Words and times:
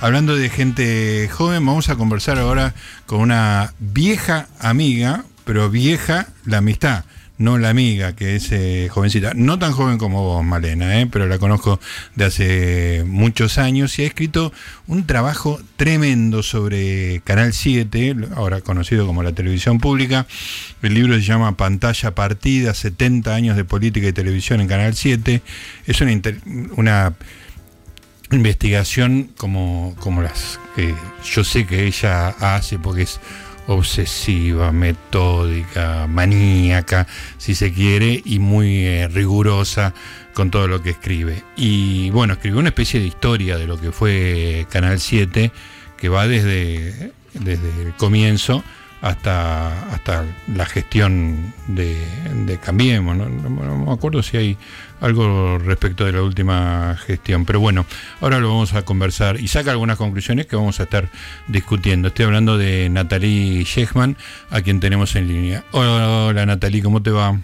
hablando 0.00 0.36
de 0.36 0.48
gente 0.50 1.28
joven, 1.32 1.64
vamos 1.64 1.88
a 1.88 1.96
conversar 1.96 2.38
ahora 2.38 2.74
con 3.06 3.20
una 3.20 3.74
vieja 3.78 4.48
amiga, 4.60 5.24
pero 5.44 5.70
vieja 5.70 6.28
la 6.44 6.58
amistad 6.58 7.04
no 7.38 7.58
la 7.58 7.68
amiga, 7.68 8.14
que 8.14 8.36
es 8.36 8.50
eh, 8.52 8.88
jovencita, 8.90 9.32
no 9.34 9.58
tan 9.58 9.72
joven 9.72 9.98
como 9.98 10.22
vos, 10.22 10.44
Malena, 10.44 11.00
eh, 11.00 11.06
pero 11.06 11.26
la 11.26 11.38
conozco 11.38 11.78
de 12.14 12.24
hace 12.24 13.04
muchos 13.06 13.58
años 13.58 13.98
y 13.98 14.02
ha 14.02 14.06
escrito 14.06 14.52
un 14.86 15.06
trabajo 15.06 15.60
tremendo 15.76 16.42
sobre 16.42 17.20
Canal 17.24 17.52
7, 17.52 18.16
ahora 18.34 18.62
conocido 18.62 19.06
como 19.06 19.22
la 19.22 19.32
televisión 19.32 19.78
pública. 19.78 20.26
El 20.82 20.94
libro 20.94 21.14
se 21.14 21.22
llama 21.22 21.56
Pantalla 21.56 22.14
Partida, 22.14 22.72
70 22.72 23.34
años 23.34 23.56
de 23.56 23.64
política 23.64 24.08
y 24.08 24.12
televisión 24.12 24.60
en 24.60 24.68
Canal 24.68 24.94
7. 24.94 25.42
Es 25.86 26.00
una, 26.00 26.12
una 26.76 27.14
investigación 28.30 29.30
como, 29.36 29.94
como 30.00 30.22
las 30.22 30.58
que 30.74 30.94
yo 31.24 31.44
sé 31.44 31.66
que 31.66 31.86
ella 31.86 32.28
hace, 32.28 32.78
porque 32.78 33.02
es 33.02 33.20
obsesiva, 33.66 34.72
metódica, 34.72 36.06
maníaca, 36.08 37.06
si 37.38 37.54
se 37.54 37.72
quiere, 37.72 38.22
y 38.24 38.38
muy 38.38 38.86
eh, 38.86 39.08
rigurosa 39.08 39.92
con 40.34 40.50
todo 40.50 40.68
lo 40.68 40.82
que 40.82 40.90
escribe. 40.90 41.42
Y 41.56 42.10
bueno, 42.10 42.34
escribió 42.34 42.60
una 42.60 42.68
especie 42.68 43.00
de 43.00 43.06
historia 43.06 43.56
de 43.56 43.66
lo 43.66 43.80
que 43.80 43.92
fue 43.92 44.66
Canal 44.70 45.00
7, 45.00 45.50
que 45.96 46.08
va 46.08 46.28
desde, 46.28 47.12
desde 47.34 47.82
el 47.82 47.94
comienzo 47.94 48.62
hasta, 49.00 49.92
hasta 49.92 50.24
la 50.54 50.66
gestión 50.66 51.52
de, 51.68 51.96
Cambiemos. 52.62 53.16
¿no? 53.16 53.28
me 53.28 53.92
acuerdo 53.92 54.22
si 54.22 54.36
hay 54.36 54.58
algo 55.00 55.58
respecto 55.58 56.04
de 56.04 56.12
la 56.12 56.22
última 56.22 56.96
gestión. 57.06 57.44
Pero 57.44 57.60
bueno, 57.60 57.86
ahora 58.20 58.38
lo 58.38 58.48
vamos 58.48 58.74
a 58.74 58.82
conversar 58.82 59.40
y 59.40 59.48
saca 59.48 59.70
algunas 59.70 59.96
conclusiones 59.98 60.46
que 60.46 60.56
vamos 60.56 60.80
a 60.80 60.84
estar 60.84 61.08
discutiendo. 61.48 62.08
Estoy 62.08 62.26
hablando 62.26 62.58
de 62.58 62.88
Natalie 62.88 63.64
Shechman, 63.64 64.16
a 64.50 64.60
quien 64.62 64.80
tenemos 64.80 65.16
en 65.16 65.28
línea. 65.28 65.64
Hola, 65.72 66.26
hola 66.26 66.46
Natalie, 66.46 66.82
¿cómo 66.82 67.02
te 67.02 67.10
va? 67.10 67.38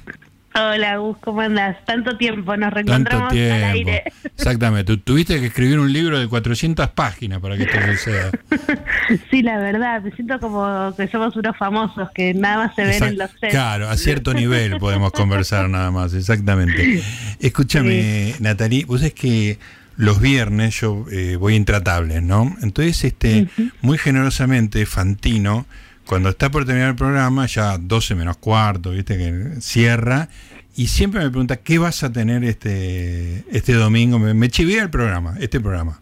Hola, 0.54 0.98
Gus, 0.98 1.16
¿cómo 1.18 1.40
andas? 1.40 1.76
Tanto 1.86 2.16
tiempo, 2.18 2.56
nos 2.56 2.72
reencontramos 2.72 3.28
Tanto 3.28 3.34
tiempo. 3.34 3.54
al 3.54 3.72
aire. 3.72 4.04
Exactamente, 4.24 4.96
tuviste 4.98 5.40
que 5.40 5.46
escribir 5.46 5.78
un 5.78 5.92
libro 5.92 6.18
de 6.18 6.28
400 6.28 6.90
páginas 6.90 7.40
para 7.40 7.56
que 7.56 7.62
esto 7.62 7.78
suceda. 7.86 8.30
sí, 9.30 9.42
la 9.42 9.58
verdad, 9.58 10.02
me 10.02 10.10
siento 10.12 10.38
como 10.40 10.94
que 10.94 11.08
somos 11.08 11.34
unos 11.36 11.56
famosos 11.56 12.10
que 12.14 12.34
nada 12.34 12.66
más 12.66 12.74
se 12.74 12.84
ven 12.84 13.02
en 13.02 13.18
los 13.18 13.30
sets. 13.30 13.52
Claro, 13.52 13.88
a 13.88 13.96
cierto 13.96 14.34
nivel 14.34 14.78
podemos 14.78 15.12
conversar 15.12 15.70
nada 15.70 15.90
más, 15.90 16.12
exactamente. 16.12 17.02
Escúchame, 17.40 18.34
Natalie, 18.40 18.84
vos 18.84 19.02
es 19.02 19.14
que 19.14 19.58
los 19.96 20.20
viernes 20.20 20.78
yo 20.80 21.06
eh, 21.10 21.36
voy 21.36 21.54
intratables, 21.54 22.22
¿no? 22.22 22.56
Entonces, 22.62 23.04
este, 23.04 23.48
muy 23.80 23.96
generosamente, 23.96 24.84
Fantino 24.84 25.66
cuando 26.06 26.30
está 26.30 26.50
por 26.50 26.64
terminar 26.64 26.90
el 26.90 26.96
programa, 26.96 27.46
ya 27.46 27.78
12 27.78 28.14
menos 28.14 28.36
cuarto, 28.36 28.90
viste 28.90 29.16
que 29.16 29.60
cierra, 29.60 30.28
y 30.74 30.86
siempre 30.86 31.20
me 31.20 31.30
pregunta, 31.30 31.56
¿qué 31.58 31.78
vas 31.78 32.02
a 32.02 32.12
tener 32.12 32.44
este, 32.44 33.44
este 33.50 33.74
domingo? 33.74 34.18
Me, 34.18 34.32
me 34.34 34.46
el 34.46 34.90
programa, 34.90 35.36
este 35.40 35.60
programa. 35.60 36.00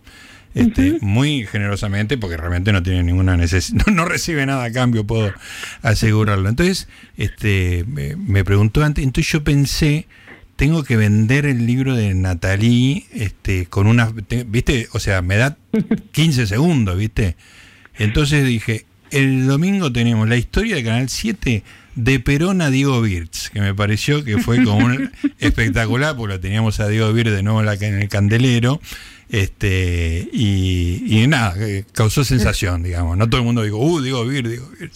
Este, 0.54 0.98
Muy 1.00 1.46
generosamente, 1.46 2.18
porque 2.18 2.36
realmente 2.36 2.72
no 2.72 2.82
tiene 2.82 3.04
ninguna 3.04 3.36
necesidad, 3.36 3.86
no, 3.92 4.04
recibe 4.04 4.44
nada 4.46 4.64
a 4.64 4.72
cambio, 4.72 5.06
puedo 5.06 5.32
asegurarlo. 5.82 6.48
Entonces, 6.48 6.88
este, 7.16 7.84
me, 7.86 8.44
preguntó 8.44 8.82
antes, 8.82 9.04
entonces 9.04 9.32
yo 9.32 9.44
pensé, 9.44 10.06
tengo 10.56 10.82
que 10.82 10.96
vender 10.96 11.46
el 11.46 11.66
libro 11.66 11.94
de 11.94 12.14
Natalie 12.14 13.06
este, 13.12 13.66
con 13.66 13.86
una, 13.86 14.12
viste, 14.46 14.88
o 14.92 14.98
sea, 14.98 15.22
me 15.22 15.36
da 15.36 15.56
15 16.12 16.46
segundos, 16.46 16.96
viste. 16.96 17.36
Entonces 17.96 18.44
dije, 18.44 18.86
el 19.10 19.46
domingo 19.46 19.92
tenemos 19.92 20.28
la 20.28 20.36
historia 20.36 20.76
de 20.76 20.84
Canal 20.84 21.08
7 21.08 21.62
de 21.94 22.20
Perón 22.20 22.62
a 22.62 22.70
Diego 22.70 23.00
Birz, 23.02 23.50
que 23.50 23.60
me 23.60 23.74
pareció 23.74 24.24
que 24.24 24.38
fue 24.38 24.62
como 24.64 24.84
un 24.86 25.10
espectacular, 25.38 26.16
porque 26.16 26.34
lo 26.34 26.40
teníamos 26.40 26.80
a 26.80 26.88
Diego 26.88 27.12
Birz 27.12 27.32
de 27.32 27.42
nuevo 27.42 27.60
en 27.62 27.94
el 27.94 28.08
candelero. 28.08 28.80
Este, 29.30 30.28
y, 30.32 31.24
nada, 31.28 31.54
eh, 31.58 31.84
causó 31.92 32.24
sensación, 32.24 32.82
digamos. 32.82 33.16
No 33.16 33.28
todo 33.28 33.40
el 33.40 33.46
mundo 33.46 33.62
dijo, 33.62 33.76
uh, 33.76 34.00
digo 34.00 34.24
Vir, 34.26 34.48
digo 34.48 34.68
Vir. 34.78 34.90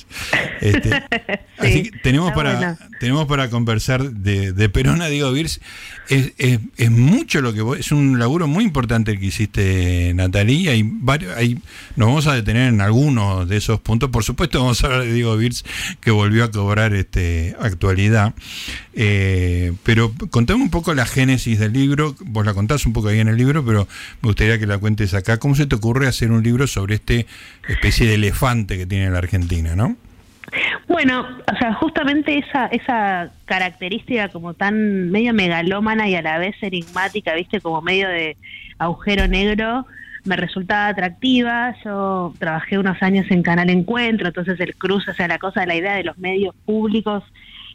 Este, 0.61 0.91
así 1.59 1.85
que 1.85 1.99
tenemos 1.99 2.33
para, 2.33 2.77
tenemos 2.99 3.27
para 3.27 3.49
conversar 3.49 4.11
de, 4.11 4.53
de 4.53 4.69
Perón 4.69 5.03
a 5.03 5.07
Diego 5.07 5.31
Virs. 5.33 5.61
Es, 6.09 6.33
es, 6.37 6.91
mucho 6.91 7.41
lo 7.41 7.55
que 7.55 7.79
es 7.79 7.93
un 7.93 8.19
laburo 8.19 8.47
muy 8.47 8.65
importante 8.65 9.13
el 9.13 9.21
que 9.21 9.27
hiciste, 9.27 10.13
Natalia. 10.15 10.73
Hay 10.73 10.83
varios, 10.85 11.37
hay, 11.37 11.61
nos 11.97 12.09
vamos 12.09 12.27
a 12.27 12.35
detener 12.35 12.69
en 12.69 12.81
algunos 12.81 13.49
de 13.49 13.57
esos 13.57 13.81
puntos. 13.81 14.11
Por 14.11 14.25
supuesto, 14.25 14.59
vamos 14.59 14.83
a 14.83 14.87
hablar 14.87 15.03
de 15.05 15.13
Diego 15.13 15.37
Virs, 15.37 15.65
que 16.01 16.11
volvió 16.11 16.45
a 16.45 16.51
cobrar 16.51 16.93
este 16.95 17.57
actualidad. 17.61 18.35
Eh, 18.95 19.73
pero 19.83 20.13
contame 20.31 20.63
un 20.63 20.71
poco 20.71 20.93
la 20.95 21.07
génesis 21.07 21.59
del 21.59 21.73
libro. 21.73 22.17
Vos 22.21 22.45
la 22.45 22.55
contás 22.55 22.85
un 22.87 22.93
poco 22.93 23.09
ahí 23.09 23.21
en 23.21 23.29
el 23.29 23.37
libro, 23.37 23.65
pero 23.65 23.89
me 24.25 24.29
gustaría 24.29 24.59
que 24.59 24.67
la 24.67 24.79
cuentes 24.79 25.13
acá. 25.13 25.39
¿Cómo 25.39 25.55
se 25.55 25.67
te 25.67 25.77
ocurre 25.77 26.07
hacer 26.07 26.33
un 26.33 26.43
libro 26.43 26.67
sobre 26.67 26.95
este 26.95 27.27
especie 27.69 28.07
de 28.07 28.15
elefante 28.15 28.79
que 28.79 28.87
tiene 28.87 29.11
la 29.11 29.19
Argentina, 29.19 29.77
no? 29.77 29.97
Bueno, 30.89 31.27
o 31.53 31.59
sea, 31.59 31.75
justamente 31.75 32.39
esa, 32.39 32.67
esa 32.69 33.31
característica 33.45 34.29
como 34.29 34.55
tan 34.55 35.11
medio 35.11 35.35
megalómana 35.35 36.09
y 36.09 36.15
a 36.15 36.23
la 36.23 36.39
vez 36.39 36.57
enigmática, 36.63 37.35
viste, 37.35 37.61
como 37.61 37.83
medio 37.83 38.09
de 38.09 38.39
agujero 38.79 39.29
negro, 39.29 39.87
me 40.25 40.37
resultaba 40.37 40.89
atractiva. 40.89 41.75
Yo 41.85 42.33
trabajé 42.39 42.79
unos 42.79 43.03
años 43.03 43.27
en 43.31 43.43
Canal 43.43 43.69
Encuentro, 43.69 44.29
entonces 44.29 44.59
el 44.59 44.75
cruce, 44.75 45.11
o 45.11 45.15
sea, 45.15 45.29
la 45.29 45.39
cosa 45.39 45.61
de 45.61 45.67
la 45.67 45.77
idea 45.77 45.97
de 45.97 46.05
los 46.05 46.17
medios 46.17 46.55
públicos, 46.65 47.25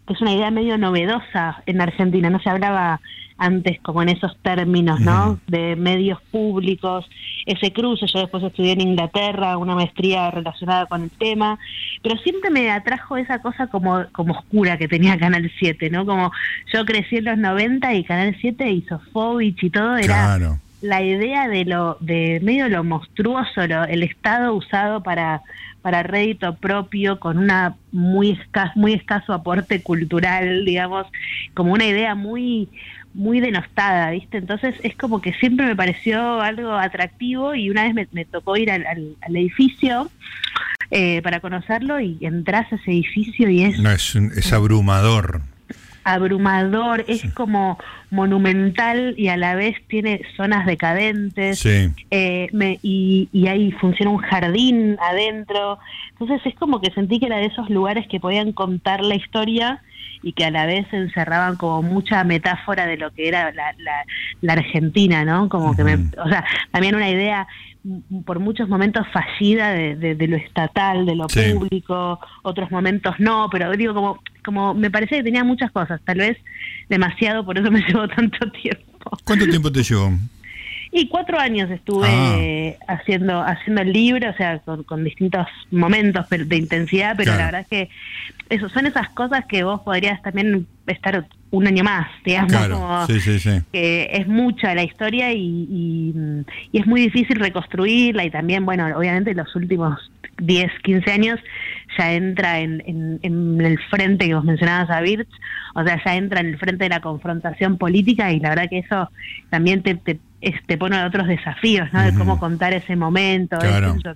que 0.08 0.14
es 0.14 0.22
una 0.22 0.34
idea 0.34 0.50
medio 0.50 0.80
novedosa 0.80 1.62
en 1.68 1.80
Argentina, 1.80 2.32
no 2.32 2.40
se 2.40 2.50
hablaba 2.50 3.02
antes 3.40 3.80
como 3.82 4.04
en 4.04 4.10
esos 4.10 4.38
términos, 4.42 5.00
¿no? 5.00 5.40
De 5.48 5.76
medios 5.76 6.22
públicos, 6.30 7.10
ese 7.46 7.72
cruce, 7.72 8.06
yo 8.06 8.20
después 8.20 8.44
estudié 8.44 8.74
en 8.74 8.82
Inglaterra, 8.82 9.58
una 9.58 9.76
maestría 9.76 10.30
relacionada 10.30 10.86
con 10.86 11.04
el 11.04 11.10
tema, 11.10 11.58
pero 12.04 12.18
siempre 12.18 12.50
me 12.50 12.70
atrajo 12.70 13.18
esa 13.18 13.42
cosa 13.42 13.68
como, 13.68 14.06
como 14.12 14.34
oscura 14.34 14.78
que 14.78 14.88
tenía 14.88 15.18
Canal 15.18 15.50
7, 15.58 15.90
¿no? 15.90 16.06
Como 16.06 16.32
yo 16.74 16.86
crecí 16.86 17.18
en 17.18 17.26
los 17.26 17.38
90 17.38 17.94
y 17.96 18.04
Canal 18.04 18.36
7 18.40 18.72
hizo 18.72 19.00
Fovich 19.12 19.64
y 19.64 19.70
todo, 19.70 19.98
era 19.98 20.38
la 20.82 21.02
idea 21.02 21.48
de 21.48 21.66
lo, 21.66 21.98
de 22.00 22.40
medio 22.44 22.70
lo 22.70 22.84
monstruoso, 22.84 23.62
el 23.62 24.04
Estado 24.04 24.54
usado 24.54 25.02
para 25.02 25.42
para 25.82 26.04
rédito 26.04 26.56
propio, 26.56 27.20
con 27.20 27.38
una 27.38 27.76
muy 27.92 28.32
escaso, 28.32 28.74
muy 28.76 28.94
escaso 28.94 29.34
aporte 29.34 29.82
cultural, 29.82 30.66
digamos, 30.66 31.08
como 31.54 31.74
una 31.74 31.86
idea 31.86 32.16
muy 32.16 32.70
muy 33.20 33.42
denostada, 33.42 34.12
¿viste? 34.12 34.38
Entonces 34.38 34.76
es 34.82 34.96
como 34.96 35.22
que 35.22 35.34
siempre 35.34 35.66
me 35.66 35.76
pareció 35.76 36.40
algo 36.40 36.72
atractivo 36.72 37.54
y 37.54 37.70
una 37.70 37.92
vez 37.92 38.08
me, 38.14 38.24
tocó 38.24 38.56
ir 38.56 38.72
al, 38.72 38.86
edificio 39.28 40.10
eh, 40.90 41.22
para 41.22 41.42
conocerlo 41.42 42.00
y 42.00 42.18
entras 42.22 42.72
a 42.72 42.78
ese 42.78 42.92
edificio 42.92 43.50
y 43.50 43.64
es... 43.64 43.78
No, 43.78 43.92
es, 43.92 44.16
es 44.16 44.54
abrumador. 44.54 45.42
Abrumador, 46.06 47.04
es 47.10 47.26
como 47.34 47.78
monumental 48.10 49.16
y 49.18 49.28
a 49.28 49.36
la 49.36 49.54
vez 49.54 49.76
tiene 49.90 50.22
zonas 50.38 50.66
decadentes 50.66 51.60
sí. 51.60 51.90
eh, 52.12 52.48
me, 52.54 52.80
y, 52.82 53.28
y 53.34 53.48
ahí 53.48 53.74
funciona 53.74 54.12
un 54.12 54.20
jardín 54.20 54.96
adentro. 55.02 55.78
Entonces 56.12 56.40
es 56.46 56.56
como 56.56 56.80
que 56.80 56.90
sentí 56.92 57.20
que 57.20 57.26
era 57.26 57.38
de 57.38 57.48
esos 57.48 57.70
lugares 57.70 58.08
que 58.08 58.22
podían 58.22 58.54
contar 58.54 59.02
la 59.04 59.16
historia 59.16 59.82
y 60.22 60.34
que 60.34 60.46
a 60.46 60.52
la 60.52 60.66
vez 60.66 60.86
encerraban 60.92 61.56
como 61.56 61.82
mucha 61.82 62.24
metáfora 62.24 62.86
de 62.86 62.98
lo 62.98 63.12
que 63.12 63.28
era 63.28 63.52
la, 63.52 63.74
la, 64.42 64.54
Argentina, 64.54 65.24
¿no? 65.24 65.50
Como 65.50 65.76
que 65.76 65.84
me, 65.84 65.96
o 65.96 66.30
sea, 66.30 66.46
también 66.72 66.96
una 66.96 67.10
idea 67.10 67.48
por 68.26 68.40
muchos 68.40 68.68
momentos 68.68 69.08
fallida 69.14 69.72
de, 69.72 69.96
de, 69.96 70.28
lo 70.28 70.36
estatal, 70.36 71.06
de 71.06 71.16
lo 71.16 71.28
público, 71.28 72.20
otros 72.44 72.70
momentos 72.72 73.16
no, 73.20 73.48
pero 73.50 73.72
digo 73.72 73.94
como 73.94 74.20
como 74.44 74.74
me 74.74 74.90
parece 74.90 75.18
que 75.18 75.24
tenía 75.24 75.44
muchas 75.44 75.72
cosas, 75.72 76.02
tal 76.06 76.18
vez 76.18 76.38
demasiado, 76.90 77.46
por 77.46 77.58
eso 77.58 77.72
me 77.72 77.82
llevó 77.88 78.08
tanto 78.08 78.50
tiempo. 78.52 79.18
¿Cuánto 79.24 79.48
tiempo 79.48 79.72
te 79.72 79.84
llevó? 79.84 80.12
Y 80.92 81.08
cuatro 81.08 81.40
años 81.40 81.70
estuve 81.70 82.08
ah. 82.08 82.94
haciendo 82.94 83.42
haciendo 83.42 83.82
el 83.82 83.94
libro, 83.94 84.30
o 84.30 84.34
sea, 84.34 84.60
con, 84.60 85.04
distintos 85.04 85.46
momentos 85.72 86.28
de 86.30 86.58
intensidad, 86.58 87.16
pero 87.16 87.36
la 87.36 87.46
verdad 87.46 87.62
es 87.62 87.68
que 87.68 87.90
eso 88.50 88.70
son 88.70 88.88
esas 88.88 89.10
cosas 89.10 89.46
que 89.46 89.64
vos 89.64 89.82
podrías 89.82 90.22
también 90.24 90.66
estar 90.88 91.26
un 91.52 91.68
año 91.68 91.84
más, 91.84 92.08
digamos, 92.26 92.54
como 92.68 93.08
que 93.72 94.10
es 94.12 94.28
mucha 94.28 94.74
la 94.74 94.84
historia 94.84 95.32
y, 95.32 95.68
y, 96.72 96.80
es 96.80 96.88
muy 96.88 97.02
difícil 97.02 97.40
reconstruirla 97.40 98.24
y 98.26 98.32
también, 98.32 98.66
bueno, 98.66 98.88
obviamente 98.98 99.34
los 99.36 99.56
últimos 99.56 100.12
10, 100.40 100.72
15 100.84 101.12
años 101.12 101.40
ya 102.00 102.14
entra 102.14 102.60
en, 102.60 102.82
en, 103.22 103.62
el 103.62 103.78
frente 103.90 104.28
que 104.28 104.34
vos 104.34 104.46
mencionabas 104.46 104.90
a 104.90 105.02
Birch, 105.02 105.30
o 105.76 105.84
sea, 105.84 106.02
ya 106.04 106.16
entra 106.16 106.40
en 106.40 106.48
el 106.48 106.58
frente 106.58 106.86
de 106.86 106.90
la 106.90 107.02
confrontación 107.02 107.78
política 107.78 108.32
y 108.32 108.40
la 108.40 108.50
verdad 108.50 108.70
que 108.70 108.80
eso 108.80 109.12
también 109.50 109.84
te, 109.84 109.96
te, 109.96 110.20
te 110.66 110.78
pone 110.78 111.04
otros 111.04 111.28
desafíos, 111.28 111.92
¿no? 111.94 112.02
De 112.02 112.14
cómo 112.14 112.40
contar 112.40 112.74
ese 112.74 112.96
momento, 112.96 113.60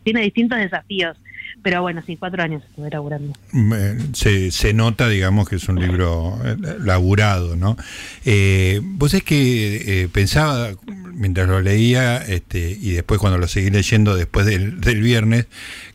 tiene 0.03 0.21
distintos 0.21 0.57
desafíos 0.57 1.17
pero 1.61 1.81
bueno, 1.81 2.01
sí, 2.05 2.17
cuatro 2.17 2.43
años 2.43 2.61
estuve 2.67 2.89
laburando. 2.89 3.33
Se, 4.13 4.51
se 4.51 4.73
nota, 4.73 5.07
digamos, 5.07 5.47
que 5.47 5.55
es 5.55 5.69
un 5.69 5.79
libro 5.79 6.37
eh, 6.43 6.57
laburado, 6.79 7.55
¿no? 7.55 7.77
Eh, 8.25 8.81
vos 8.83 9.13
es 9.13 9.23
que 9.23 10.03
eh, 10.03 10.09
pensaba, 10.09 10.71
mientras 11.13 11.47
lo 11.47 11.61
leía, 11.61 12.17
este, 12.17 12.77
y 12.79 12.91
después 12.91 13.19
cuando 13.19 13.37
lo 13.37 13.47
seguí 13.47 13.69
leyendo 13.69 14.15
después 14.15 14.45
del, 14.45 14.81
del 14.81 15.01
viernes, 15.01 15.47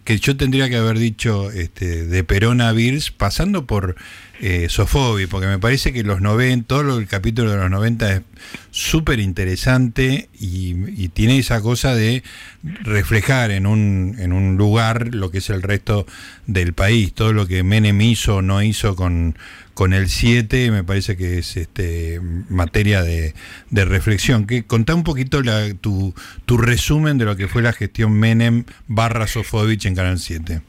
que 0.09 0.19
yo 0.19 0.39
tendría 0.39 0.71
que 0.71 0.77
haber 0.77 0.99
dicho 0.99 1.51
este, 1.51 2.07
de 2.07 2.25
Perón 2.25 2.63
a 2.63 2.73
pasando 3.15 3.67
por 3.67 3.95
eh, 4.41 4.69
Sofobi, 4.69 5.27
porque 5.27 5.47
me 5.47 5.59
parece 5.59 5.93
que 5.93 6.03
los 6.03 6.21
90, 6.21 6.67
todo 6.67 6.99
el 6.99 7.07
capítulo 7.07 7.51
de 7.51 7.57
los 7.57 7.71
90 7.71 8.13
es 8.13 8.23
súper 8.71 9.21
interesante 9.21 10.29
y, 10.39 11.09
tiene 11.09 11.39
esa 11.39 11.61
cosa 11.61 11.95
de 11.95 12.23
reflejar 12.63 13.51
en 13.51 13.67
un, 13.67 14.15
en 14.19 14.33
un 14.33 14.57
lugar 14.57 15.15
lo 15.15 15.31
que 15.31 15.39
es 15.39 15.51
el 15.51 15.63
resto 15.63 16.07
del 16.47 16.75
país, 16.75 17.13
todo 17.13 17.33
lo 17.33 17.47
que 17.47 17.63
Menem 17.65 18.01
hizo 18.01 18.37
o 18.37 18.43
no 18.43 18.63
hizo 18.63 18.95
con, 18.95 19.35
con 19.79 19.93
el 19.93 20.09
7 20.09 20.73
me 20.73 20.83
parece 20.83 21.17
que 21.17 21.39
es 21.39 21.57
este 21.57 22.21
materia 22.49 23.03
de, 23.03 23.33
reflexión. 23.71 24.45
Que 24.45 24.65
contá 24.65 24.93
un 24.95 25.05
poquito 25.05 25.41
la, 25.41 25.73
tu, 25.75 26.15
tu 26.47 26.59
resumen 26.59 27.17
de 27.17 27.25
lo 27.25 27.37
que 27.37 27.47
fue 27.47 27.63
la 27.63 27.73
gestión 27.73 28.13
Menem 28.13 28.65
barra 28.89 29.29
Sofovich 29.29 29.87
en 29.87 29.95
Canal 29.95 30.19
7. 30.19 30.63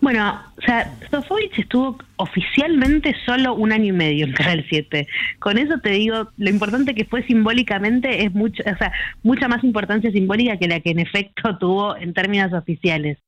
Bueno, 0.00 0.40
o 0.56 0.62
sea, 0.62 0.92
Sofovich 1.10 1.58
estuvo 1.58 1.98
oficialmente 2.16 2.81
solo 3.24 3.54
un 3.54 3.72
año 3.72 3.86
y 3.86 3.92
medio 3.92 4.26
en 4.26 4.32
Canal 4.32 4.64
7. 4.68 5.06
Con 5.38 5.58
eso 5.58 5.78
te 5.78 5.90
digo, 5.90 6.28
lo 6.36 6.50
importante 6.50 6.94
que 6.94 7.04
fue 7.04 7.22
simbólicamente 7.24 8.24
es 8.24 8.32
mucho, 8.32 8.62
o 8.62 8.76
sea, 8.76 8.92
mucha 9.22 9.48
más 9.48 9.62
importancia 9.64 10.10
simbólica 10.10 10.56
que 10.56 10.68
la 10.68 10.80
que 10.80 10.90
en 10.90 11.00
efecto 11.00 11.56
tuvo 11.60 11.96
en 11.96 12.14
términos 12.14 12.52
oficiales. 12.52 13.18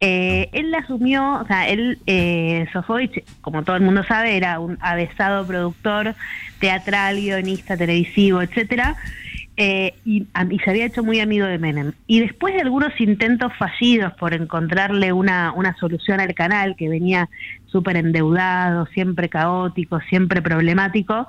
Eh, 0.00 0.48
él 0.52 0.74
asumió, 0.74 1.40
o 1.40 1.46
sea, 1.46 1.68
él, 1.68 1.98
eh, 2.06 2.66
Sofovich, 2.72 3.24
como 3.40 3.62
todo 3.62 3.76
el 3.76 3.82
mundo 3.82 4.04
sabe, 4.04 4.36
era 4.36 4.60
un 4.60 4.76
avesado 4.80 5.46
productor 5.46 6.14
teatral, 6.60 7.16
guionista, 7.16 7.76
televisivo, 7.76 8.42
etcétera 8.42 8.96
eh, 9.58 9.94
y, 10.04 10.26
se 10.64 10.70
había 10.70 10.84
hecho 10.84 11.02
muy 11.02 11.20
amigo 11.20 11.46
de 11.46 11.58
Menem. 11.58 11.92
Y 12.06 12.20
después 12.20 12.54
de 12.54 12.60
algunos 12.60 12.98
intentos 13.00 13.52
fallidos 13.58 14.12
por 14.14 14.34
encontrarle 14.34 15.12
una, 15.12 15.52
una 15.52 15.74
solución 15.76 16.20
al 16.20 16.34
canal, 16.34 16.76
que 16.76 16.88
venía 16.88 17.30
súper 17.66 17.96
endeudado, 17.96 18.86
siempre 18.86 19.28
caótico, 19.28 20.00
siempre 20.08 20.42
problemático, 20.42 21.26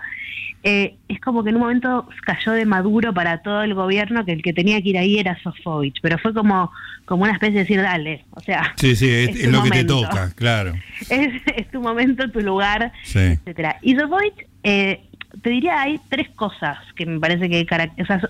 eh, 0.64 0.96
es 1.08 1.22
como 1.22 1.44
que 1.44 1.52
en 1.52 1.56
un 1.56 1.62
momento 1.62 2.10
cayó 2.26 2.52
de 2.52 2.66
maduro 2.66 3.14
para 3.14 3.42
todo 3.42 3.64
el 3.64 3.74
gobierno 3.74 4.26
que 4.26 4.34
el 4.34 4.42
que 4.42 4.54
tenía 4.54 4.82
que 4.82 4.90
ir 4.90 4.98
ahí 4.98 5.20
era 5.20 5.38
Sofovich, 5.42 6.00
pero 6.02 6.18
fue 6.18 6.34
como, 6.34 6.72
como 7.06 7.24
una 7.24 7.34
especie 7.34 7.54
de 7.54 7.60
decir, 7.62 7.82
dale, 7.82 8.26
o 8.32 8.42
sea... 8.42 8.74
Sí, 8.76 8.96
sí, 8.96 9.10
es, 9.10 9.48
lo 9.50 9.64
que 9.64 9.70
te 9.70 9.84
toca, 9.86 10.34
claro. 10.36 10.74
Es, 11.10 11.72
tu 11.72 11.80
momento, 11.80 12.30
tu 12.30 12.42
lugar, 12.42 12.92
etcétera. 13.06 13.78
Y 13.82 13.96
Sofovich... 13.96 14.48
Eh, 14.64 15.07
te 15.42 15.50
diría, 15.50 15.82
hay 15.82 16.00
tres 16.10 16.30
cosas 16.30 16.78
que 16.96 17.06
me 17.06 17.20
parece 17.20 17.50
que 17.50 17.66
caracterizan. 17.66 18.22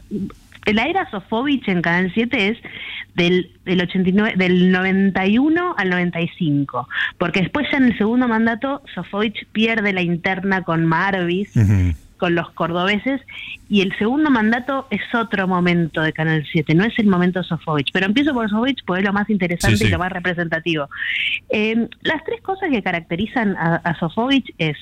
la 0.65 0.83
era 0.85 1.09
Sofovich 1.09 1.67
en 1.67 1.81
Canal 1.81 2.11
7 2.13 2.49
es 2.49 2.57
del, 3.15 3.51
del, 3.65 3.81
89, 3.81 4.33
del 4.37 4.71
91 4.71 5.75
al 5.77 5.89
95, 5.89 6.87
porque 7.17 7.41
después 7.41 7.67
ya 7.71 7.77
en 7.77 7.85
el 7.85 7.97
segundo 7.97 8.27
mandato 8.27 8.81
Sofovich 8.93 9.47
pierde 9.51 9.93
la 9.93 10.01
interna 10.01 10.63
con 10.63 10.85
Marvis, 10.85 11.51
con 12.17 12.35
los 12.35 12.49
cordobeses, 12.51 13.21
y 13.69 13.81
el 13.81 13.95
segundo 13.97 14.29
mandato 14.29 14.87
es 14.89 15.01
otro 15.13 15.47
momento 15.47 16.01
de 16.01 16.13
Canal 16.13 16.45
7, 16.51 16.73
no 16.75 16.83
es 16.83 16.97
el 16.99 17.07
momento 17.07 17.43
Sofovich, 17.43 17.91
pero 17.91 18.05
empiezo 18.05 18.33
por 18.33 18.49
Sofovich 18.49 18.83
porque 18.85 19.01
es 19.01 19.07
lo 19.07 19.13
más 19.13 19.29
interesante 19.29 19.85
y 19.85 19.89
lo 19.89 19.99
más 19.99 20.11
representativo. 20.11 20.89
Eh, 21.49 21.87
las 22.01 22.23
tres 22.23 22.41
cosas 22.41 22.69
que 22.69 22.83
caracterizan 22.83 23.55
a, 23.57 23.75
a 23.75 23.97
Sofovich 23.99 24.53
es 24.57 24.77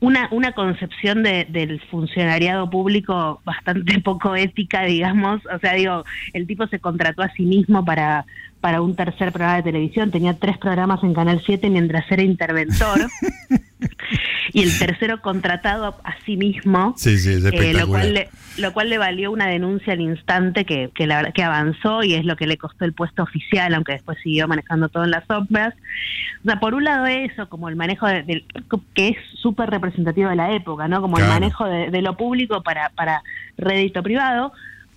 una, 0.00 0.28
una 0.30 0.52
concepción 0.52 1.22
de, 1.22 1.46
del 1.48 1.80
funcionariado 1.90 2.68
público 2.70 3.40
bastante 3.44 4.00
poco 4.04 4.36
ética, 4.36 4.84
digamos. 4.84 5.42
O 5.46 5.58
sea, 5.58 5.74
digo, 5.74 6.04
el 6.32 6.46
tipo 6.46 6.66
se 6.66 6.78
contrató 6.78 7.22
a 7.22 7.32
sí 7.32 7.42
mismo 7.42 7.84
para, 7.84 8.26
para 8.60 8.80
un 8.80 8.96
tercer 8.96 9.32
programa 9.32 9.56
de 9.56 9.62
televisión. 9.64 10.10
Tenía 10.10 10.34
tres 10.34 10.58
programas 10.58 11.02
en 11.02 11.14
Canal 11.14 11.42
7 11.44 11.70
mientras 11.70 12.10
era 12.10 12.22
interventor. 12.22 12.98
y 14.52 14.62
el 14.62 14.78
tercero 14.78 15.20
contratado 15.20 15.96
a 16.04 16.16
sí 16.24 16.36
mismo. 16.36 16.94
Sí, 16.96 17.18
sí, 17.18 17.34
es 17.34 17.44
eh, 17.44 17.72
lo, 17.74 17.86
cual 17.86 18.14
le, 18.14 18.28
lo 18.56 18.72
cual 18.72 18.90
le 18.90 18.98
valió 18.98 19.30
una 19.30 19.46
denuncia 19.46 19.92
al 19.92 20.00
instante 20.00 20.64
que, 20.64 20.90
que, 20.94 21.06
la, 21.06 21.32
que 21.32 21.42
avanzó 21.42 22.02
y 22.02 22.14
es 22.14 22.24
lo 22.24 22.36
que 22.36 22.46
le 22.46 22.56
costó 22.56 22.84
el 22.84 22.92
puesto 22.92 23.22
oficial, 23.22 23.74
aunque 23.74 23.92
después 23.92 24.18
siguió 24.22 24.48
manejando 24.48 24.88
todo 24.88 25.04
en 25.04 25.10
las 25.10 25.26
sombras. 25.26 25.74
O 26.42 26.44
sea, 26.44 26.60
por 26.60 26.74
un 26.74 26.84
lado 26.84 27.06
eso, 27.06 27.48
como 27.48 27.68
el 27.68 27.76
manejo 27.76 28.06
de, 28.06 28.44
que 28.94 29.08
es 29.08 29.16
súper 29.40 29.70
representativo 29.70 30.30
de 30.30 30.36
la 30.36 30.52
época, 30.52 30.88
¿no? 30.88 31.00
Como 31.00 31.18
el 31.18 31.26
manejo 31.26 31.66
de, 31.66 31.90
de, 31.90 32.02
lo 32.02 32.16
público 32.16 32.62
para, 32.62 32.90
para 32.90 33.22
rédito 33.56 34.02
privado. 34.02 34.52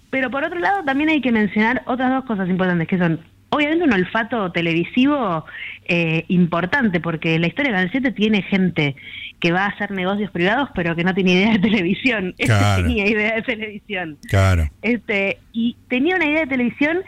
Pero 0.10 0.30
por 0.30 0.44
otro 0.44 0.60
lado 0.60 0.84
también 0.84 1.10
hay 1.10 1.22
que 1.22 1.32
mencionar 1.32 1.84
otras 1.86 2.12
dos 2.12 2.26
cosas 2.26 2.50
importantes 2.50 2.88
que 2.88 2.98
son 2.98 3.22
obviamente 3.52 3.84
un 3.84 3.94
olfato 3.94 4.52
televisivo 4.52 5.46
eh, 5.86 6.26
importante, 6.30 7.00
porque 7.00 7.38
la 7.38 7.48
historia 7.48 7.72
de 7.72 7.78
Canal 7.78 7.92
7 7.92 8.12
tiene 8.12 8.42
gente 8.44 8.96
que 9.42 9.52
va 9.52 9.66
a 9.66 9.70
hacer 9.70 9.92
negocios 9.92 10.32
privados, 10.32 10.70
pero 10.74 10.96
que 10.96 11.04
no 11.04 11.14
tiene 11.14 11.34
idea 11.34 11.54
de 11.54 11.60
televisión. 11.60 12.36
Este 12.38 12.54
tenía 12.84 13.08
idea 13.08 13.36
de 13.36 13.42
televisión. 13.42 14.18
Claro. 14.30 14.70
Este, 14.82 15.40
y 15.52 15.76
tenía 15.90 16.16
una 16.16 16.26
idea 16.26 16.42
de 16.42 16.48
televisión 16.48 17.00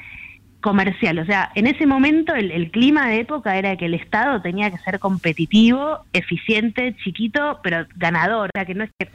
comercial. 0.59 1.19
O 1.19 1.25
sea, 1.25 1.51
en 1.53 1.67
ese 1.67 1.85
momento 1.85 2.33
el, 2.33 2.49
el, 2.49 2.71
clima 2.71 3.07
de 3.07 3.19
época 3.19 3.57
era 3.57 3.77
que 3.77 3.85
el 3.85 3.93
Estado 3.93 4.41
tenía 4.41 4.71
que 4.71 4.79
ser 4.79 4.97
competitivo, 4.97 5.99
eficiente, 6.11 6.95
chiquito, 7.03 7.59
pero 7.61 7.85
ganador. 7.95 8.49
O 8.49 8.57
sea, 8.57 8.65
que 8.65 8.73
no 8.73 8.85
es 8.85 8.89
que 8.97 9.09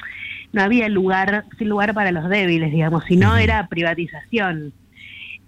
no 0.53 0.63
había 0.63 0.89
lugar, 0.89 1.45
sin 1.59 1.69
lugar 1.69 1.95
para 1.95 2.13
los 2.13 2.29
débiles, 2.29 2.71
digamos, 2.71 3.05
sino 3.09 3.37
era 3.37 3.67
privatización. 3.67 4.73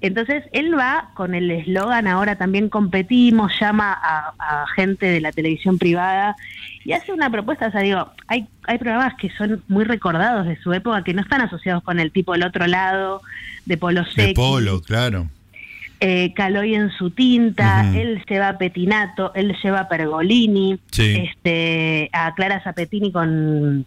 Entonces 0.00 0.44
él 0.52 0.76
va 0.78 1.10
con 1.14 1.34
el 1.34 1.50
eslogan 1.50 2.06
ahora 2.06 2.36
también 2.36 2.68
competimos, 2.68 3.52
llama 3.60 3.92
a, 3.92 4.64
gente 4.74 5.06
de 5.06 5.20
la 5.20 5.30
televisión 5.30 5.78
privada 5.78 6.36
y 6.84 6.92
hace 6.92 7.12
una 7.12 7.30
propuesta, 7.30 7.68
o 7.68 7.70
sea, 7.70 7.82
digo, 7.82 8.10
hay, 8.26 8.46
hay 8.66 8.78
programas 8.78 9.14
que 9.20 9.30
son 9.30 9.62
muy 9.68 9.84
recordados 9.84 10.46
de 10.46 10.56
su 10.62 10.72
época 10.72 11.04
que 11.04 11.12
no 11.12 11.20
están 11.20 11.42
asociados 11.42 11.82
con 11.82 12.00
el 12.00 12.12
tipo 12.12 12.32
del 12.32 12.44
otro 12.44 12.66
lado, 12.66 13.20
de 13.66 13.76
Polo 13.76 14.04
Seco. 14.06 14.28
De 14.28 14.34
Polo, 14.34 14.80
claro. 14.80 15.28
Eh, 16.02 16.32
Caloy 16.34 16.74
en 16.74 16.90
su 16.92 17.10
tinta, 17.10 17.84
él 17.94 18.24
lleva 18.26 18.56
Petinato, 18.56 19.34
él 19.34 19.54
lleva 19.62 19.86
Pergolini, 19.86 20.80
este, 20.96 22.08
a 22.14 22.34
Clara 22.34 22.62
Zapetini 22.64 23.12
con, 23.12 23.84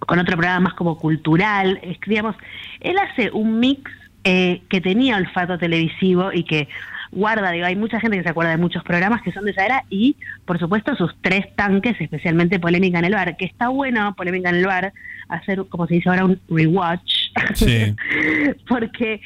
con 0.00 0.18
otro 0.18 0.36
programa 0.36 0.58
más 0.58 0.74
como 0.74 0.98
cultural, 0.98 1.80
digamos, 2.04 2.34
él 2.80 2.96
hace 2.98 3.30
un 3.30 3.60
mix 3.60 3.88
eh, 4.24 4.62
que 4.68 4.80
tenía 4.80 5.16
olfato 5.16 5.58
televisivo 5.58 6.32
y 6.32 6.44
que 6.44 6.68
guarda, 7.12 7.50
digo, 7.50 7.66
hay 7.66 7.76
mucha 7.76 8.00
gente 8.00 8.16
que 8.16 8.22
se 8.22 8.30
acuerda 8.30 8.52
de 8.52 8.56
muchos 8.56 8.82
programas 8.82 9.22
que 9.22 9.32
son 9.32 9.44
de 9.44 9.50
esa 9.50 9.66
era 9.66 9.84
y, 9.90 10.16
por 10.46 10.58
supuesto, 10.58 10.96
sus 10.96 11.14
tres 11.20 11.54
tanques, 11.54 12.00
especialmente 12.00 12.58
Polémica 12.58 12.98
en 12.98 13.04
el 13.04 13.14
Bar, 13.14 13.36
que 13.36 13.44
está 13.44 13.68
bueno, 13.68 14.14
Polémica 14.14 14.48
en 14.48 14.56
el 14.56 14.66
Bar, 14.66 14.92
hacer, 15.28 15.64
como 15.68 15.86
se 15.86 15.94
dice 15.94 16.08
ahora, 16.08 16.24
un 16.24 16.40
rewatch, 16.48 17.32
porque 18.68 19.20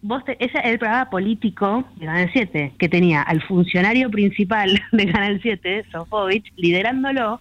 vos 0.00 0.22
ese 0.26 0.58
es 0.58 0.64
el 0.64 0.78
programa 0.78 1.10
político 1.10 1.84
de 1.96 2.06
Canal 2.06 2.30
7, 2.32 2.72
que 2.78 2.88
tenía 2.88 3.22
al 3.22 3.42
funcionario 3.42 4.10
principal 4.10 4.82
de 4.92 5.06
Canal 5.06 5.38
7, 5.42 5.84
Sofovich, 5.92 6.52
liderándolo, 6.56 7.40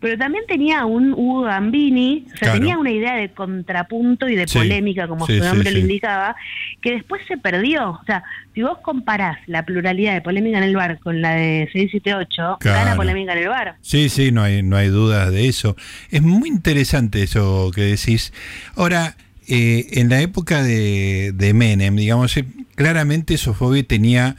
pero 0.00 0.16
también 0.16 0.44
tenía 0.46 0.86
un 0.86 1.12
Hugo 1.12 1.42
Gambini, 1.42 2.26
o 2.32 2.36
sea, 2.36 2.52
tenía 2.52 2.78
una 2.78 2.90
idea 2.90 3.16
de 3.16 3.30
contrapunto 3.30 4.28
y 4.28 4.36
de 4.36 4.46
polémica, 4.46 5.08
como 5.08 5.26
su 5.26 5.36
nombre 5.38 5.72
lo 5.72 5.78
indicaba, 5.78 6.36
que 6.80 6.92
después 6.92 7.22
se 7.26 7.36
perdió. 7.36 7.90
O 7.90 8.04
sea, 8.06 8.22
si 8.54 8.62
vos 8.62 8.78
comparás 8.82 9.38
la 9.46 9.64
pluralidad 9.64 10.14
de 10.14 10.20
polémica 10.20 10.58
en 10.58 10.64
el 10.64 10.76
bar 10.76 11.00
con 11.00 11.20
la 11.20 11.32
de 11.32 11.68
678, 11.72 12.58
claro. 12.60 12.78
gana 12.78 12.96
polémica 12.96 13.32
en 13.32 13.38
el 13.38 13.48
bar. 13.48 13.76
Sí, 13.80 14.08
sí, 14.08 14.30
no 14.30 14.42
hay, 14.42 14.62
no 14.62 14.76
hay 14.76 14.88
dudas 14.88 15.32
de 15.32 15.48
eso. 15.48 15.76
Es 16.10 16.22
muy 16.22 16.48
interesante 16.48 17.22
eso 17.24 17.72
que 17.74 17.82
decís. 17.82 18.32
Ahora, 18.76 19.16
eh, 19.48 19.88
en 19.92 20.10
la 20.10 20.20
época 20.20 20.62
de, 20.62 21.32
de 21.34 21.54
Menem, 21.54 21.96
digamos, 21.96 22.36
eh, 22.36 22.44
claramente 22.76 23.36
Sofovich 23.36 23.88
tenía 23.88 24.36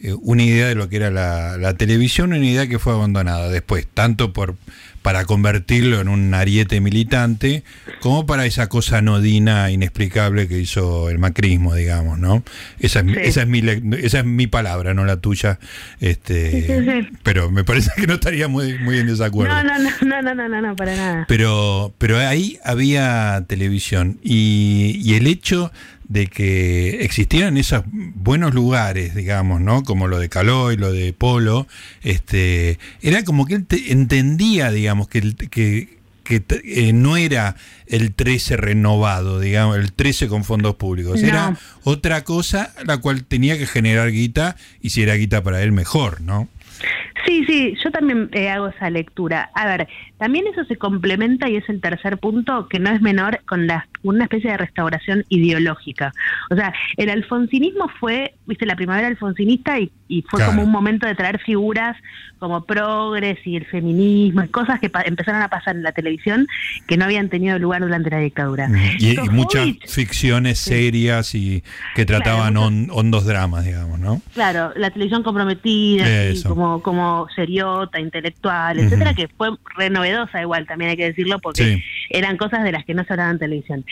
eh, 0.00 0.14
una 0.22 0.42
idea 0.42 0.68
de 0.68 0.74
lo 0.74 0.88
que 0.88 0.96
era 0.96 1.10
la, 1.10 1.58
la, 1.58 1.74
televisión, 1.74 2.32
una 2.32 2.44
idea 2.44 2.66
que 2.66 2.78
fue 2.78 2.92
abandonada 2.92 3.48
después, 3.48 3.86
tanto 3.92 4.32
por 4.32 4.56
para 5.02 5.24
convertirlo 5.24 6.00
en 6.00 6.08
un 6.08 6.32
ariete 6.32 6.80
militante, 6.80 7.64
como 8.00 8.24
para 8.24 8.46
esa 8.46 8.68
cosa 8.68 8.98
anodina, 8.98 9.70
inexplicable 9.70 10.48
que 10.48 10.58
hizo 10.58 11.10
el 11.10 11.18
macrismo, 11.18 11.74
digamos, 11.74 12.18
¿no? 12.18 12.44
Esa 12.78 13.00
es, 13.00 13.16
esa 13.18 13.42
es, 13.42 13.48
mi, 13.48 13.62
esa 13.98 14.20
es 14.20 14.24
mi 14.24 14.46
palabra, 14.46 14.94
no 14.94 15.04
la 15.04 15.16
tuya, 15.16 15.58
este, 16.00 17.10
pero 17.22 17.50
me 17.50 17.64
parece 17.64 17.90
que 17.96 18.06
no 18.06 18.14
estaría 18.14 18.48
muy, 18.48 18.78
muy 18.78 18.98
en 18.98 19.08
desacuerdo. 19.08 19.54
No, 19.54 19.64
no, 19.64 19.78
no, 19.78 20.22
no, 20.22 20.34
no, 20.34 20.48
no, 20.48 20.62
no, 20.62 20.76
para 20.76 20.96
nada. 20.96 21.24
Pero, 21.28 21.92
pero 21.98 22.18
ahí 22.18 22.58
había 22.64 23.44
televisión 23.48 24.18
y, 24.22 25.00
y 25.02 25.14
el 25.14 25.26
hecho 25.26 25.72
de 26.12 26.26
que 26.26 27.02
existieran 27.04 27.56
esos 27.56 27.84
buenos 27.86 28.52
lugares, 28.52 29.14
digamos, 29.14 29.62
¿no? 29.62 29.82
Como 29.82 30.08
lo 30.08 30.18
de 30.18 30.28
Calói, 30.28 30.76
lo 30.76 30.92
de 30.92 31.14
Polo, 31.14 31.66
este, 32.02 32.78
era 33.00 33.24
como 33.24 33.46
que 33.46 33.54
él 33.54 33.66
entendía, 33.88 34.70
digamos, 34.70 35.08
que, 35.08 35.34
que, 35.50 35.98
que 36.22 36.44
eh, 36.64 36.92
no 36.92 37.16
era 37.16 37.56
el 37.86 38.12
13 38.12 38.58
renovado, 38.58 39.40
digamos, 39.40 39.78
el 39.78 39.94
13 39.94 40.28
con 40.28 40.44
fondos 40.44 40.74
públicos, 40.74 41.22
era 41.22 41.58
otra 41.82 42.24
cosa 42.24 42.74
la 42.84 42.98
cual 42.98 43.24
tenía 43.24 43.56
que 43.56 43.66
generar 43.66 44.10
guita 44.10 44.56
y 44.82 44.90
si 44.90 45.02
era 45.02 45.14
guita 45.14 45.42
para 45.42 45.62
él 45.62 45.72
mejor, 45.72 46.20
¿no? 46.20 46.48
Sí, 47.26 47.44
sí, 47.46 47.74
yo 47.82 47.90
también 47.90 48.28
eh, 48.32 48.48
hago 48.48 48.68
esa 48.68 48.90
lectura. 48.90 49.50
A 49.54 49.66
ver, 49.66 49.88
también 50.18 50.46
eso 50.46 50.64
se 50.64 50.76
complementa 50.76 51.48
y 51.48 51.56
es 51.56 51.68
el 51.68 51.80
tercer 51.80 52.18
punto 52.18 52.68
que 52.68 52.80
no 52.80 52.90
es 52.90 53.00
menor 53.00 53.40
con 53.46 53.66
la, 53.66 53.86
una 54.02 54.24
especie 54.24 54.50
de 54.50 54.56
restauración 54.56 55.24
ideológica. 55.28 56.12
O 56.50 56.56
sea, 56.56 56.72
el 56.96 57.10
alfonsinismo 57.10 57.88
fue, 58.00 58.34
viste, 58.46 58.66
la 58.66 58.76
primavera 58.76 59.08
alfonsinista 59.08 59.78
y, 59.78 59.90
fue 60.28 60.44
como 60.44 60.62
un 60.62 60.70
momento 60.70 61.06
de 61.06 61.14
traer 61.14 61.40
figuras 61.40 61.96
como 62.38 62.64
progres 62.64 63.38
y 63.46 63.56
el 63.56 63.64
feminismo 63.64 64.42
y 64.42 64.48
cosas 64.48 64.78
que 64.78 64.90
empezaron 65.06 65.40
a 65.40 65.48
pasar 65.48 65.74
en 65.74 65.82
la 65.82 65.92
televisión 65.92 66.46
que 66.86 66.98
no 66.98 67.06
habían 67.06 67.30
tenido 67.30 67.58
lugar 67.58 67.80
durante 67.80 68.10
la 68.10 68.18
dictadura. 68.18 68.68
Y, 68.98 69.16
muchas 69.30 69.68
ficciones 69.86 70.58
serias 70.58 71.34
y 71.34 71.64
que 71.94 72.04
trataban 72.04 72.58
hondos 72.58 73.24
dramas, 73.24 73.64
digamos, 73.64 73.98
¿no? 74.00 74.20
Claro, 74.34 74.72
la 74.76 74.90
televisión 74.90 75.22
comprometida, 75.22 76.04
como, 76.46 76.82
como 76.82 77.11
seriota, 77.34 78.00
intelectual, 78.00 78.78
etcétera, 78.78 79.14
que 79.14 79.28
fue 79.28 79.50
re 79.76 79.90
igual, 80.40 80.66
también 80.66 80.90
hay 80.90 80.96
que 80.96 81.06
decirlo, 81.06 81.38
porque 81.38 81.82
eran 82.10 82.36
cosas 82.36 82.64
de 82.64 82.72
las 82.72 82.84
que 82.84 82.94
no 82.94 83.04
se 83.04 83.12
hablaban 83.12 83.34
en 83.34 83.38
televisión. 83.38 83.84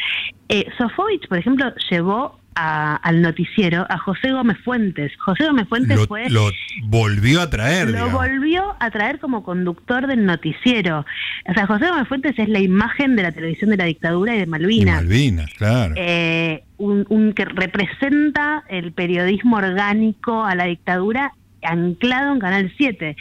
Eh, 0.49 0.67
Sofovich, 0.79 1.29
por 1.29 1.39
ejemplo, 1.39 1.73
llevó 1.91 2.41
al 2.55 3.23
noticiero 3.23 3.87
a 3.89 3.99
José 3.99 4.33
Gómez 4.33 4.59
Fuentes. 4.65 5.13
José 5.19 5.47
Gómez 5.47 5.69
Fuentes 5.69 5.97
lo, 5.97 6.07
fue... 6.07 6.29
Lo 6.29 6.51
volvió 6.85 7.41
a 7.41 7.49
traer. 7.49 7.91
Lo 7.91 8.11
volvió 8.11 8.77
a 8.79 8.91
traer 8.91 9.19
como 9.19 9.43
conductor 9.43 10.07
del 10.07 10.27
noticiero. 10.27 11.07
O 11.49 11.55
sea, 11.55 11.67
José 11.67 11.89
Gómez 11.89 12.09
Fuentes 12.09 12.39
es 12.39 12.49
la 12.49 12.59
imagen 12.59 13.17
de 13.17 13.23
la 13.23 13.33
televisión 13.33 13.71
de 13.71 13.77
la 13.77 13.85
dictadura 13.85 14.35
y 14.35 14.41
de 14.41 14.47
Malvinas. 14.47 14.97
Malvinas, 14.97 15.55
claro. 15.55 15.95
Eh, 15.97 16.65
un, 16.77 17.07
un, 17.09 17.33
que 17.33 17.45
representa 17.45 18.65
el 18.69 18.93
periodismo 18.93 19.57
orgánico 19.57 20.45
a 20.45 20.55
la 20.55 20.65
dictadura 20.65 21.33
anclado 21.63 22.33
en 22.33 22.39
Canal 22.41 22.73
7. 22.77 23.17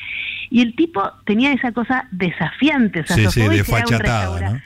Y 0.51 0.61
el 0.61 0.75
tipo 0.75 1.03
tenía 1.25 1.53
esa 1.53 1.71
cosa 1.71 2.07
desafiante, 2.11 3.01
o 3.01 3.05
sea, 3.05 3.29
sí, 3.29 3.41
era, 3.41 3.53
un 3.53 3.99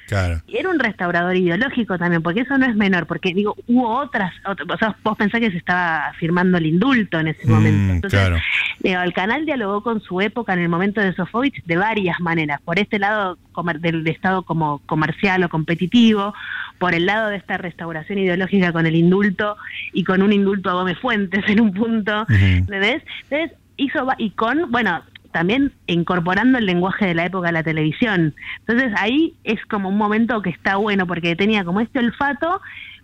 claro. 0.08 0.42
era 0.48 0.70
un 0.70 0.80
restaurador 0.80 1.36
ideológico 1.36 1.98
también, 1.98 2.24
porque 2.24 2.42
eso 2.42 2.58
no 2.58 2.66
es 2.66 2.76
menor, 2.76 3.06
porque 3.06 3.34
digo, 3.34 3.56
hubo 3.68 3.90
otras, 3.90 4.34
o 4.46 4.78
sea, 4.78 4.96
vos 5.04 5.18
pensás 5.18 5.42
que 5.42 5.52
se 5.52 5.58
estaba 5.58 6.14
firmando 6.20 6.58
el 6.58 6.68
indulto 6.68 7.20
en 7.20 7.28
ese 7.28 7.46
momento. 7.48 7.94
Mm, 7.94 7.96
Entonces, 7.96 8.20
claro. 8.20 9.04
el 9.04 9.14
canal 9.14 9.46
dialogó 9.46 9.84
con 9.84 10.02
su 10.02 10.22
época 10.22 10.54
en 10.54 10.60
el 10.60 10.70
momento 10.70 11.02
de 11.02 11.14
Sofovich 11.14 11.62
de 11.66 11.76
varias 11.76 12.20
maneras, 12.22 12.62
por 12.62 12.80
este 12.80 12.98
lado 12.98 13.38
del 13.80 14.08
Estado 14.08 14.44
como 14.44 14.80
comercial 14.86 15.44
o 15.44 15.50
competitivo, 15.50 16.34
por 16.78 16.94
el 16.94 17.06
lado 17.06 17.30
de 17.30 17.38
esta 17.38 17.58
restauración 17.58 18.20
ideológica 18.20 18.72
con 18.72 18.86
el 18.86 18.96
indulto 18.96 19.58
y 19.92 20.04
con 20.04 20.22
un 20.22 20.34
indulto 20.34 20.70
a 20.70 20.74
Gómez 20.74 20.98
Fuentes 21.00 21.44
en 21.48 21.62
un 21.62 21.74
punto, 21.74 22.26
¿ves? 22.68 23.04
Entonces, 23.30 23.58
hizo 23.78 24.08
y 24.18 24.32
con, 24.32 24.72
bueno, 24.72 25.04
también 25.32 25.74
incorporando 25.88 26.60
el 26.60 26.66
lenguaje 26.66 27.08
de 27.08 27.16
la 27.16 27.26
época 27.26 27.48
de 27.48 27.54
la 27.54 27.64
televisión. 27.64 28.34
Entonces 28.60 28.94
ahí 28.98 29.36
es 29.44 29.64
como 29.66 29.90
un 29.90 29.98
momento 29.98 30.42
que 30.42 30.52
está 30.52 30.78
bueno 30.78 31.06
porque 31.08 31.36
tenía 31.36 31.66
como 31.66 31.82
este 31.82 32.00
olfato 32.00 32.62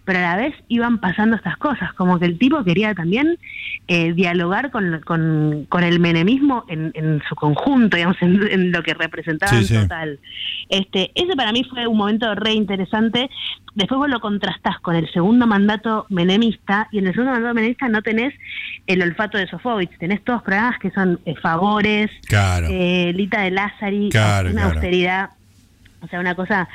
pero 0.10 0.26
a 0.26 0.36
la 0.36 0.36
vez 0.38 0.56
iban 0.70 0.98
pasando 0.98 1.36
estas 1.36 1.56
cosas, 1.58 1.94
como 1.94 2.18
que 2.18 2.26
el 2.26 2.40
tipo 2.40 2.64
quería 2.64 2.96
también 2.96 3.38
eh, 3.88 4.12
dialogar 4.14 4.72
con, 4.72 5.02
con, 5.06 5.84
el 5.84 6.00
menemismo 6.00 6.66
en, 6.68 6.92
en, 6.96 7.22
su 7.30 7.36
conjunto, 7.36 7.96
digamos, 7.96 8.18
en, 8.22 8.72
lo 8.72 8.82
que 8.82 8.96
representaba 8.96 9.56
en 9.56 9.68
total. 9.68 10.20
Este, 10.68 11.12
ese 11.14 11.36
para 11.36 11.52
mí 11.52 11.64
fue 11.64 11.86
un 11.86 11.96
momento 11.96 12.34
re 12.34 12.54
interesante. 12.54 13.30
Después 13.76 14.00
vos 14.00 14.10
lo 14.10 14.20
contrastás 14.20 14.80
con 14.80 14.96
el 14.96 15.08
segundo 15.12 15.46
mandato 15.46 16.08
menemista, 16.10 16.88
y 16.92 16.98
en 16.98 17.06
el 17.06 17.14
segundo 17.14 17.34
mandato 17.34 17.54
menemista 17.54 17.88
no 17.88 18.02
tenés 18.02 18.34
el 18.88 19.04
olfato 19.04 19.38
de 19.38 19.46
Sofovich, 19.46 19.96
tenés 20.00 20.24
todos 20.24 20.42
programas 20.42 20.80
que 20.80 20.90
son 20.90 21.20
eh, 21.28 21.36
favores, 21.36 22.10
eh, 22.32 23.14
Lita 23.16 23.42
de 23.42 23.52
Lázari, 23.52 24.10
una 24.50 24.66
austeridad 24.66 25.30
o 26.02 26.08
sea, 26.08 26.20
una 26.20 26.36
cosa... 26.36 26.70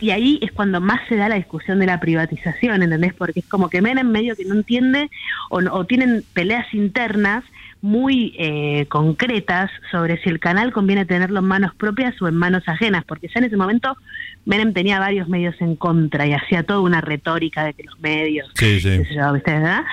Y 0.00 0.10
ahí 0.10 0.38
es 0.42 0.52
cuando 0.52 0.80
más 0.80 1.00
se 1.08 1.16
da 1.16 1.28
la 1.28 1.34
discusión 1.34 1.80
de 1.80 1.86
la 1.86 1.98
privatización, 1.98 2.82
¿entendés? 2.82 3.14
Porque 3.14 3.40
es 3.40 3.46
como 3.46 3.68
que 3.68 3.82
Menem 3.82 4.08
medio 4.08 4.36
que 4.36 4.44
no 4.44 4.54
entiende 4.54 5.10
o, 5.50 5.84
tienen 5.84 6.22
peleas 6.32 6.72
internas 6.72 7.44
muy 7.80 8.34
eh, 8.38 8.86
concretas 8.88 9.70
sobre 9.90 10.20
si 10.22 10.28
el 10.28 10.40
canal 10.40 10.72
conviene 10.72 11.04
tenerlo 11.04 11.40
en 11.40 11.46
manos 11.46 11.74
propias 11.74 12.20
o 12.20 12.28
en 12.28 12.34
manos 12.34 12.62
ajenas, 12.66 13.04
porque 13.04 13.28
ya 13.28 13.38
en 13.38 13.44
ese 13.44 13.56
momento 13.56 13.96
Menem 14.46 14.72
tenía 14.72 14.98
varios 14.98 15.28
medios 15.28 15.54
en 15.60 15.76
contra 15.76 16.26
y 16.26 16.32
hacía 16.32 16.62
toda 16.62 16.80
una 16.80 17.00
retórica 17.00 17.64
de 17.64 17.74
que 17.74 17.84
los 17.84 17.98
medios, 18.00 18.50
sí, 18.54 18.80
sí. 18.80 19.00
¿verdad? 19.18 19.84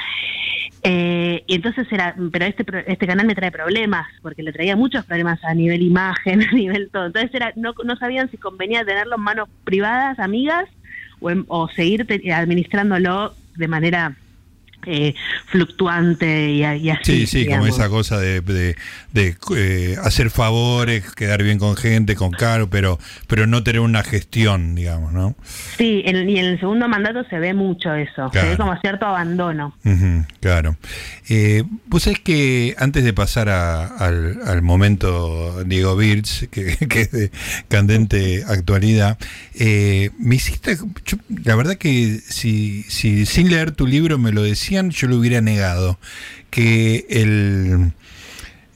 Eh, 0.88 1.44
y 1.48 1.56
entonces 1.56 1.88
era, 1.92 2.15
pero 2.32 2.46
este 2.46 2.63
este 2.86 3.08
canal 3.08 3.25
me 3.25 3.34
trae 3.34 3.51
problemas, 3.51 4.08
porque 4.22 4.44
le 4.44 4.54
traía 4.54 4.75
muchos 4.75 5.04
problemas 5.04 5.44
a 5.44 5.54
nivel 5.56 5.82
imagen, 5.82 6.44
a 6.50 6.51
nivel 6.51 6.89
todo. 6.92 7.08
Entonces 7.08 7.34
era, 7.34 7.51
no, 7.56 7.74
no 7.84 7.96
sabían 7.96 8.30
si 8.30 8.38
convenía 8.38 8.86
tenerlo 8.86 9.15
en 9.15 9.22
manos 9.22 9.50
privadas, 9.63 10.20
amigas, 10.20 10.70
o, 11.20 11.32
o 11.48 11.70
seguir 11.70 12.06
administrándolo 12.32 13.34
de 13.56 13.68
manera 13.68 14.15
eh, 14.86 15.15
fluctuante 15.48 16.51
y, 16.51 16.63
así. 16.63 17.01
Sí, 17.04 17.27
sí, 17.27 17.46
como 17.48 17.68
esa 17.68 17.89
cosa 17.89 18.20
de, 18.20 18.42
de, 18.42 19.36
eh, 19.56 19.96
hacer 20.04 20.30
favores, 20.30 21.13
quedar 21.15 21.44
bien 21.44 21.60
con 21.60 21.75
gente, 21.75 22.15
con 22.15 22.32
caro, 22.32 22.70
pero, 22.70 23.00
pero 23.27 23.48
no 23.48 23.63
tener 23.63 23.82
una 23.82 24.04
gestión, 24.04 24.75
digamos, 24.75 25.13
¿no? 25.13 25.36
Sí, 25.77 26.01
en, 26.06 26.30
y 26.30 26.39
en 26.39 26.46
el 26.46 26.60
segundo 26.60 26.88
mandato 26.88 27.24
se 27.30 27.39
ve 27.39 27.54
mucho 27.54 27.94
eso, 27.94 28.30
se 28.32 28.42
ve 28.42 28.58
como 28.58 28.75
cierto 28.82 29.06
abandono. 29.06 29.75
claro. 30.39 30.75
Eh, 31.30 31.63
Vos 31.88 32.04
sabés 32.04 32.20
que 32.20 32.75
antes 32.77 33.04
de 33.04 33.13
pasar 33.13 33.50
al, 33.50 34.39
al, 34.46 34.62
momento 34.62 35.63
Diego 35.65 35.96
Birch, 35.96 36.50
que, 36.50 36.75
que, 36.89 37.01
es 37.01 37.12
de 37.12 37.32
candente 37.68 38.44
actualidad, 38.48 39.18
eh, 39.54 40.10
me 40.20 40.36
hiciste, 40.36 40.77
la 41.44 41.56
verdad 41.56 41.75
que 41.75 42.20
si, 42.27 42.84
si 42.84 43.25
sin 43.25 43.50
leer 43.50 43.72
tu 43.72 43.88
libro 43.88 44.18
me 44.18 44.32
lo 44.32 44.42
decía, 44.44 44.75
yo 44.84 45.08
lo 45.08 45.17
hubiera 45.17 45.41
negado. 45.41 46.00
Que 46.50 47.05
el, 47.10 47.94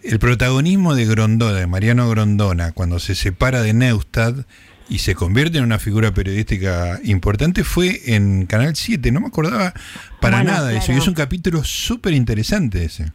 el 0.04 0.20
protagonismo 0.20 0.96
de 0.96 1.06
Grondona, 1.06 1.60
de 1.60 1.68
Mariano 1.68 2.10
Grondona, 2.10 2.72
cuando 2.72 3.00
se 3.00 3.16
separa 3.16 3.62
de 3.62 3.74
Neustadt 3.74 4.46
y 4.90 5.00
se 5.00 5.14
convierte 5.14 5.60
en 5.60 5.64
una 5.64 5.78
figura 5.78 6.14
periodística 6.14 7.00
importante, 7.04 7.64
fue 7.64 8.00
en 8.08 8.48
Canal 8.48 8.76
7. 8.76 9.12
No 9.12 9.22
me 9.22 9.28
acordaba 9.28 9.74
para 10.20 10.44
nada 10.44 10.70
de 10.70 10.78
eso. 10.78 10.92
Y 10.92 10.96
es 10.96 11.08
un 11.08 11.14
capítulo 11.14 11.64
súper 11.64 12.14
interesante 12.14 12.86
ese. 12.86 13.06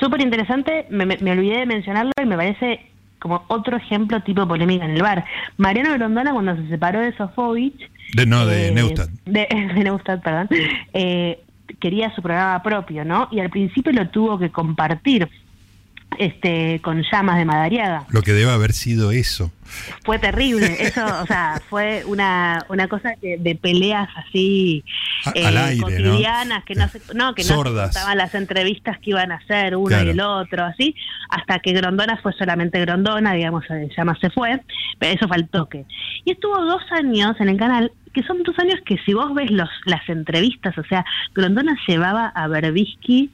Súper 0.00 0.22
interesante. 0.22 0.86
Me, 0.88 1.04
olvidé 1.04 1.58
de 1.58 1.66
mencionarlo 1.66 2.12
y 2.20 2.26
me 2.26 2.36
parece 2.36 2.86
como 3.18 3.44
otro 3.48 3.76
ejemplo 3.76 4.22
tipo 4.22 4.48
polémica 4.48 4.86
en 4.86 4.92
el 4.92 5.02
bar. 5.02 5.24
Mariano 5.58 5.92
Grondona, 5.92 6.32
cuando 6.32 6.56
se 6.56 6.68
separó 6.68 7.00
de 7.00 7.14
Sofovich. 7.16 7.90
De, 8.14 8.24
no, 8.24 8.46
de 8.46 8.68
eh, 8.68 8.72
Neustadt. 8.72 9.10
De, 9.26 9.46
de 9.74 9.84
Neustadt, 9.84 10.22
perdón. 10.22 10.48
Eh, 10.94 11.38
quería 11.78 12.14
su 12.14 12.22
programa 12.22 12.62
propio, 12.62 13.04
¿no? 13.04 13.28
Y 13.30 13.40
al 13.40 13.50
principio 13.50 13.92
lo 13.92 14.08
tuvo 14.08 14.38
que 14.38 14.50
compartir 14.50 15.28
este 16.18 16.80
con 16.82 17.02
llamas 17.02 17.38
de 17.38 17.44
Madariaga. 17.44 18.04
Lo 18.10 18.22
que 18.22 18.32
debe 18.32 18.50
haber 18.50 18.72
sido 18.72 19.12
eso. 19.12 19.50
Fue 20.04 20.18
terrible, 20.18 20.76
eso, 20.80 21.04
o 21.22 21.26
sea, 21.26 21.60
fue 21.68 22.02
una, 22.04 22.64
una 22.68 22.88
cosa 22.88 23.14
de 23.22 23.54
peleas 23.54 24.08
así 24.16 24.84
eh, 25.34 25.78
cotidianas 25.80 26.64
que 26.64 26.74
no 26.74 26.88
se, 26.88 27.00
no, 27.14 27.34
que 27.34 27.44
no 27.44 27.84
estaban 27.84 28.18
las 28.18 28.34
entrevistas 28.34 28.98
que 28.98 29.10
iban 29.10 29.30
a 29.30 29.36
hacer 29.36 29.76
uno 29.76 30.02
y 30.02 30.08
el 30.08 30.20
otro, 30.20 30.64
así, 30.64 30.94
hasta 31.28 31.60
que 31.60 31.72
Grondona 31.72 32.16
fue 32.20 32.32
solamente 32.32 32.80
Grondona, 32.80 33.32
digamos, 33.34 33.64
Llamas 33.96 34.18
se 34.20 34.30
fue, 34.30 34.60
pero 34.98 35.14
eso 35.14 35.28
fue 35.28 35.36
el 35.36 35.48
toque. 35.48 35.84
Y 36.24 36.32
estuvo 36.32 36.60
dos 36.64 36.82
años 36.90 37.36
en 37.38 37.48
el 37.48 37.56
canal 37.56 37.92
que 38.12 38.22
son 38.22 38.42
dos 38.42 38.58
años 38.58 38.80
que 38.84 38.98
si 38.98 39.14
vos 39.14 39.32
ves 39.34 39.50
los, 39.50 39.68
las 39.84 40.08
entrevistas, 40.08 40.76
o 40.78 40.84
sea, 40.84 41.04
Grondona 41.34 41.76
llevaba 41.86 42.28
a 42.28 42.48
Berbisky 42.48 43.30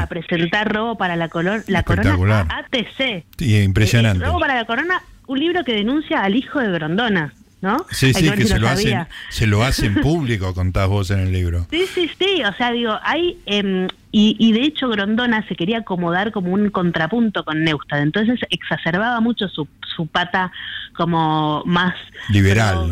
a 0.00 0.06
presentar 0.06 0.72
Robo 0.72 0.96
para 0.96 1.16
la, 1.16 1.28
color, 1.28 1.64
la 1.66 1.82
Corona 1.82 2.46
ATC. 2.50 3.24
Sí, 3.38 3.62
impresionante. 3.62 4.24
Eh, 4.24 4.26
Robo 4.26 4.40
para 4.40 4.54
la 4.54 4.64
Corona, 4.64 5.02
un 5.26 5.38
libro 5.38 5.64
que 5.64 5.72
denuncia 5.72 6.20
al 6.20 6.36
hijo 6.36 6.60
de 6.60 6.70
Grondona. 6.70 7.32
¿no? 7.60 7.86
Sí, 7.90 8.12
sí, 8.12 8.30
que, 8.30 8.44
se, 8.44 8.58
lo 8.58 8.68
hacen, 8.68 9.06
se 9.30 9.46
lo 9.46 9.64
hacen 9.64 9.94
público, 10.02 10.52
contás 10.52 10.86
vos 10.86 11.10
en 11.10 11.20
el 11.20 11.32
libro. 11.32 11.66
Sí, 11.70 11.86
sí, 11.94 12.10
sí, 12.18 12.42
o 12.44 12.52
sea, 12.52 12.70
digo, 12.72 12.98
hay, 13.02 13.38
eh, 13.46 13.88
y, 14.16 14.36
y, 14.38 14.52
de 14.52 14.60
hecho 14.60 14.88
Grondona 14.88 15.44
se 15.48 15.56
quería 15.56 15.78
acomodar 15.78 16.30
como 16.30 16.52
un 16.52 16.70
contrapunto 16.70 17.44
con 17.44 17.64
Neustadt, 17.64 18.00
entonces 18.00 18.38
exacerbaba 18.48 19.20
mucho 19.20 19.48
su, 19.48 19.66
su 19.96 20.06
pata 20.06 20.52
como 20.96 21.64
más 21.66 21.94
liberal, 22.30 22.88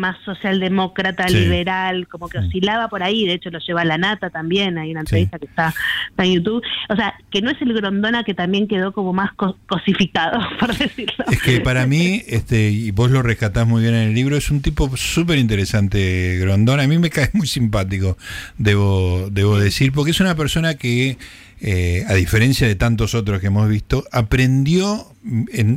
más 0.00 0.16
socialdemócrata, 0.24 1.28
liberal, 1.28 2.08
como 2.08 2.28
que 2.28 2.38
oscilaba 2.38 2.88
por 2.88 3.04
ahí, 3.04 3.24
de 3.24 3.34
hecho 3.34 3.50
lo 3.50 3.60
lleva 3.60 3.82
a 3.82 3.84
la 3.84 3.98
nata 3.98 4.30
también, 4.30 4.76
hay 4.76 4.90
una 4.90 5.00
entrevista 5.00 5.38
que 5.38 5.46
está, 5.46 5.72
en 6.18 6.32
YouTube, 6.32 6.62
o 6.88 6.96
sea, 6.96 7.14
que 7.30 7.40
no 7.40 7.50
es 7.50 7.62
el 7.62 7.72
Grondona 7.72 8.24
que 8.24 8.34
también 8.34 8.66
quedó 8.66 8.92
como 8.92 9.12
más 9.12 9.30
cosificado, 9.66 10.40
por 10.58 10.76
decirlo. 10.76 11.24
Es 11.30 11.40
que 11.40 11.60
para 11.60 11.86
mí, 11.86 12.22
este, 12.26 12.70
y 12.70 12.90
vos 12.90 13.12
lo 13.12 13.22
rescatás 13.22 13.66
muy 13.66 13.82
bien 13.82 13.94
en 13.94 14.08
el 14.08 14.14
libro, 14.14 14.36
es 14.36 14.50
un 14.50 14.60
tipo 14.60 14.96
súper 14.96 15.38
interesante 15.38 16.38
Grondona, 16.40 16.82
a 16.82 16.88
mí 16.88 16.98
me 16.98 17.10
cae 17.10 17.30
muy 17.34 17.46
simpático, 17.46 18.16
debo, 18.58 19.28
debo 19.30 19.58
decir, 19.58 19.92
porque 19.92 20.10
es 20.10 20.20
una 20.20 20.34
persona 20.34 20.63
que, 20.72 21.18
eh, 21.60 22.04
a 22.08 22.14
diferencia 22.14 22.66
de 22.66 22.74
tantos 22.74 23.14
otros 23.14 23.40
que 23.40 23.48
hemos 23.48 23.68
visto, 23.68 24.04
aprendió 24.10 25.06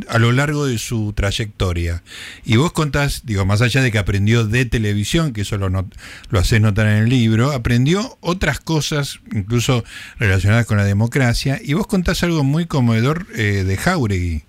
a 0.07 0.19
lo 0.19 0.31
largo 0.31 0.65
de 0.65 0.77
su 0.77 1.13
trayectoria. 1.13 2.03
Y 2.45 2.55
vos 2.55 2.71
contás, 2.71 3.23
digo, 3.25 3.45
más 3.45 3.61
allá 3.61 3.81
de 3.81 3.91
que 3.91 3.97
aprendió 3.97 4.45
de 4.45 4.65
televisión, 4.65 5.33
que 5.33 5.41
eso 5.41 5.57
lo, 5.57 5.69
lo 5.69 6.39
haces 6.39 6.61
notar 6.61 6.87
en 6.87 7.03
el 7.03 7.09
libro, 7.09 7.51
aprendió 7.51 8.17
otras 8.21 8.59
cosas, 8.59 9.19
incluso 9.33 9.83
relacionadas 10.19 10.65
con 10.65 10.77
la 10.77 10.85
democracia, 10.85 11.59
y 11.61 11.73
vos 11.73 11.87
contás 11.87 12.23
algo 12.23 12.43
muy 12.43 12.65
conmovedor 12.65 13.27
eh, 13.35 13.63
de 13.65 13.77
Jauregui. 13.77 14.43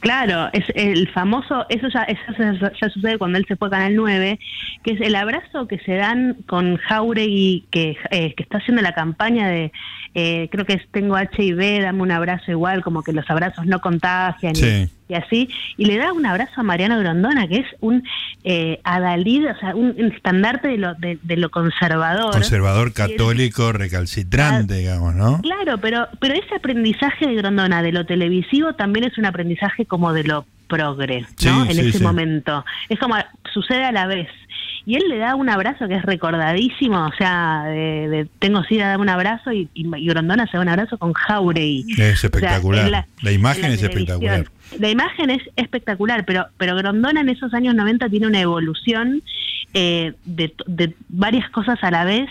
Claro, 0.00 0.50
es 0.52 0.64
el 0.74 1.08
famoso, 1.10 1.66
eso 1.68 1.88
ya, 1.88 2.02
eso 2.02 2.20
ya, 2.80 2.88
sucede 2.90 3.18
cuando 3.18 3.38
él 3.38 3.46
se 3.46 3.56
fue 3.56 3.68
a 3.68 3.70
Canal 3.72 3.96
9, 3.96 4.38
que 4.82 4.92
es 4.92 5.00
el 5.00 5.14
abrazo 5.16 5.66
que 5.66 5.78
se 5.78 5.94
dan 5.94 6.36
con 6.46 6.76
Jauregui, 6.76 7.66
que, 7.70 7.96
eh, 8.10 8.34
que 8.34 8.42
está 8.42 8.58
haciendo 8.58 8.82
la 8.82 8.92
campaña 8.92 9.48
de, 9.48 9.72
eh, 10.14 10.48
creo 10.50 10.64
que 10.64 10.74
es 10.74 10.82
Tengo 10.90 11.16
HIV, 11.18 11.82
dame 11.82 12.02
un 12.02 12.10
abrazo 12.10 12.50
igual, 12.50 12.82
como 12.82 13.02
que 13.02 13.12
los 13.12 13.28
abrazos 13.30 13.66
no 13.66 13.80
contagian 13.80 14.54
y, 14.56 14.88
así, 15.12 15.50
y 15.76 15.84
le 15.84 15.98
da 15.98 16.14
un 16.14 16.24
abrazo 16.24 16.52
a 16.56 16.62
Mariano 16.62 16.98
Grondona, 16.98 17.46
que 17.46 17.58
es 17.58 17.66
un 17.80 18.02
eh, 18.42 18.80
adalid, 18.84 19.50
o 19.50 19.58
sea, 19.58 19.74
un 19.74 19.94
estandarte 20.12 20.68
de 20.68 20.78
lo, 20.78 20.94
de, 20.94 21.36
lo 21.36 21.50
conservador. 21.50 22.32
Conservador 22.32 22.94
católico, 22.94 23.72
recalcitrante, 23.72 24.74
digamos, 24.74 25.14
¿no? 25.14 25.42
Claro, 25.42 25.78
pero, 25.78 26.08
pero 26.20 26.34
ese 26.34 26.54
aprendizaje 26.54 27.26
de 27.26 27.34
Grondona 27.34 27.82
de 27.82 27.92
lo 27.92 28.06
televisivo 28.06 28.74
también 28.74 29.04
es 29.04 29.18
un 29.18 29.26
aprendizaje 29.26 29.84
como 29.84 30.12
de 30.12 30.24
lo 30.24 30.46
progre, 30.66 31.26
¿no? 31.44 31.64
en 31.64 31.78
ese 31.78 32.02
momento. 32.02 32.64
Es 32.88 32.98
como 32.98 33.16
sucede 33.52 33.84
a 33.84 33.92
la 33.92 34.06
vez. 34.06 34.28
Y 34.86 34.96
él 34.96 35.04
le 35.08 35.16
da 35.16 35.34
un 35.34 35.48
abrazo 35.48 35.88
que 35.88 35.94
es 35.94 36.02
recordadísimo, 36.02 37.06
o 37.06 37.12
sea, 37.16 37.64
de, 37.64 38.28
tengo 38.38 38.62
sida, 38.64 38.88
dame 38.88 39.02
un 39.02 39.08
abrazo 39.08 39.50
y, 39.50 39.68
y, 39.72 40.06
Grondona 40.06 40.46
se 40.46 40.58
da 40.58 40.62
un 40.62 40.68
abrazo 40.68 40.98
con 40.98 41.14
Jauregui. 41.14 41.86
Es 41.92 42.22
espectacular. 42.22 43.06
la, 43.22 43.32
imagen 43.32 43.66
es 43.66 43.82
espectacular. 43.82 44.46
La 44.78 44.90
imagen 44.90 45.30
es 45.30 45.42
espectacular, 45.56 46.24
pero, 46.24 46.46
pero 46.56 46.76
Grondona 46.76 47.20
en 47.20 47.28
esos 47.28 47.54
años 47.54 47.74
90 47.74 48.08
tiene 48.08 48.26
una 48.26 48.40
evolución 48.40 49.22
eh, 49.76 50.14
de, 50.24 50.94
varias 51.08 51.50
cosas 51.50 51.82
a 51.82 51.90
la 51.90 52.04
vez 52.04 52.30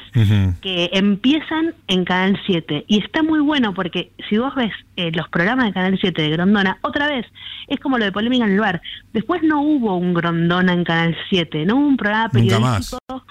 que 0.62 0.90
empiezan 0.94 1.74
en 1.88 2.06
Canal 2.06 2.40
7. 2.46 2.86
Y 2.88 3.00
está 3.00 3.22
muy 3.22 3.42
bueno 3.42 3.74
porque 3.74 4.12
si 4.30 4.38
vos 4.38 4.56
ves 4.56 4.72
eh, 4.96 5.12
los 5.12 5.28
programas 5.28 5.66
de 5.66 5.74
Canal 5.74 5.98
7 6.00 6.22
de 6.22 6.30
Grondona, 6.30 6.78
otra 6.82 7.08
vez, 7.08 7.26
es 7.68 7.82
como 7.82 7.98
lo 7.98 8.06
de 8.06 8.14
Polémica 8.14 8.46
en 8.46 8.54
el 8.54 8.60
Bar. 8.60 8.82
Después 9.12 9.44
no 9.44 9.62
hubo 9.62 9.98
un 9.98 10.14
Grondona 10.14 10.72
en 10.72 10.86
Canal 10.86 11.18
7, 11.30 11.66
no 11.66 11.76
hubo 11.76 11.88
un 11.88 11.98
programa 11.98 12.30
periodístico. 12.30 13.26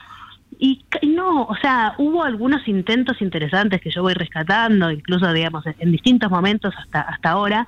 Y, 0.65 0.81
no, 1.03 1.43
o 1.43 1.57
sea, 1.57 1.97
hubo 1.99 2.23
algunos 2.23 2.69
intentos 2.69 3.21
interesantes 3.21 3.81
que 3.81 3.91
yo 3.91 4.01
voy 4.01 4.15
rescatando, 4.15 4.93
incluso, 4.93 5.33
digamos, 5.33 5.65
en, 5.67 5.91
distintos 5.91 6.31
momentos 6.31 6.73
hasta, 6.79 7.01
hasta 7.01 7.31
ahora, 7.31 7.67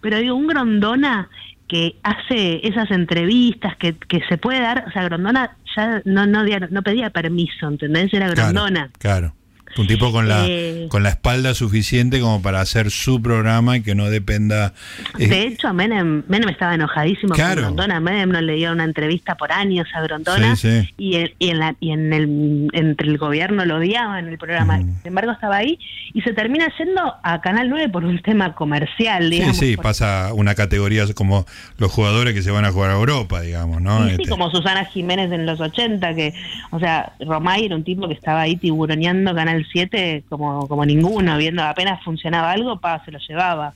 pero 0.00 0.16
digo, 0.16 0.36
un 0.36 0.46
Grondona 0.46 1.28
que 1.68 1.96
hace 2.02 2.66
esas 2.66 2.90
entrevistas 2.92 3.76
que, 3.76 3.92
que 3.92 4.22
se 4.26 4.38
puede 4.38 4.58
dar, 4.58 4.86
o 4.88 4.90
sea, 4.90 5.04
Grondona 5.04 5.54
ya 5.76 6.00
no 6.06 6.24
no, 6.24 6.42
no 6.42 6.82
pedía 6.82 7.10
permiso, 7.10 7.68
¿entendés? 7.68 8.14
Era 8.14 8.30
Grondona. 8.30 8.88
claro. 8.98 9.34
Un 9.76 9.86
tipo 9.86 10.10
con 10.12 10.28
la, 10.28 10.46
eh, 10.46 10.86
con 10.88 11.02
la 11.02 11.10
espalda 11.10 11.54
suficiente 11.54 12.20
como 12.20 12.42
para 12.42 12.60
hacer 12.60 12.90
su 12.90 13.22
programa 13.22 13.76
y 13.76 13.82
que 13.82 13.94
no 13.94 14.10
dependa. 14.10 14.72
Eh, 15.18 15.28
de 15.28 15.46
hecho, 15.46 15.72
Menem, 15.72 16.24
Menem 16.28 16.48
estaba 16.48 16.74
enojadísimo 16.74 17.34
con 17.34 17.56
Grondona. 17.56 18.00
Menem 18.00 18.30
no 18.30 18.40
le 18.40 18.54
dio 18.54 18.72
una 18.72 18.84
entrevista 18.84 19.36
por 19.36 19.52
años 19.52 19.86
a 19.94 20.00
Grondona 20.02 20.54
Y, 20.98 21.16
y, 21.38 21.50
en 21.50 21.58
la, 21.58 21.76
y 21.80 21.92
en 21.92 22.12
el, 22.12 22.68
entre 22.72 23.08
el 23.08 23.18
gobierno 23.18 23.64
lo 23.64 23.76
odiaba 23.76 24.18
en 24.18 24.28
el 24.28 24.38
programa. 24.38 24.78
Sin 24.78 24.96
embargo, 25.04 25.32
estaba 25.32 25.56
ahí 25.56 25.78
y 26.12 26.22
se 26.22 26.32
termina 26.32 26.66
yendo 26.76 27.14
a 27.22 27.40
Canal 27.40 27.70
9 27.70 27.88
por 27.90 28.04
un 28.04 28.18
tema 28.20 28.54
comercial, 28.54 29.30
digamos. 29.30 29.56
Sí, 29.56 29.70
sí, 29.70 29.76
pasa 29.76 30.32
una 30.34 30.54
categoría 30.54 31.04
como 31.14 31.46
los 31.78 31.92
jugadores 31.92 32.34
que 32.34 32.42
se 32.42 32.50
van 32.50 32.64
a 32.64 32.72
jugar 32.72 32.90
a 32.90 32.94
Europa, 32.94 33.40
digamos, 33.40 33.80
¿no? 33.80 34.04
Sí, 34.06 34.12
este. 34.12 34.28
como 34.28 34.50
Susana 34.50 34.84
Jiménez 34.84 35.30
en 35.32 35.46
los 35.46 35.60
80, 35.60 36.14
que, 36.14 36.34
o 36.70 36.80
sea, 36.80 37.12
Romay 37.20 37.66
era 37.66 37.76
un 37.76 37.84
tipo 37.84 38.08
que 38.08 38.14
estaba 38.14 38.42
ahí 38.42 38.56
tiburoneando 38.56 39.34
Canal 39.34 39.59
7 39.66 40.24
como, 40.28 40.68
como 40.68 40.84
ninguno, 40.84 41.36
viendo 41.36 41.62
apenas 41.62 42.02
funcionaba 42.02 42.52
algo, 42.52 42.80
pa, 42.80 43.04
se 43.04 43.10
lo 43.10 43.18
llevaba. 43.18 43.74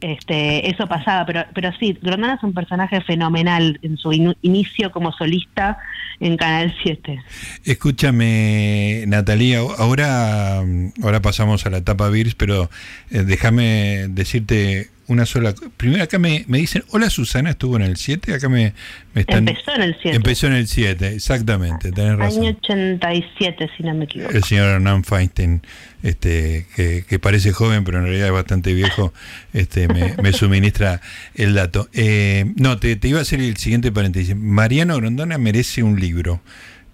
Este, 0.00 0.68
eso 0.68 0.86
pasaba, 0.86 1.24
pero, 1.24 1.44
pero 1.54 1.72
sí, 1.78 1.96
Grondona 2.02 2.34
es 2.34 2.42
un 2.42 2.52
personaje 2.52 3.00
fenomenal 3.00 3.78
en 3.80 3.96
su 3.96 4.12
inicio 4.12 4.92
como 4.92 5.12
solista 5.12 5.78
en 6.20 6.36
Canal 6.36 6.74
7. 6.82 7.22
Escúchame, 7.64 9.04
Natalia, 9.06 9.60
ahora, 9.78 10.62
ahora 11.02 11.22
pasamos 11.22 11.64
a 11.64 11.70
la 11.70 11.78
etapa 11.78 12.10
VIRS, 12.10 12.34
pero 12.34 12.68
eh, 13.10 13.22
déjame 13.22 14.08
decirte 14.08 14.90
una 15.06 15.26
sola. 15.26 15.54
Primero 15.76 16.02
acá 16.02 16.18
me, 16.18 16.44
me, 16.48 16.58
dicen, 16.58 16.84
hola 16.90 17.10
Susana, 17.10 17.50
estuvo 17.50 17.76
en 17.76 17.82
el 17.82 17.96
7, 17.96 18.34
acá 18.34 18.48
me, 18.48 18.72
me, 19.12 19.22
están... 19.22 19.48
Empezó 19.48 19.74
en 19.74 19.82
el 19.82 19.96
7. 20.00 20.16
Empezó 20.16 20.46
en 20.46 20.52
el 20.54 20.66
7, 20.66 21.14
exactamente, 21.14 21.92
tenés 21.92 22.16
razón. 22.16 22.42
Año 22.42 22.56
87, 22.62 23.70
si 23.76 23.82
no 23.82 23.94
me 23.94 24.04
equivoco. 24.04 24.32
El 24.32 24.44
señor 24.44 24.68
Hernán 24.68 25.04
Feinstein, 25.04 25.62
este, 26.02 26.66
que, 26.74 27.04
que, 27.08 27.18
parece 27.18 27.52
joven, 27.52 27.84
pero 27.84 27.98
en 27.98 28.04
realidad 28.04 28.28
es 28.28 28.32
bastante 28.32 28.72
viejo, 28.72 29.12
este, 29.52 29.88
me, 29.88 30.14
me 30.22 30.32
suministra 30.32 31.00
el 31.34 31.54
dato. 31.54 31.88
Eh, 31.92 32.52
no, 32.56 32.78
te, 32.78 32.96
te, 32.96 33.08
iba 33.08 33.18
a 33.18 33.22
hacer 33.22 33.40
el 33.40 33.56
siguiente 33.56 33.92
paréntesis. 33.92 34.34
Mariano 34.36 34.96
Grondona 34.96 35.38
merece 35.38 35.82
un 35.82 36.00
libro 36.00 36.40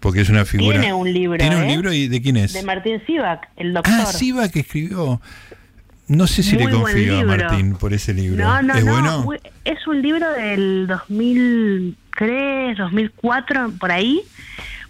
porque 0.01 0.23
es 0.23 0.31
una 0.31 0.45
figura. 0.45 0.81
Tiene 0.81 0.95
un 0.95 1.13
libro. 1.13 1.39
¿Tiene 1.39 1.57
un 1.57 1.65
¿eh? 1.65 1.69
libro 1.69 1.93
y 1.93 2.09
de 2.09 2.21
quién 2.21 2.37
es? 2.37 2.55
De 2.55 2.63
Martín 2.63 3.01
Sivak, 3.07 3.49
el 3.57 3.75
doctor. 3.75 3.95
Ah, 3.97 4.07
Sivak 4.07 4.57
escribió. 4.57 5.21
No 6.11 6.27
sé 6.27 6.43
si 6.43 6.57
le 6.57 6.69
confío 6.69 7.21
a 7.21 7.25
Martín 7.25 7.77
por 7.77 7.93
ese 7.93 8.13
libro. 8.13 8.45
No, 8.45 8.63
no, 8.63 8.75
¿Es 8.75 8.85
bueno? 8.85 9.29
Es 9.65 9.87
un 9.87 10.03
libro 10.03 10.29
del 10.33 10.89
2003, 10.89 12.77
2004, 12.77 13.75
por 13.79 13.93
ahí. 13.93 14.21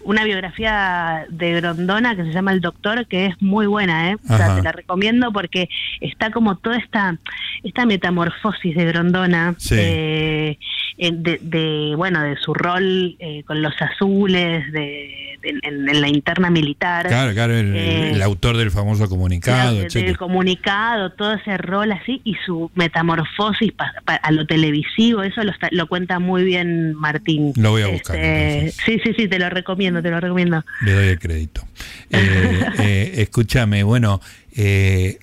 Una 0.02 0.24
biografía 0.24 1.26
de 1.28 1.61
Grondona 1.61 2.16
que 2.16 2.22
se 2.22 2.33
llama 2.33 2.54
El 2.54 2.62
Doctor, 2.62 3.06
que 3.06 3.26
es 3.26 3.42
muy 3.42 3.66
buena, 3.66 4.12
¿eh? 4.12 4.16
O 4.30 4.35
sea, 4.35 4.56
te 4.56 4.62
la 4.62 4.72
recomiendo 4.72 5.30
porque 5.30 5.68
está 6.00 6.30
como 6.30 6.56
toda 6.56 6.78
esta, 6.78 7.18
esta 7.64 7.85
metamorfosis 7.85 8.74
de 8.74 8.85
Grondona. 8.87 9.54
Eh, 9.72 10.56
de, 10.96 11.92
bueno, 11.98 12.22
de 12.22 12.37
su 12.37 12.54
rol 12.54 13.16
eh, 13.18 13.42
con 13.46 13.61
los 13.61 13.74
azules, 13.83 14.72
de 14.72 15.19
en, 15.42 16.00
la 16.00 16.09
interna 16.09 16.50
militar. 16.50 17.07
Claro, 17.07 17.33
claro, 17.33 17.57
el, 17.57 17.74
eh, 17.76 18.22
autor 18.22 18.57
del 18.57 18.70
famoso 18.70 19.09
comunicado. 19.09 19.76
del 19.76 20.16
comunicado, 20.16 21.11
todo 21.11 21.35
ese 21.35 21.57
rol 21.57 21.92
así 21.92 22.20
y 22.24 22.35
su 22.46 22.70
metamorfosis 22.74 23.72
a 24.07 24.33
lo 24.33 24.46
televisivo, 24.46 25.22
eso 25.22 25.42
lo, 25.42 25.53
lo, 25.70 25.87
cuenta 25.87 26.18
muy 26.18 26.44
bien 26.44 26.94
Martín. 26.94 27.53
Lo 27.57 27.70
voy 27.70 27.83
a 27.83 27.88
buscar. 27.88 28.16
Este, 28.16 28.72
sí, 28.85 29.00
sí, 29.05 29.14
sí, 29.16 29.29
te 29.29 29.38
lo 29.38 29.50
recomiendo, 29.50 30.03
te 30.03 30.11
lo 30.11 30.20
recomiendo. 30.20 30.64
Le 30.85 30.92
doy 30.92 31.09
el 31.09 31.18
crédito. 31.18 31.62
Eh, 32.11 32.66
eh, 32.79 33.12
escúchame, 33.16 33.83
bueno, 33.83 34.20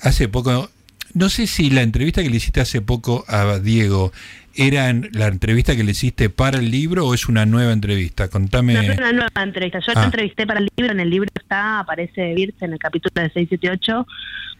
hace 0.02 0.28
poco, 0.30 0.70
no 1.14 1.30
sé 1.30 1.48
si 1.48 1.70
la 1.70 1.82
entrevista 1.82 2.24
que 2.24 2.30
le 2.30 2.38
hiciste 2.38 2.62
hace 2.62 2.82
poco 2.82 3.26
a 3.28 3.60
Diego 3.60 4.12
¿Era 4.60 4.92
la 5.12 5.28
entrevista 5.28 5.76
que 5.76 5.84
le 5.84 5.92
hiciste 5.92 6.32
para 6.32 6.58
el 6.58 6.72
libro 6.72 7.06
o 7.06 7.14
es 7.14 7.30
una 7.30 7.46
nueva 7.46 7.74
entrevista? 7.74 8.28
Contame. 8.28 8.74
No, 8.74 8.82
es 8.82 8.98
una 8.98 9.12
nueva 9.12 9.44
entrevista. 9.44 9.78
Yo 9.78 9.94
la 9.94 10.02
ah. 10.02 10.06
entrevisté 10.06 10.48
para 10.48 10.60
el 10.60 10.68
libro. 10.76 10.94
En 10.94 11.00
el 11.00 11.12
libro 11.12 11.30
está, 11.36 11.80
aparece 11.80 12.34
Virce 12.34 12.66
en 12.66 12.74
el 12.74 12.80
capítulo 12.80 13.22
de 13.22 13.30
678 13.30 14.08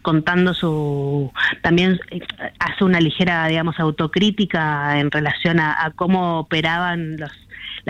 contando 0.02 0.54
su. 0.54 1.32
También 1.62 1.98
eh, 2.12 2.20
hace 2.60 2.84
una 2.84 3.00
ligera, 3.00 3.48
digamos, 3.48 3.80
autocrítica 3.80 5.00
en 5.00 5.10
relación 5.10 5.58
a, 5.58 5.92
cómo 5.96 6.38
operaban 6.38 7.16
los 7.16 7.32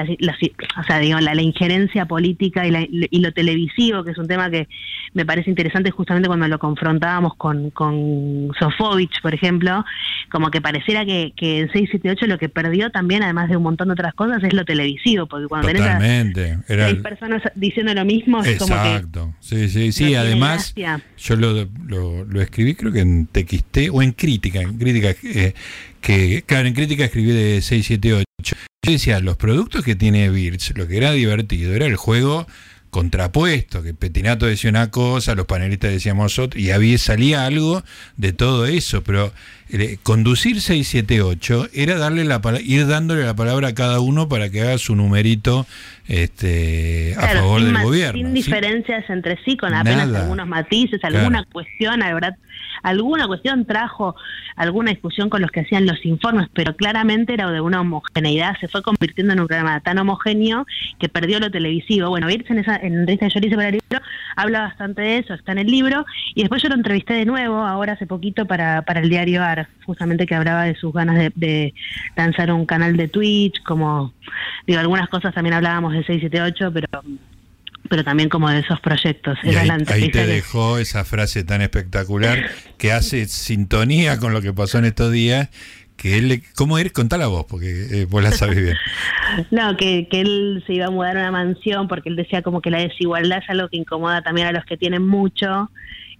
o 0.02 0.82
sea, 0.84 0.98
digo, 0.98 1.18
la, 1.20 1.40
injerencia 1.40 2.06
política 2.06 2.66
y, 2.66 3.08
y, 3.10 3.20
lo 3.20 3.32
televisivo, 3.32 4.04
que 4.04 4.10
es 4.10 4.18
un 4.18 4.26
tema 4.26 4.50
que 4.50 4.68
me 5.14 5.24
parece 5.24 5.50
interesante 5.50 5.90
justamente 5.90 6.28
cuando 6.28 6.48
lo 6.48 6.58
confrontábamos 6.58 7.34
con, 7.36 7.70
con 7.70 8.50
Sofovich, 8.58 9.20
por 9.22 9.34
ejemplo, 9.34 9.84
como 10.30 10.50
que 10.50 10.60
pareciera 10.60 11.04
que, 11.04 11.32
que 11.36 11.60
en 11.60 11.72
678 11.72 12.26
lo 12.26 12.38
que 12.38 12.48
perdió 12.48 12.90
también, 12.90 13.22
además 13.22 13.48
de 13.48 13.56
un 13.56 13.62
montón 13.62 13.88
de 13.88 13.92
otras 13.94 14.14
cosas, 14.14 14.42
es 14.42 14.52
lo 14.52 14.64
televisivo, 14.64 15.26
porque 15.26 15.46
cuando 15.46 15.68
Totalmente. 15.68 16.58
tenés 16.66 16.98
a 16.98 17.02
personas 17.02 17.42
diciendo 17.54 17.94
lo 17.94 18.04
mismo, 18.04 18.42
es 18.42 18.58
como 18.58 18.74
que... 18.74 19.02
Sí, 19.40 19.68
sí, 19.68 19.92
sí, 19.92 20.14
además 20.14 20.74
yo 21.16 21.36
lo, 21.36 21.68
lo, 21.86 22.40
escribí 22.40 22.74
creo 22.74 22.92
que 22.92 23.00
en 23.00 23.26
TXT 23.26 23.90
o 23.92 24.02
en 24.02 24.12
Crítica, 24.12 24.60
en 24.60 24.78
Crítica, 24.78 25.14
eh, 25.24 25.54
que 26.00 26.42
claro, 26.46 26.68
en 26.68 26.74
Crítica 26.74 27.04
escribí 27.04 27.30
de 27.30 27.60
678. 27.60 28.56
Yo 28.82 28.92
decía, 28.92 29.18
los 29.20 29.36
productos 29.36 29.84
que 29.84 29.96
tiene 29.96 30.30
Birch, 30.30 30.76
lo 30.76 30.86
que 30.86 30.98
era 30.98 31.10
divertido 31.10 31.74
era 31.74 31.86
el 31.86 31.96
juego 31.96 32.46
contrapuesto, 32.90 33.82
que 33.82 33.92
Petinato 33.92 34.46
decía 34.46 34.70
una 34.70 34.90
cosa, 34.90 35.34
los 35.34 35.46
panelistas 35.46 35.90
decíamos 35.90 36.38
otra, 36.38 36.58
y 36.58 36.70
había, 36.70 36.96
salía 36.96 37.44
algo 37.44 37.82
de 38.16 38.32
todo 38.32 38.66
eso, 38.66 39.02
pero 39.02 39.32
eh, 39.68 39.98
conducir 40.02 40.60
678 40.60 41.68
era 41.74 41.98
darle 41.98 42.24
la 42.24 42.40
ir 42.62 42.86
dándole 42.86 43.24
la 43.24 43.34
palabra 43.34 43.68
a 43.68 43.74
cada 43.74 44.00
uno 44.00 44.28
para 44.28 44.48
que 44.48 44.62
haga 44.62 44.78
su 44.78 44.94
numerito 44.94 45.66
este, 46.06 47.14
a 47.18 47.28
favor 47.28 47.62
del 47.62 47.82
gobierno. 47.82 48.18
Sin 48.18 48.32
diferencias 48.32 49.04
entre 49.10 49.38
sí, 49.44 49.56
con 49.56 49.74
apenas 49.74 50.14
algunos 50.14 50.46
matices, 50.46 51.02
alguna 51.02 51.44
cuestión, 51.52 51.98
la 51.98 52.14
verdad, 52.14 52.36
alguna 52.82 53.26
cuestión 53.26 53.64
trajo 53.64 54.14
alguna 54.56 54.90
discusión 54.90 55.30
con 55.30 55.40
los 55.40 55.50
que 55.50 55.60
hacían 55.60 55.86
los 55.86 56.04
informes, 56.04 56.48
pero 56.52 56.74
claramente 56.76 57.32
era 57.32 57.50
de 57.50 57.60
una 57.60 57.80
homogeneidad, 57.80 58.56
se 58.60 58.68
fue 58.68 58.82
convirtiendo 58.82 59.32
en 59.32 59.40
un 59.40 59.46
programa 59.46 59.80
tan 59.80 59.98
homogéneo 59.98 60.66
que 60.98 61.08
perdió 61.08 61.38
lo 61.38 61.50
televisivo. 61.50 62.08
Bueno, 62.08 62.26
Birch 62.26 62.50
en 62.50 62.58
esa 62.58 62.76
en 62.76 63.06
que 63.06 63.28
yo 63.28 63.40
hice 63.40 63.56
para 63.56 63.68
el 63.68 63.74
libro 63.74 64.04
habla 64.36 64.60
bastante 64.60 65.02
de 65.02 65.18
eso, 65.18 65.34
está 65.34 65.52
en 65.52 65.58
el 65.58 65.66
libro, 65.66 66.04
y 66.34 66.42
después 66.42 66.62
yo 66.62 66.68
lo 66.68 66.74
entrevisté 66.74 67.14
de 67.14 67.24
nuevo, 67.24 67.56
ahora 67.56 67.94
hace 67.94 68.06
poquito, 68.06 68.46
para, 68.46 68.82
para 68.82 69.00
el 69.00 69.08
diario 69.08 69.42
AR, 69.42 69.68
justamente 69.84 70.26
que 70.26 70.34
hablaba 70.34 70.64
de 70.64 70.74
sus 70.74 70.92
ganas 70.92 71.16
de, 71.16 71.32
de 71.34 71.74
lanzar 72.16 72.52
un 72.52 72.66
canal 72.66 72.96
de 72.96 73.08
Twitch, 73.08 73.62
como, 73.62 74.12
digo, 74.66 74.80
algunas 74.80 75.08
cosas 75.08 75.34
también 75.34 75.54
hablábamos 75.54 75.92
de 75.92 76.04
678, 76.04 76.72
pero 76.72 76.88
pero 77.88 78.04
también 78.04 78.28
como 78.28 78.48
de 78.50 78.60
esos 78.60 78.80
proyectos. 78.80 79.38
ahí, 79.88 80.10
te 80.10 80.26
dejó 80.26 80.78
esa 80.78 81.04
frase 81.04 81.44
tan 81.44 81.62
espectacular 81.62 82.50
que 82.76 82.92
hace 82.92 83.26
sintonía 83.26 84.18
con 84.18 84.32
lo 84.32 84.40
que 84.40 84.52
pasó 84.52 84.78
en 84.78 84.86
estos 84.86 85.12
días. 85.12 85.48
Que 85.96 86.16
él, 86.16 86.44
¿Cómo 86.54 86.78
eres? 86.78 86.92
Contá 86.92 87.18
la 87.18 87.26
voz, 87.26 87.44
porque 87.46 88.02
eh, 88.02 88.06
vos 88.08 88.22
la 88.22 88.30
sabes 88.30 88.56
bien. 88.56 88.76
no, 89.50 89.76
que, 89.76 90.06
que 90.08 90.20
él 90.20 90.62
se 90.64 90.74
iba 90.74 90.86
a 90.86 90.90
mudar 90.90 91.16
a 91.16 91.20
una 91.22 91.32
mansión 91.32 91.88
porque 91.88 92.08
él 92.08 92.14
decía 92.14 92.42
como 92.42 92.60
que 92.60 92.70
la 92.70 92.78
desigualdad 92.78 93.38
es 93.42 93.50
algo 93.50 93.68
que 93.68 93.78
incomoda 93.78 94.22
también 94.22 94.46
a 94.46 94.52
los 94.52 94.64
que 94.64 94.76
tienen 94.76 95.04
mucho 95.04 95.70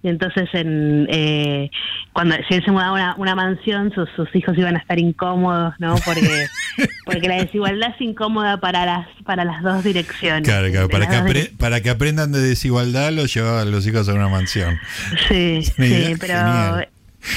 y 0.01 0.07
entonces 0.07 0.47
en, 0.53 1.07
eh, 1.09 1.69
cuando 2.13 2.35
si 2.47 2.55
él 2.55 2.63
se 2.63 2.71
mudaba 2.71 2.89
a 2.89 2.93
una, 2.93 3.15
una 3.17 3.35
mansión 3.35 3.91
sus, 3.93 4.09
sus, 4.15 4.33
hijos 4.35 4.57
iban 4.57 4.75
a 4.75 4.79
estar 4.79 4.97
incómodos 4.97 5.73
no 5.79 5.95
porque 6.05 6.47
porque 7.05 7.27
la 7.27 7.35
desigualdad 7.35 7.91
es 7.95 8.01
incómoda 8.01 8.59
para 8.59 8.85
las 8.85 9.07
para 9.25 9.43
las 9.43 9.61
dos 9.61 9.83
direcciones. 9.83 10.43
Claro, 10.43 10.69
claro 10.71 10.89
para 10.89 11.07
que, 11.07 11.51
para 11.57 11.81
que 11.81 11.89
aprendan 11.89 12.31
de 12.31 12.39
desigualdad 12.39 13.11
los 13.11 13.33
llevaban 13.33 13.71
los 13.71 13.85
hijos 13.85 14.07
a 14.07 14.13
una 14.13 14.29
mansión. 14.29 14.79
Sí 15.27 15.63
sí 15.63 16.15
pero 16.19 16.35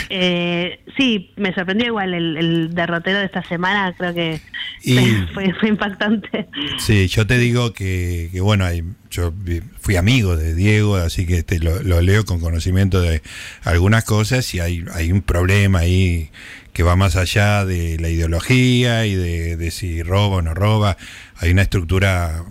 eh, 0.08 0.80
sí, 0.96 1.32
me 1.36 1.52
sorprendió 1.54 1.88
igual 1.88 2.14
el, 2.14 2.74
derrotero 2.74 3.18
de 3.18 3.26
esta 3.26 3.42
semana, 3.44 3.94
creo 3.96 4.14
que 4.14 4.40
fue, 5.34 5.54
fue, 5.54 5.68
impactante. 5.68 6.48
Sí, 6.78 7.08
yo 7.08 7.26
te 7.26 7.38
digo 7.38 7.72
que, 7.72 8.28
que 8.32 8.40
bueno, 8.40 8.64
hay, 8.64 8.82
yo 9.10 9.32
fui 9.80 9.96
amigo 9.96 10.36
de 10.36 10.54
Diego, 10.54 10.96
así 10.96 11.26
que 11.26 11.38
este, 11.38 11.58
lo, 11.58 12.00
leo 12.00 12.24
con 12.24 12.40
conocimiento 12.40 13.00
de 13.00 13.22
algunas 13.62 14.04
cosas 14.04 14.54
y 14.54 14.60
hay, 14.60 14.84
hay 14.92 15.12
un 15.12 15.22
problema 15.22 15.80
ahí 15.80 16.30
que 16.72 16.82
va 16.82 16.96
más 16.96 17.16
allá 17.16 17.64
de 17.66 17.98
la 17.98 18.08
ideología 18.08 19.04
y 19.06 19.14
de, 19.14 19.56
de 19.56 19.70
si 19.70 20.02
roba 20.02 20.36
o 20.36 20.42
no 20.42 20.54
roba. 20.54 20.96
Hay 21.36 21.50
una 21.50 21.62
estructura 21.62 22.44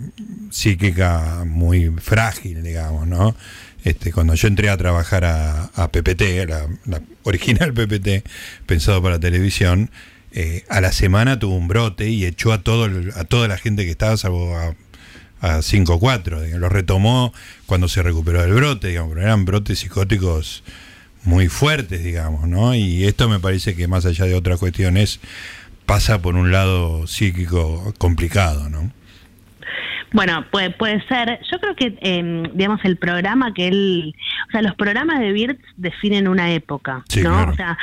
psíquica 0.50 1.44
muy 1.46 1.90
frágil, 1.98 2.62
digamos, 2.62 3.08
¿no? 3.08 3.34
Este, 3.84 4.12
cuando 4.12 4.34
yo 4.34 4.48
entré 4.48 4.68
a 4.70 4.76
trabajar 4.76 5.24
a, 5.24 5.88
PPT, 5.90 6.46
la, 6.48 7.02
original 7.24 7.72
PPT, 7.74 8.24
pensado 8.66 9.02
para 9.02 9.18
televisión, 9.18 9.90
eh, 10.32 10.64
a 10.68 10.80
la 10.80 10.92
semana 10.92 11.38
tuvo 11.38 11.56
un 11.56 11.68
brote 11.68 12.08
y 12.08 12.24
echó 12.24 12.52
a, 12.52 12.62
todo, 12.62 12.88
a 13.16 13.24
toda 13.24 13.48
la 13.48 13.58
gente 13.58 13.84
que 13.84 13.90
estaba, 13.90 14.16
salvo 14.16 14.56
a, 14.56 14.74
a 15.40 15.62
5 15.62 15.94
o 15.94 15.98
4. 15.98 16.58
Lo 16.58 16.68
retomó 16.68 17.34
cuando 17.66 17.88
se 17.88 18.02
recuperó 18.02 18.40
del 18.42 18.54
brote, 18.54 18.88
digamos, 18.88 19.10
pero 19.14 19.22
eran 19.22 19.44
brotes 19.44 19.80
psicóticos 19.80 20.62
muy 21.24 21.48
fuertes, 21.48 22.02
digamos, 22.02 22.48
¿no? 22.48 22.74
Y 22.74 23.04
esto 23.04 23.28
me 23.28 23.38
parece 23.38 23.74
que 23.76 23.88
más 23.88 24.06
allá 24.06 24.24
de 24.24 24.34
otras 24.34 24.58
cuestiones, 24.58 25.20
pasa 25.86 26.22
por 26.22 26.36
un 26.36 26.52
lado 26.52 27.06
psíquico 27.06 27.92
complicado, 27.98 28.68
¿no? 28.70 28.92
Bueno, 30.12 30.44
puede, 30.50 30.70
puede 30.70 31.02
ser. 31.06 31.40
Yo 31.50 31.58
creo 31.58 31.74
que, 31.74 31.96
eh, 32.00 32.42
digamos, 32.54 32.80
el 32.84 32.96
programa 32.96 33.52
que 33.54 33.68
él. 33.68 34.14
O 34.48 34.50
sea, 34.50 34.62
los 34.62 34.74
programas 34.74 35.20
de 35.20 35.32
BIRT 35.32 35.60
definen 35.76 36.28
una 36.28 36.52
época, 36.52 37.04
¿no? 37.22 37.48
O 37.48 37.54
sea, 37.54 37.78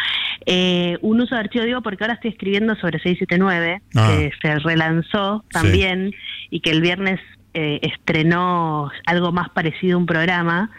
eh, 0.45 0.97
un 1.01 1.21
uso 1.21 1.35
de 1.35 1.41
archivo, 1.41 1.65
digo, 1.65 1.81
porque 1.81 2.03
ahora 2.03 2.13
estoy 2.15 2.31
escribiendo 2.31 2.75
sobre 2.75 2.99
679, 2.99 3.81
ah. 3.95 4.07
que 4.17 4.31
se 4.41 4.59
relanzó 4.59 5.43
también 5.51 6.13
y 6.49 6.59
que 6.61 6.71
el 6.71 6.81
viernes 6.81 7.19
eh, 7.53 7.79
estrenó 7.81 8.91
algo 9.05 9.31
más 9.31 9.49
parecido 9.49 9.95
a 9.95 9.99
un 9.99 10.05
programa. 10.05 10.71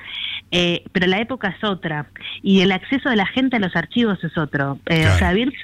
Eh, 0.52 0.82
pero 0.90 1.06
la 1.06 1.20
época 1.20 1.54
es 1.56 1.62
otra 1.62 2.08
y 2.42 2.60
el 2.60 2.72
acceso 2.72 3.08
de 3.08 3.14
la 3.14 3.26
gente 3.26 3.56
a 3.56 3.58
los 3.60 3.76
archivos 3.76 4.22
es 4.24 4.36
otro. 4.36 4.80
Eh, 4.86 5.06
o 5.06 5.18
sea, 5.18 5.32
Birch, 5.32 5.54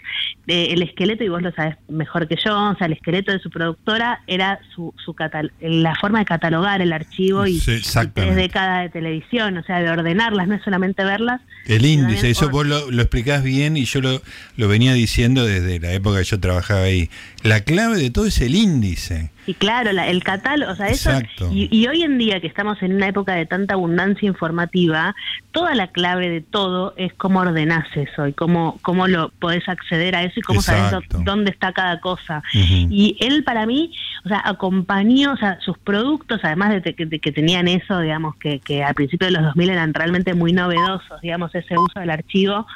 eh, 0.47 0.69
el 0.71 0.83
esqueleto, 0.83 1.25
y 1.25 1.29
vos 1.29 1.43
lo 1.43 1.51
sabes 1.53 1.77
mejor 1.89 2.29
que 2.29 2.37
yo, 2.37 2.57
o 2.57 2.77
sea, 2.77 2.87
el 2.87 2.93
esqueleto 2.93 3.33
de 3.33 3.41
su 3.41 3.51
productora 3.51 4.21
era 4.29 4.61
su, 4.75 4.95
su 5.05 5.17
la 5.61 5.95
forma 5.97 6.21
de 6.21 6.25
catalogar 6.25 6.83
el 6.83 6.93
archivo 6.93 7.47
y, 7.47 7.59
desde 7.59 8.49
cada 8.49 8.83
de 8.83 8.89
televisión, 8.91 9.57
o 9.57 9.63
sea, 9.65 9.81
de 9.81 9.91
ordenarlas, 9.91 10.47
no 10.47 10.55
es 10.55 10.63
solamente 10.63 11.03
verlas. 11.05 11.41
El 11.67 11.85
índice, 11.85 12.31
eso 12.31 12.49
vos 12.49 12.65
lo, 12.65 12.91
lo, 12.93 13.03
explicás 13.03 13.43
bien 13.43 13.77
y 13.77 13.87
yo 13.87 14.01
lo, 14.01 14.23
lo 14.57 14.69
venía 14.69 14.93
diciendo 14.93 15.45
desde 15.45 15.81
la 15.81 15.93
época 15.93 16.19
que 16.19 16.25
yo 16.25 16.39
trabajaba 16.39 16.83
ahí. 16.83 17.11
La 17.47 17.61
clave 17.61 17.97
de 17.97 18.11
todo 18.11 18.27
es 18.27 18.41
el 18.41 18.57
índice. 18.57 19.31
Y 19.47 19.55
claro, 19.55 19.91
el 19.91 20.25
catálogo, 20.25 20.73
o 20.73 20.75
sea, 20.75 20.89
eso. 20.89 21.11
Y, 21.53 21.87
hoy 21.87 22.03
en 22.03 22.19
día 22.19 22.41
que 22.41 22.49
estamos 22.49 22.83
en 22.83 22.93
una 22.93 23.07
época 23.07 23.35
de 23.35 23.47
tanta 23.47 23.75
abundancia 23.75 24.27
informativa, 24.27 25.15
toda 25.53 25.77
la 25.77 25.87
clave 25.87 26.29
de 26.29 26.41
todo 26.41 26.95
es 26.97 27.15
cómo 27.15 27.39
ordenás 27.39 27.87
eso 27.95 28.27
y 28.27 28.33
cómo, 28.33 28.81
cómo 28.83 29.07
lo 29.07 29.29
podés 29.29 29.69
acceder 29.69 30.17
a 30.17 30.25
eso 30.25 30.41
y 30.41 30.43
cómo 30.43 30.61
sabes 30.61 31.01
dónde 31.25 31.53
está 31.53 31.73
cada 31.73 32.01
cosa. 32.01 32.43
Y 32.53 33.17
él, 33.21 33.45
para 33.45 33.65
mí, 33.67 33.93
o 34.25 34.29
sea, 34.29 34.43
acompañó, 34.45 35.35
o 35.35 35.37
sea, 35.37 35.61
sus 35.61 35.79
productos, 35.79 36.41
además 36.43 36.83
de, 36.83 36.95
que 36.95 37.33
tenían 37.33 37.69
eso, 37.69 38.01
digamos, 38.01 38.35
que, 38.37 38.59
que 38.59 38.83
al 38.83 38.95
principio 38.95 39.27
de 39.27 39.35
los 39.35 39.45
2000 39.45 39.71
eran 39.71 39.95
realmente 39.95 40.35
muy 40.35 40.53
novedosos, 40.53 41.21
digamos, 41.21 41.55
ese 41.55 41.79
uso 41.79 42.01
del 42.01 42.11
archivo 42.11 42.67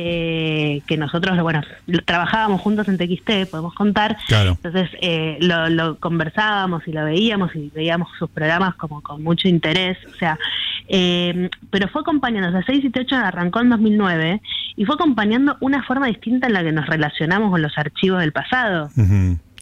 eh, 0.00 0.80
que 0.86 0.96
nosotros, 0.96 1.36
bueno, 1.42 1.60
trabajábamos 2.04 2.60
juntos 2.60 2.86
en 2.86 2.98
TXT, 2.98 3.50
podemos 3.50 3.74
contar. 3.74 4.16
Entonces 4.30 4.90
eh, 5.00 5.38
lo, 5.40 5.98
conversábamos 5.98 6.86
y 6.86 6.92
lo 6.92 7.04
veíamos 7.04 7.54
y 7.56 7.72
veíamos 7.74 8.08
sus 8.16 8.30
programas 8.30 8.76
como 8.76 9.02
con 9.02 9.24
mucho 9.24 9.48
interés. 9.48 9.98
O 10.06 10.16
sea, 10.16 10.38
eh, 10.86 11.50
pero 11.70 11.88
fue 11.88 12.02
acompañando, 12.02 12.48
o 12.48 12.52
sea, 12.52 12.62
6 12.64 12.84
y 12.84 12.92
8 12.96 13.16
arrancó 13.16 13.60
en 13.60 13.70
2009 13.70 14.40
y 14.76 14.84
fue 14.84 14.94
acompañando 14.94 15.56
una 15.60 15.82
forma 15.82 16.06
distinta 16.06 16.46
en 16.46 16.52
la 16.52 16.62
que 16.62 16.70
nos 16.70 16.86
relacionamos 16.86 17.50
con 17.50 17.60
los 17.60 17.76
archivos 17.76 18.20
del 18.20 18.30
pasado. 18.30 18.90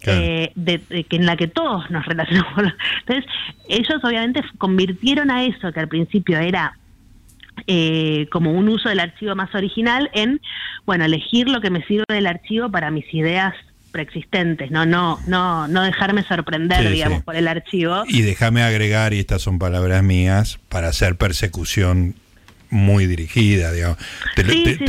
Eh, 0.08 0.52
de, 0.54 0.78
que 1.08 1.16
en 1.16 1.26
la 1.26 1.36
que 1.36 1.48
todos 1.48 1.90
nos 1.90 2.04
relacionamos. 2.06 2.74
Entonces, 3.00 3.24
ellos 3.68 4.04
obviamente 4.04 4.44
convirtieron 4.58 5.30
a 5.30 5.44
eso 5.44 5.72
que 5.72 5.80
al 5.80 5.88
principio 5.88 6.38
era 6.38 6.78
eh, 7.66 8.28
como 8.30 8.52
un 8.52 8.68
uso 8.68 8.88
del 8.88 9.00
archivo 9.00 9.34
más 9.34 9.54
original 9.54 10.10
en, 10.12 10.40
bueno, 10.84 11.04
elegir 11.04 11.48
lo 11.48 11.60
que 11.60 11.70
me 11.70 11.82
sirve 11.84 12.04
del 12.08 12.26
archivo 12.26 12.70
para 12.70 12.90
mis 12.90 13.12
ideas 13.12 13.54
preexistentes, 13.92 14.70
no 14.70 14.84
no 14.84 15.18
no 15.26 15.68
no 15.68 15.82
dejarme 15.82 16.22
sorprender, 16.22 16.90
digamos, 16.90 17.22
por 17.22 17.34
el 17.34 17.48
archivo. 17.48 18.04
Y 18.06 18.20
déjame 18.22 18.62
agregar, 18.62 19.14
y 19.14 19.20
estas 19.20 19.40
son 19.40 19.58
palabras 19.58 20.02
mías, 20.02 20.58
para 20.68 20.88
hacer 20.88 21.16
persecución 21.16 22.14
muy 22.76 23.06
dirigida, 23.06 23.72
digamos. 23.72 23.98
Te, 24.34 24.44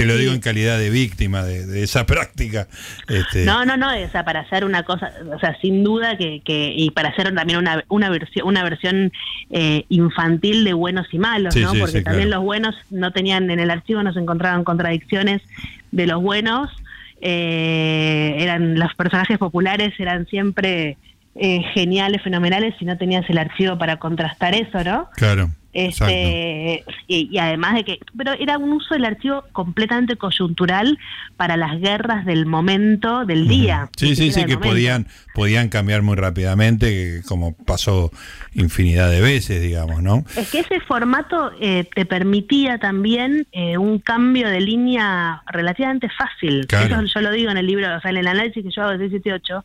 lo 0.05 0.17
digo 0.17 0.33
en 0.33 0.39
calidad 0.39 0.77
de 0.77 0.89
víctima 0.89 1.43
de, 1.43 1.83
esa 1.83 2.05
práctica. 2.05 2.67
Este. 3.07 3.45
No, 3.45 3.65
no, 3.65 3.77
no, 3.77 3.87
o 3.87 4.09
sea, 4.09 4.23
para 4.23 4.41
hacer 4.41 4.65
una 4.65 4.83
cosa, 4.83 5.11
o 5.33 5.39
sea, 5.39 5.57
sin 5.61 5.83
duda 5.83 6.17
que, 6.17 6.41
que 6.43 6.73
y 6.75 6.91
para 6.91 7.09
hacer 7.09 7.33
también 7.33 7.59
una, 7.59 7.83
una 7.89 8.09
versión, 8.09 8.47
una 8.47 8.63
versión 8.63 9.11
eh, 9.49 9.85
infantil 9.89 10.63
de 10.63 10.73
buenos 10.73 11.07
y 11.11 11.19
malos, 11.19 11.55
¿no? 11.55 11.73
Porque 11.73 12.01
también 12.01 12.29
los 12.29 12.43
buenos 12.43 12.75
no 12.89 13.11
tenían, 13.11 13.49
en 13.49 13.59
el 13.59 13.71
archivo 13.71 14.03
no 14.03 14.13
se 14.13 14.19
encontraban 14.19 14.63
contradicciones 14.63 15.41
de 15.91 16.07
los 16.07 16.21
buenos, 16.21 16.69
eh, 17.21 18.35
eran 18.37 18.77
los 18.77 18.93
personajes 18.93 19.37
populares 19.37 19.93
eran 19.99 20.27
siempre 20.27 20.97
eh, 21.35 21.61
geniales, 21.73 22.21
fenomenales, 22.23 22.75
si 22.79 22.85
no 22.85 22.97
tenías 22.97 23.27
el 23.29 23.37
archivo 23.37 23.77
para 23.77 23.97
contrastar 23.97 24.55
eso, 24.55 24.83
¿no? 24.83 25.09
Claro. 25.15 25.49
Este, 25.77 26.83
y, 27.07 27.37
además 27.37 27.75
de 27.75 27.83
que, 27.83 27.99
pero 28.17 28.31
era 28.33 28.57
un 28.57 28.71
uso 28.71 28.95
del 28.95 29.05
archivo 29.05 29.43
completamente 29.51 30.15
coyuntural 30.15 30.97
para 31.35 31.55
las 31.55 31.79
guerras 31.79 32.25
del 32.25 32.47
momento 32.47 33.25
del 33.25 33.47
día. 33.47 33.87
Sí, 33.95 34.15
sí, 34.15 34.31
sí, 34.31 34.45
que 34.45 34.57
podían, 34.57 35.05
podían 35.35 35.69
cambiar 35.69 36.01
muy 36.01 36.15
rápidamente, 36.15 37.21
como 37.27 37.55
pasó 37.55 38.09
infinidad 38.55 39.11
de 39.11 39.21
veces, 39.21 39.61
digamos, 39.61 40.01
¿no? 40.01 40.25
Es 40.35 40.49
que 40.49 40.61
ese 40.61 40.79
formato 40.79 41.51
eh, 41.61 41.87
te 41.93 42.07
permitía 42.07 42.79
también 42.79 43.45
eh, 43.51 43.77
un 43.77 43.99
cambio 43.99 44.49
de 44.49 44.61
línea 44.61 45.43
relativamente 45.45 46.09
fácil. 46.09 46.61
Eso 46.61 47.03
yo 47.03 47.21
lo 47.21 47.29
digo 47.29 47.51
en 47.51 47.57
el 47.57 47.67
libro, 47.67 47.95
o 47.95 48.01
sea, 48.01 48.09
en 48.09 48.17
el 48.17 48.25
análisis 48.25 48.63
que 48.63 48.71
yo 48.71 48.81
hago 48.81 48.97
de 48.97 49.09
678, 49.09 49.63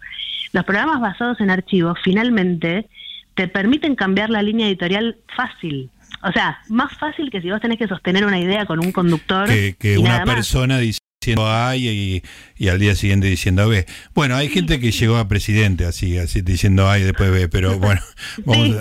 los 0.53 0.65
programas 0.67 1.01
basados 1.01 1.41
en 1.41 1.49
archivos 1.49 1.99
finalmente 2.05 2.87
te 3.35 3.49
permiten 3.49 3.95
cambiar 3.95 4.31
la 4.31 4.43
línea 4.43 4.67
editorial 4.67 5.17
fácil. 5.35 5.91
O 6.23 6.33
sea, 6.33 6.59
más 6.69 6.97
fácil 6.99 7.31
que 7.31 7.41
si 7.41 7.51
vos 7.51 7.61
tenés 7.61 7.79
que 7.79 7.89
sostener 7.89 8.25
una 8.25 8.39
idea 8.39 8.67
con 8.67 8.79
un 8.79 8.93
conductor. 8.93 9.49
Que, 9.49 9.99
una 9.99 10.25
persona 10.25 10.79
diciendo 10.79 11.49
A 11.49 11.77
y, 11.77 12.23
al 12.69 12.79
día 12.79 12.95
siguiente 12.95 13.27
diciendo 13.27 13.69
B. 13.69 13.87
Bueno, 14.15 14.37
hay 14.37 14.49
gente 14.49 14.81
que 14.81 14.91
llegó 14.91 15.17
a 15.17 15.29
presidente 15.29 15.85
así, 15.85 16.19
así 16.19 16.43
diciendo 16.43 16.89
A 16.89 16.99
y 16.99 17.03
después 17.03 17.31
B, 17.31 17.49
pero 17.49 17.79
bueno, 18.45 18.77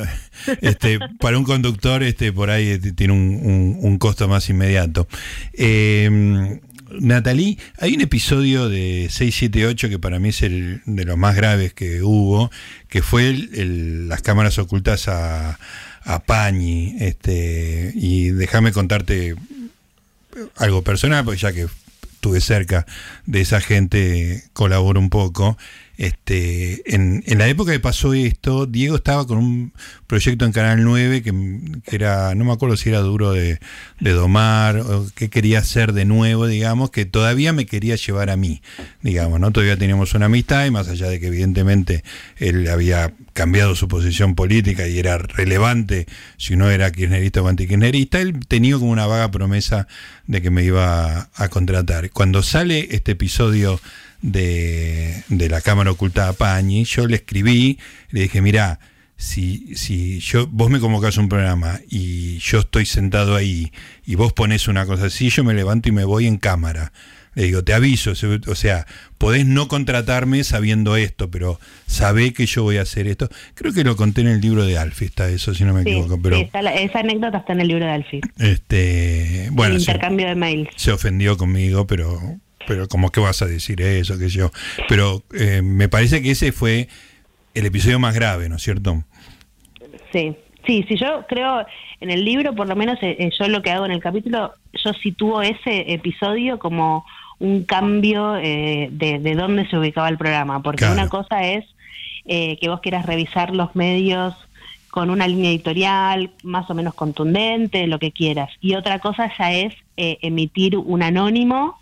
este, 0.61 0.99
para 1.19 1.37
un 1.37 1.43
conductor 1.43 2.03
este 2.03 2.33
por 2.33 2.49
ahí 2.49 2.79
tiene 2.95 3.13
un, 3.13 3.77
un, 3.79 3.97
costo 3.97 4.27
más 4.27 4.49
inmediato. 4.49 5.07
Eh, 5.53 6.59
Natalie, 6.99 7.57
hay 7.79 7.95
un 7.95 8.01
episodio 8.01 8.67
de 8.67 9.07
678 9.09 9.89
que 9.89 9.99
para 9.99 10.19
mí 10.19 10.29
es 10.29 10.41
el 10.41 10.81
de 10.85 11.05
los 11.05 11.17
más 11.17 11.35
graves 11.35 11.73
que 11.73 12.01
hubo, 12.01 12.51
que 12.89 13.01
fue 13.01 13.33
las 13.33 14.21
cámaras 14.21 14.57
ocultas 14.57 15.07
a, 15.07 15.57
a 16.03 16.19
Pañi. 16.19 16.95
Este, 16.99 17.91
y 17.95 18.29
déjame 18.29 18.71
contarte 18.71 19.35
algo 20.57 20.81
personal, 20.81 21.25
porque 21.25 21.39
ya 21.39 21.53
que 21.53 21.67
estuve 22.13 22.41
cerca 22.41 22.85
de 23.25 23.41
esa 23.41 23.61
gente, 23.61 24.43
colaboro 24.53 24.99
un 24.99 25.09
poco. 25.09 25.57
Este, 26.01 26.95
en, 26.95 27.23
en, 27.27 27.37
la 27.37 27.47
época 27.47 27.73
que 27.73 27.79
pasó 27.79 28.15
esto, 28.15 28.65
Diego 28.65 28.95
estaba 28.95 29.27
con 29.27 29.37
un 29.37 29.71
proyecto 30.07 30.45
en 30.45 30.51
Canal 30.51 30.83
9 30.83 31.21
que, 31.21 31.31
era, 31.95 32.33
no 32.33 32.43
me 32.43 32.51
acuerdo 32.53 32.75
si 32.75 32.89
era 32.89 33.01
duro 33.01 33.33
de, 33.33 33.59
domar 33.99 34.77
o 34.77 35.05
qué 35.13 35.29
quería 35.29 35.59
hacer 35.59 35.93
de 35.93 36.05
nuevo, 36.05 36.47
digamos, 36.47 36.89
que 36.89 37.05
todavía 37.05 37.53
me 37.53 37.67
quería 37.67 37.97
llevar 37.97 38.31
a 38.31 38.35
mí, 38.35 38.63
digamos, 39.03 39.39
¿no? 39.39 39.51
Todavía 39.51 39.77
teníamos 39.77 40.15
una 40.15 40.25
amistad 40.25 40.65
y 40.65 40.71
más 40.71 40.87
allá 40.87 41.07
de 41.07 41.19
que 41.19 41.27
evidentemente 41.27 42.03
él 42.37 42.67
había 42.67 43.13
cambiado 43.33 43.75
su 43.75 43.87
posición 43.87 44.33
política 44.33 44.87
y 44.87 44.97
era 44.97 45.19
relevante 45.19 46.07
si 46.37 46.55
no 46.55 46.71
era 46.71 46.91
kirchnerista 46.91 47.43
o 47.43 47.47
antikirchnerista, 47.47 48.19
él 48.21 48.39
tenía 48.47 48.73
como 48.79 48.89
una 48.89 49.05
vaga 49.05 49.29
promesa 49.29 49.87
de 50.25 50.41
que 50.41 50.49
me 50.49 50.63
iba 50.63 51.29
a 51.35 51.49
contratar. 51.49 52.09
Cuando 52.09 52.41
sale 52.41 52.87
este 52.89 53.11
episodio 53.11 53.79
de, 54.21 55.23
de 55.29 55.49
la 55.49 55.61
Cámara 55.61 55.91
Oculta 55.91 56.29
a 56.29 56.33
Pañi, 56.33 56.83
yo 56.83 57.07
le 57.07 57.15
escribí, 57.15 57.79
le 58.09 58.21
dije, 58.21 58.41
mira, 58.41 58.79
si, 59.21 59.75
si 59.75 60.19
yo, 60.19 60.47
vos 60.47 60.71
me 60.71 60.79
convocás 60.79 61.17
un 61.17 61.29
programa 61.29 61.79
y 61.87 62.39
yo 62.39 62.59
estoy 62.59 62.85
sentado 62.87 63.35
ahí 63.35 63.71
y 64.05 64.15
vos 64.15 64.33
pones 64.33 64.67
una 64.67 64.87
cosa 64.87 65.05
así, 65.05 65.29
yo 65.29 65.43
me 65.43 65.53
levanto 65.53 65.89
y 65.89 65.91
me 65.91 66.05
voy 66.05 66.25
en 66.25 66.37
cámara. 66.37 66.91
Le 67.33 67.43
digo, 67.43 67.63
te 67.63 67.73
aviso, 67.73 68.11
o 68.11 68.55
sea, 68.55 68.85
podés 69.17 69.45
no 69.45 69.69
contratarme 69.69 70.43
sabiendo 70.43 70.97
esto, 70.97 71.31
pero 71.31 71.59
sabé 71.85 72.33
que 72.33 72.45
yo 72.45 72.63
voy 72.63 72.77
a 72.77 72.81
hacer 72.81 73.07
esto. 73.07 73.29
Creo 73.53 73.71
que 73.71 73.85
lo 73.85 73.95
conté 73.95 74.19
en 74.21 74.27
el 74.27 74.41
libro 74.41 74.65
de 74.65 74.77
Alfie, 74.77 75.07
está 75.07 75.29
eso, 75.29 75.53
si 75.53 75.63
no 75.63 75.73
me 75.73 75.83
equivoco. 75.83 76.19
Pero, 76.21 76.35
esa 76.35 76.99
anécdota 76.99 77.37
está 77.37 77.53
en 77.53 77.61
el 77.61 77.69
libro 77.69 77.85
de 77.85 77.91
Alfie. 77.91 78.21
Este, 78.37 79.47
bueno, 79.51 79.75
el 79.75 79.79
intercambio 79.79 80.27
de 80.27 80.35
mails. 80.35 80.69
Se 80.75 80.91
ofendió 80.91 81.37
conmigo, 81.37 81.87
pero 81.87 82.19
pero 82.67 82.87
como 82.87 83.09
que 83.09 83.19
vas 83.19 83.41
a 83.41 83.45
decir 83.45 83.81
eso, 83.81 84.17
que 84.17 84.29
yo. 84.29 84.51
Pero 84.87 85.23
eh, 85.37 85.61
me 85.61 85.89
parece 85.89 86.21
que 86.21 86.31
ese 86.31 86.51
fue 86.51 86.87
el 87.53 87.65
episodio 87.65 87.99
más 87.99 88.15
grave, 88.15 88.49
¿no 88.49 88.55
es 88.55 88.61
cierto? 88.61 89.03
Sí, 90.11 90.35
sí, 90.65 90.85
sí, 90.87 90.95
yo 90.97 91.25
creo, 91.27 91.65
en 91.99 92.11
el 92.11 92.23
libro, 92.23 92.53
por 92.53 92.67
lo 92.67 92.75
menos 92.75 92.97
eh, 93.01 93.15
eh, 93.19 93.29
yo 93.37 93.47
lo 93.47 93.61
que 93.61 93.71
hago 93.71 93.85
en 93.85 93.91
el 93.91 94.01
capítulo, 94.01 94.53
yo 94.73 94.93
sitúo 94.93 95.41
ese 95.41 95.93
episodio 95.93 96.59
como 96.59 97.05
un 97.39 97.63
cambio 97.63 98.33
de, 98.33 98.89
de 98.91 99.35
dónde 99.35 99.67
se 99.67 99.77
ubicaba 99.77 100.07
el 100.09 100.17
programa, 100.17 100.61
porque 100.61 100.85
una 100.85 101.09
cosa 101.09 101.41
es 101.43 101.65
que 102.23 102.67
vos 102.67 102.81
quieras 102.81 103.07
revisar 103.07 103.55
los 103.55 103.75
medios 103.75 104.35
con 104.91 105.09
una 105.09 105.27
línea 105.27 105.49
editorial 105.49 106.31
más 106.43 106.69
o 106.69 106.73
menos 106.73 106.93
contundente, 106.93 107.87
lo 107.87 107.97
que 107.97 108.11
quieras. 108.11 108.49
Y 108.59 108.75
otra 108.75 108.99
cosa 108.99 109.31
ya 109.39 109.51
es 109.51 109.73
emitir 109.95 110.77
un 110.77 111.03
anónimo 111.03 111.79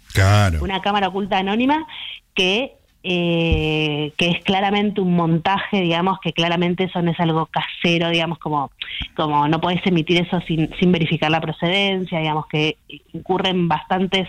una 0.62 0.82
cámara 0.82 1.08
oculta 1.08 1.38
anónima 1.38 1.88
que 2.34 2.79
eh, 3.04 4.12
que 4.18 4.28
es 4.28 4.44
claramente 4.44 5.00
un 5.00 5.16
montaje, 5.16 5.82
digamos, 5.82 6.20
que 6.22 6.34
claramente 6.34 6.84
eso 6.86 7.02
no 7.02 7.12
es 7.12 7.20
algo 7.20 7.48
casero, 7.48 8.10
digamos, 8.10 8.40
como, 8.40 8.72
como 9.16 9.48
no 9.48 9.62
podés 9.62 9.86
emitir 9.86 10.22
eso 10.22 10.42
sin, 10.48 10.70
sin 10.80 10.92
verificar 10.92 11.32
la 11.32 11.40
procedencia, 11.40 12.20
digamos, 12.20 12.48
que 12.48 12.78
incurren 13.14 13.68
bastantes 13.68 14.28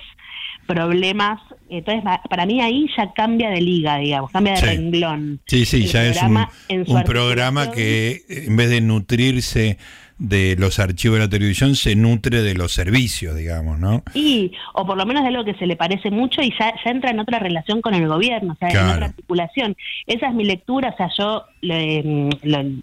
problemas. 0.67 1.41
Entonces, 1.69 2.05
para 2.29 2.47
mí 2.47 2.61
ahí 2.61 2.87
ya 2.97 3.13
cambia 3.13 3.51
de 3.51 3.61
liga, 3.61 3.99
digamos, 3.99 4.31
cambia 4.31 4.55
de 4.55 4.61
renglón. 4.61 5.41
Sí, 5.47 5.65
sí, 5.65 5.87
ya 5.87 6.07
es 6.07 6.23
un, 6.23 6.47
un 6.87 7.03
programa 7.03 7.73
que 7.73 8.23
en 8.29 8.57
vez 8.57 8.71
de 8.71 8.81
nutrirse 8.81 9.79
de 10.21 10.55
los 10.59 10.79
archivos 10.79 11.19
de 11.19 11.25
la 11.25 11.31
televisión 11.31 11.75
se 11.75 11.97
nutre 11.97 12.43
de 12.43 12.55
los 12.55 12.73
servicios, 12.73 13.35
digamos, 13.35 13.81
¿no? 13.81 14.03
Y, 14.13 14.53
o 14.75 14.87
por 14.87 14.99
lo 14.99 15.07
menos 15.07 15.23
de 15.23 15.31
algo 15.31 15.45
que 15.45 15.55
se 15.55 15.67
le 15.67 15.77
parece 15.77 16.11
mucho 16.11 16.43
y 16.43 16.53
ya, 16.61 16.75
ya 16.85 16.91
entra 16.91 17.11
en 17.11 17.21
otra 17.21 17.39
relación 17.39 17.81
con 17.81 17.95
el 17.95 18.07
gobierno, 18.07 18.53
o 18.53 18.57
sea, 18.57 18.69
en 18.69 18.91
otra 18.91 19.07
articulación. 19.07 19.77
Esa 20.07 20.29
es 20.29 20.35
mi 20.35 20.45
lectura, 20.45 20.91
o 20.91 20.97
sea, 20.97 21.09
yo 21.19 21.47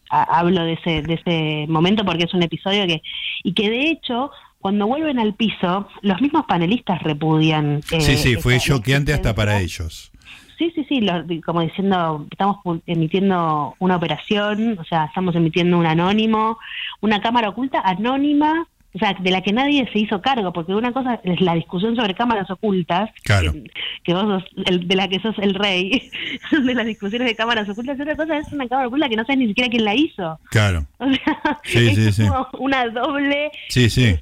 hablo 0.10 0.64
de 0.64 0.74
ese, 0.74 1.04
de 1.04 1.14
ese 1.14 1.72
momento 1.72 2.04
porque 2.04 2.24
es 2.24 2.34
un 2.34 2.42
episodio 2.42 2.88
que, 2.88 3.04
y 3.44 3.54
que 3.54 3.70
de 3.70 3.92
hecho, 3.92 4.32
cuando 4.60 4.88
vuelven 4.88 5.20
al 5.20 5.36
piso, 5.36 5.88
los 6.02 6.20
mismos 6.20 6.46
panelistas 6.48 7.04
repudian. 7.04 7.82
Eh, 7.92 8.02
sí, 8.02 8.18
sí, 8.18 8.36
fue 8.38 8.60
choqueante 8.60 9.14
hasta 9.14 9.36
para 9.36 9.62
ellos. 9.62 10.12
Sí, 10.58 10.72
sí, 10.74 10.86
sí, 10.90 11.06
como 11.42 11.62
diciendo, 11.62 12.26
estamos 12.32 12.58
emitiendo 12.88 13.76
una 13.80 13.96
operación, 13.96 14.78
o 14.80 14.84
sea, 14.84 15.06
estamos 15.06 15.36
emitiendo 15.36 15.78
un 15.78 15.86
anónimo, 15.86 16.58
una 17.02 17.22
cámara 17.22 17.50
oculta 17.50 17.80
anónima, 17.82 18.68
o 18.94 19.00
sea, 19.00 19.14
de 19.14 19.30
la 19.30 19.42
que 19.42 19.54
nadie 19.54 19.88
se 19.94 20.00
hizo 20.00 20.20
cargo, 20.22 20.52
porque 20.52 20.74
una 20.74 20.92
cosa 20.92 21.22
es 21.24 21.40
la 21.42 21.54
discusión 21.54 21.96
sobre 21.96 22.16
cámaras 22.16 22.50
ocultas, 22.50 23.12
claro. 23.24 23.54
que, 24.04 24.14
vos 24.14 24.24
sos 24.24 24.44
el, 24.66 24.88
de 24.88 24.96
la 24.96 25.08
que 25.08 25.20
sos 25.20 25.38
el 25.38 25.54
rey, 25.54 26.10
de 26.52 26.74
las 26.74 26.86
discusiones 26.88 27.28
de 27.28 27.36
cámaras 27.36 27.70
ocultas, 27.70 28.00
y 28.00 28.02
otra 28.02 28.16
cosa 28.16 28.38
es 28.38 28.52
una 28.52 28.68
cámara 28.68 28.88
oculta 28.88 29.10
que 29.10 29.16
no 29.16 29.26
sabes 29.26 29.38
ni 29.38 29.48
siquiera 29.50 29.70
quién 29.70 29.86
la 29.86 29.94
hizo. 29.94 30.40
Claro. 30.50 30.88
O 30.98 31.06
sea, 31.14 31.60
es 31.64 32.18
como 32.18 32.48
una 32.60 32.88
doble 32.90 33.52
sí, 33.70 33.92
sí. 33.92 34.16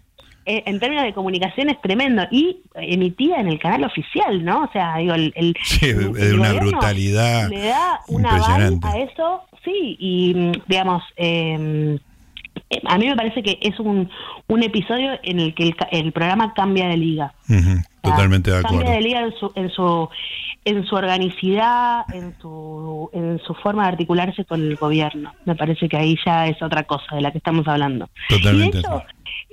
Eh, 0.47 0.63
en 0.67 0.79
términos 0.79 1.05
de 1.05 1.13
comunicación 1.13 1.69
es 1.69 1.81
tremendo 1.81 2.23
y 2.29 2.61
emitida 2.75 3.39
en 3.39 3.47
el 3.47 3.59
canal 3.59 3.83
oficial, 3.85 4.45
¿no? 4.45 4.63
O 4.63 4.71
sea, 4.71 4.97
digo, 4.97 5.15
el, 5.15 5.33
el, 5.35 5.55
sí, 5.63 5.91
una 5.91 6.53
brutalidad 6.53 7.49
le 7.49 7.67
da 7.67 8.01
una 8.07 8.35
a 8.83 8.99
eso, 8.99 9.41
sí, 9.63 9.97
y 9.99 10.51
digamos, 10.67 11.03
eh, 11.17 11.97
a 12.85 12.97
mí 12.97 13.07
me 13.07 13.15
parece 13.15 13.43
que 13.43 13.57
es 13.61 13.79
un, 13.79 14.09
un 14.47 14.63
episodio 14.63 15.19
en 15.23 15.39
el 15.39 15.53
que 15.53 15.73
el, 15.91 16.11
programa 16.11 16.53
cambia 16.53 16.87
de 16.87 16.97
liga. 16.97 17.33
totalmente 18.01 18.51
de 18.51 18.57
acuerdo. 18.57 18.77
Cambia 18.77 18.95
de 18.95 19.01
liga 19.01 19.21
en 19.21 19.33
su, 19.33 19.51
en 19.55 19.69
su, 19.69 20.09
en 20.65 20.85
su 20.85 20.95
organicidad, 20.95 22.05
en 22.13 22.35
su, 22.39 23.09
en 23.13 23.39
su 23.45 23.53
forma 23.55 23.83
de 23.83 23.89
articularse 23.89 24.45
con 24.45 24.61
el 24.61 24.75
gobierno. 24.75 25.33
Me 25.45 25.55
parece 25.55 25.87
que 25.87 25.97
ahí 25.97 26.17
ya 26.25 26.47
es 26.47 26.61
otra 26.61 26.83
cosa 26.83 27.15
de 27.15 27.21
la 27.21 27.31
que 27.31 27.37
estamos 27.37 27.67
hablando. 27.67 28.09
Totalmente. 28.29 28.79
Y 28.79 28.81
de 28.81 28.87
hecho, 28.87 29.03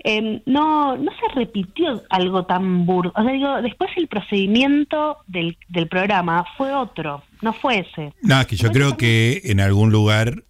eh, 0.05 0.43
no, 0.47 0.97
no 0.97 1.13
se 1.13 1.35
repitió 1.35 2.03
algo 2.11 2.45
tan 2.45 2.87
burdo. 2.87 3.13
O 3.15 3.23
sea, 3.23 3.33
digo, 3.33 3.63
después 3.63 3.91
el 3.97 4.09
procedimiento 4.09 5.19
del, 5.27 5.57
del 5.69 5.89
programa 5.89 6.45
fue 6.57 6.73
otro, 6.73 7.23
no 7.41 7.53
fue 7.53 7.81
ese. 7.81 8.13
No, 8.23 8.45
que 8.47 8.57
yo 8.57 8.71
creo 8.71 8.97
que 8.97 9.43
en 9.45 9.61
algún 9.61 9.93
lugar 9.93 10.43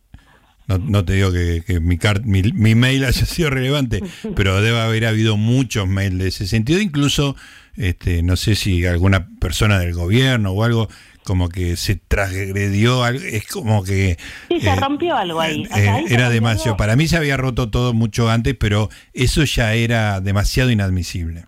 no, 0.79 0.85
no, 0.87 1.05
te 1.05 1.15
digo 1.15 1.33
que, 1.33 1.81
mi, 1.81 1.99
mi, 2.25 2.43
mi, 2.53 2.75
mail 2.75 3.05
haya 3.07 3.27
sido 3.27 3.51
relevante, 3.51 4.03
pero 4.35 4.61
debe 4.61 4.81
haber 4.81 5.07
habido 5.07 5.37
muchos 5.37 5.89
mails 5.89 6.19
de 6.19 6.29
ese 6.29 6.47
sentido, 6.47 6.81
incluso, 6.81 7.37
este, 7.77 8.23
no 8.23 8.37
sé 8.37 8.55
si 8.55 8.85
alguna 8.87 9.29
persona 9.41 9.79
del 9.79 9.95
gobierno 9.95 10.53
o 10.53 10.65
algo, 10.65 10.89
como 11.25 11.49
que 11.49 11.77
se 11.77 11.97
transgredió, 11.97 13.07
es 13.07 13.47
como 13.47 13.85
que... 13.85 14.17
Sí, 14.49 14.61
se 14.61 14.71
eh, 14.71 14.77
rompió 14.77 15.17
algo 15.17 15.41
ahí. 15.41 15.65
Eh, 15.77 16.05
era 16.09 16.31
demasiado, 16.31 16.77
para 16.77 16.97
mí 16.97 17.07
se 17.07 17.17
había 17.17 17.37
roto 17.37 17.71
todo 17.71 17.95
mucho 17.95 18.29
antes, 18.29 18.57
pero 18.59 18.89
eso 19.13 19.45
ya 19.45 19.75
era 19.75 20.21
demasiado 20.21 20.71
inadmisible. 20.71 21.45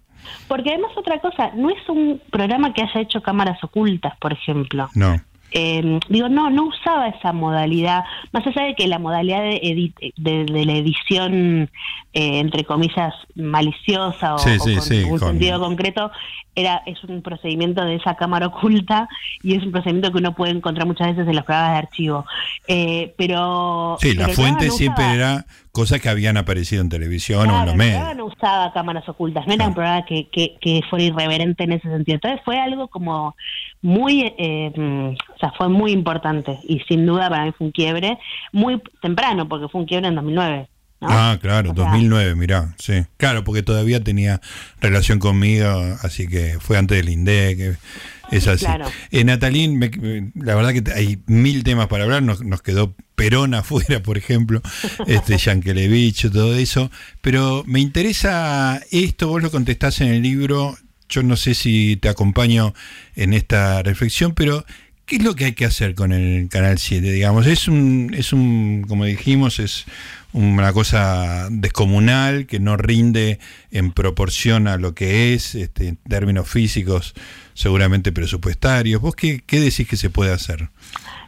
Porque 0.48 0.70
además 0.70 0.92
otra 0.96 1.20
cosa, 1.20 1.50
no 1.56 1.70
es 1.70 1.88
un 1.88 2.20
programa 2.30 2.72
que 2.72 2.82
haya 2.82 3.00
hecho 3.00 3.22
cámaras 3.22 3.62
ocultas, 3.62 4.14
por 4.20 4.32
ejemplo. 4.32 4.88
No. 4.94 5.20
Eh, 5.56 6.00
digo, 6.08 6.28
no, 6.28 6.50
no 6.50 6.64
usaba 6.64 7.06
esa 7.06 7.32
modalidad, 7.32 8.02
más 8.32 8.44
allá 8.44 8.64
de 8.64 8.74
que 8.74 8.88
la 8.88 8.98
modalidad 8.98 9.40
de, 9.40 9.92
de, 10.16 10.64
la 10.66 10.72
edición, 10.72 11.70
eh, 12.12 12.40
entre 12.40 12.64
comillas, 12.64 13.14
maliciosa 13.36 14.34
o, 14.34 14.38
con 14.38 15.12
un 15.12 15.18
sentido 15.20 15.60
concreto, 15.60 16.10
era 16.56 16.82
es 16.86 17.02
un 17.04 17.22
procedimiento 17.22 17.84
de 17.84 17.96
esa 17.96 18.16
cámara 18.16 18.48
oculta 18.48 19.08
y 19.42 19.54
es 19.54 19.62
un 19.62 19.70
procedimiento 19.70 20.10
que 20.12 20.18
uno 20.18 20.34
puede 20.34 20.52
encontrar 20.52 20.86
muchas 20.86 21.08
veces 21.08 21.28
en 21.28 21.36
los 21.36 21.44
programas 21.44 21.72
de 21.72 21.78
archivo. 21.78 22.26
Eh, 22.66 23.14
pero... 23.16 23.96
Sí, 24.00 24.14
la 24.14 24.28
fuente 24.28 24.70
siempre 24.70 25.04
era 25.14 25.44
cosas 25.72 26.00
que 26.00 26.08
habían 26.08 26.36
aparecido 26.36 26.82
en 26.82 26.88
televisión 26.88 27.50
o 27.50 27.60
en 27.60 27.66
los 27.66 27.74
medios. 27.74 28.16
no 28.16 28.26
usaba 28.26 28.72
cámaras 28.72 29.08
ocultas, 29.08 29.46
no 29.46 29.54
era 29.54 29.66
un 29.66 29.74
programa 29.74 30.04
que, 30.04 30.28
que, 30.30 30.56
que, 30.60 30.82
fuera 30.88 31.04
irreverente 31.04 31.64
en 31.64 31.72
ese 31.72 31.88
sentido. 31.88 32.14
Entonces 32.14 32.40
fue 32.44 32.60
algo 32.60 32.86
como 32.86 33.34
muy, 33.82 34.32
eh, 34.38 34.72
o 34.76 35.38
sea, 35.38 35.43
fue 35.52 35.68
muy 35.68 35.92
importante 35.92 36.58
y 36.64 36.80
sin 36.80 37.06
duda 37.06 37.28
para 37.28 37.44
mí 37.44 37.52
fue 37.56 37.66
un 37.66 37.72
quiebre 37.72 38.18
muy 38.52 38.80
temprano, 39.02 39.48
porque 39.48 39.68
fue 39.68 39.80
un 39.80 39.86
quiebre 39.86 40.08
en 40.08 40.14
2009. 40.14 40.68
Ah, 41.06 41.38
claro, 41.40 41.72
2009, 41.74 42.34
mirá, 42.34 42.74
sí. 42.78 43.04
Claro, 43.16 43.44
porque 43.44 43.62
todavía 43.62 44.02
tenía 44.02 44.40
relación 44.80 45.18
conmigo, 45.18 45.68
así 46.02 46.26
que 46.28 46.58
fue 46.60 46.78
antes 46.78 46.96
del 46.96 47.10
INDEC, 47.10 47.78
es 48.30 48.48
así. 48.48 48.64
Claro. 48.64 48.86
Eh, 49.10 49.24
Natalín, 49.24 50.32
la 50.34 50.54
verdad 50.54 50.72
que 50.72 50.92
hay 50.92 51.18
mil 51.26 51.62
temas 51.62 51.88
para 51.88 52.04
hablar, 52.04 52.22
nos, 52.22 52.42
nos 52.42 52.62
quedó 52.62 52.94
Perón 53.14 53.54
afuera, 53.54 54.02
por 54.02 54.16
ejemplo, 54.16 54.62
este 55.06 55.36
Yankelevich, 55.38 56.30
todo 56.30 56.54
eso, 56.54 56.90
pero 57.20 57.64
me 57.66 57.80
interesa 57.80 58.80
esto, 58.90 59.28
vos 59.28 59.42
lo 59.42 59.50
contestás 59.50 60.00
en 60.00 60.08
el 60.08 60.22
libro, 60.22 60.76
yo 61.08 61.22
no 61.22 61.36
sé 61.36 61.54
si 61.54 61.96
te 61.96 62.08
acompaño 62.08 62.72
en 63.14 63.34
esta 63.34 63.82
reflexión, 63.82 64.34
pero 64.34 64.64
¿qué 65.06 65.16
es 65.16 65.24
lo 65.24 65.34
que 65.34 65.46
hay 65.46 65.52
que 65.52 65.64
hacer 65.64 65.94
con 65.94 66.12
el 66.12 66.48
Canal 66.48 66.78
7? 66.78 67.10
Digamos, 67.10 67.46
es 67.46 67.68
un, 67.68 68.12
es 68.16 68.32
un 68.32 68.84
como 68.88 69.04
dijimos, 69.04 69.58
es 69.58 69.86
una 70.32 70.72
cosa 70.72 71.48
descomunal 71.50 72.46
que 72.46 72.58
no 72.58 72.76
rinde 72.76 73.38
en 73.70 73.92
proporción 73.92 74.66
a 74.66 74.76
lo 74.76 74.94
que 74.94 75.34
es, 75.34 75.54
este, 75.54 75.88
en 75.88 75.96
términos 75.96 76.48
físicos, 76.48 77.14
seguramente 77.54 78.12
presupuestarios. 78.12 79.00
¿Vos 79.00 79.14
qué, 79.14 79.42
qué 79.46 79.60
decís 79.60 79.88
que 79.88 79.96
se 79.96 80.10
puede 80.10 80.32
hacer? 80.32 80.68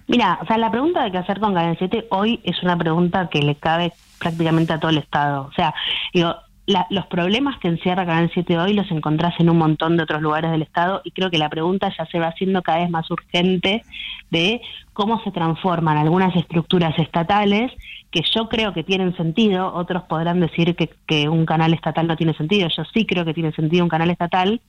Mira, 0.08 0.38
o 0.40 0.46
sea, 0.46 0.58
la 0.58 0.70
pregunta 0.70 1.02
de 1.04 1.10
qué 1.10 1.18
hacer 1.18 1.40
con 1.40 1.54
Canal 1.54 1.76
7 1.78 2.06
hoy 2.10 2.40
es 2.44 2.62
una 2.62 2.76
pregunta 2.76 3.28
que 3.30 3.40
le 3.40 3.56
cabe 3.56 3.92
prácticamente 4.18 4.72
a 4.72 4.78
todo 4.78 4.90
el 4.90 4.98
Estado. 4.98 5.42
O 5.42 5.52
sea, 5.52 5.74
digo, 6.14 6.34
los 6.66 7.06
problemas 7.06 7.58
que 7.58 7.68
encierra 7.68 8.04
Canal 8.04 8.30
7 8.32 8.58
hoy 8.58 8.74
los 8.74 8.90
encontrás 8.90 9.38
en 9.38 9.48
un 9.48 9.58
montón 9.58 9.96
de 9.96 10.02
otros 10.02 10.20
lugares 10.20 10.50
del 10.50 10.62
Estado 10.62 11.00
y 11.04 11.12
creo 11.12 11.30
que 11.30 11.38
la 11.38 11.48
pregunta 11.48 11.92
ya 11.96 12.06
se 12.06 12.18
va 12.18 12.28
haciendo 12.28 12.62
cada 12.62 12.78
vez 12.78 12.90
más 12.90 13.08
urgente 13.10 13.82
de 14.30 14.60
cómo 14.92 15.22
se 15.22 15.30
transforman 15.30 15.96
algunas 15.96 16.34
estructuras 16.34 16.98
estatales 16.98 17.70
que 18.10 18.22
yo 18.34 18.48
creo 18.48 18.72
que 18.72 18.82
tienen 18.82 19.16
sentido, 19.16 19.72
otros 19.74 20.04
podrán 20.04 20.40
decir 20.40 20.74
que, 20.74 20.90
que 21.06 21.28
un 21.28 21.46
canal 21.46 21.74
estatal 21.74 22.06
no 22.06 22.16
tiene 22.16 22.34
sentido, 22.34 22.68
yo 22.68 22.82
sí 22.92 23.04
creo 23.04 23.24
que 23.24 23.34
tiene 23.34 23.52
sentido 23.52 23.84
un 23.84 23.90
canal 23.90 24.10
estatal, 24.10 24.60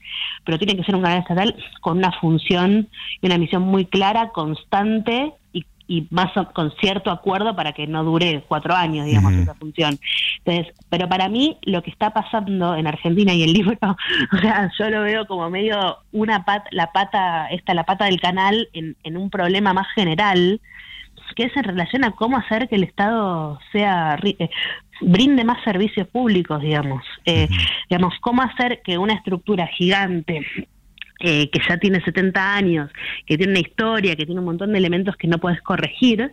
pero 0.44 0.58
tiene 0.58 0.76
que 0.76 0.84
ser 0.84 0.94
un 0.94 1.02
canal 1.02 1.20
estatal 1.20 1.56
con 1.80 1.98
una 1.98 2.12
función 2.12 2.88
y 3.20 3.26
una 3.26 3.38
misión 3.38 3.62
muy 3.62 3.86
clara, 3.86 4.30
constante 4.30 5.32
y 5.52 5.64
más 6.10 6.30
con 6.52 6.72
cierto 6.80 7.10
acuerdo 7.10 7.56
para 7.56 7.72
que 7.72 7.86
no 7.86 8.04
dure 8.04 8.44
cuatro 8.46 8.74
años, 8.74 9.06
digamos, 9.06 9.32
esa 9.32 9.54
función. 9.54 9.98
Entonces, 10.44 10.74
pero 10.88 11.08
para 11.08 11.28
mí 11.28 11.56
lo 11.62 11.82
que 11.82 11.90
está 11.90 12.10
pasando 12.10 12.76
en 12.76 12.86
Argentina 12.86 13.32
y 13.32 13.42
el 13.42 13.52
libro, 13.52 13.78
o 14.32 14.36
sea, 14.38 14.70
yo 14.78 14.90
lo 14.90 15.02
veo 15.02 15.26
como 15.26 15.48
medio 15.50 15.98
una 16.12 16.44
pata, 16.44 16.68
la 16.72 16.92
pata, 16.92 17.48
esta 17.48 17.74
la 17.74 17.84
pata 17.84 18.04
del 18.04 18.20
canal 18.20 18.68
en, 18.72 18.96
en 19.02 19.16
un 19.16 19.30
problema 19.30 19.72
más 19.72 19.86
general, 19.94 20.60
que 21.34 21.44
es 21.44 21.56
en 21.56 21.64
relación 21.64 22.04
a 22.04 22.12
cómo 22.12 22.36
hacer 22.36 22.68
que 22.68 22.76
el 22.76 22.84
Estado 22.84 23.58
sea 23.72 24.18
eh, 24.22 24.50
brinde 25.00 25.44
más 25.44 25.62
servicios 25.64 26.08
públicos, 26.08 26.60
digamos, 26.60 27.04
eh, 27.24 27.48
digamos, 27.88 28.14
cómo 28.20 28.42
hacer 28.42 28.82
que 28.82 28.98
una 28.98 29.14
estructura 29.14 29.66
gigante 29.66 30.46
eh, 31.20 31.50
que 31.50 31.60
ya 31.68 31.78
tiene 31.78 32.00
70 32.00 32.54
años, 32.54 32.90
que 33.26 33.36
tiene 33.36 33.52
una 33.52 33.60
historia, 33.60 34.16
que 34.16 34.26
tiene 34.26 34.40
un 34.40 34.46
montón 34.46 34.72
de 34.72 34.78
elementos 34.78 35.16
que 35.16 35.28
no 35.28 35.38
puedes 35.38 35.60
corregir, 35.62 36.32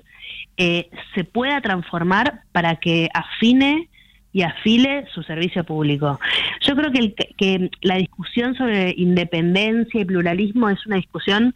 eh, 0.57 0.89
se 1.13 1.23
pueda 1.23 1.59
transformar 1.61 2.41
para 2.51 2.75
que 2.75 3.09
afine 3.13 3.89
y 4.31 4.41
afile 4.41 5.05
su 5.13 5.23
servicio 5.23 5.63
público. 5.63 6.19
Yo 6.61 6.75
creo 6.75 6.91
que, 6.91 7.15
que 7.37 7.71
la 7.81 7.95
discusión 7.95 8.53
sobre 8.55 8.93
independencia 8.97 10.01
y 10.01 10.05
pluralismo 10.05 10.69
es 10.69 10.85
una 10.85 10.97
discusión 10.97 11.55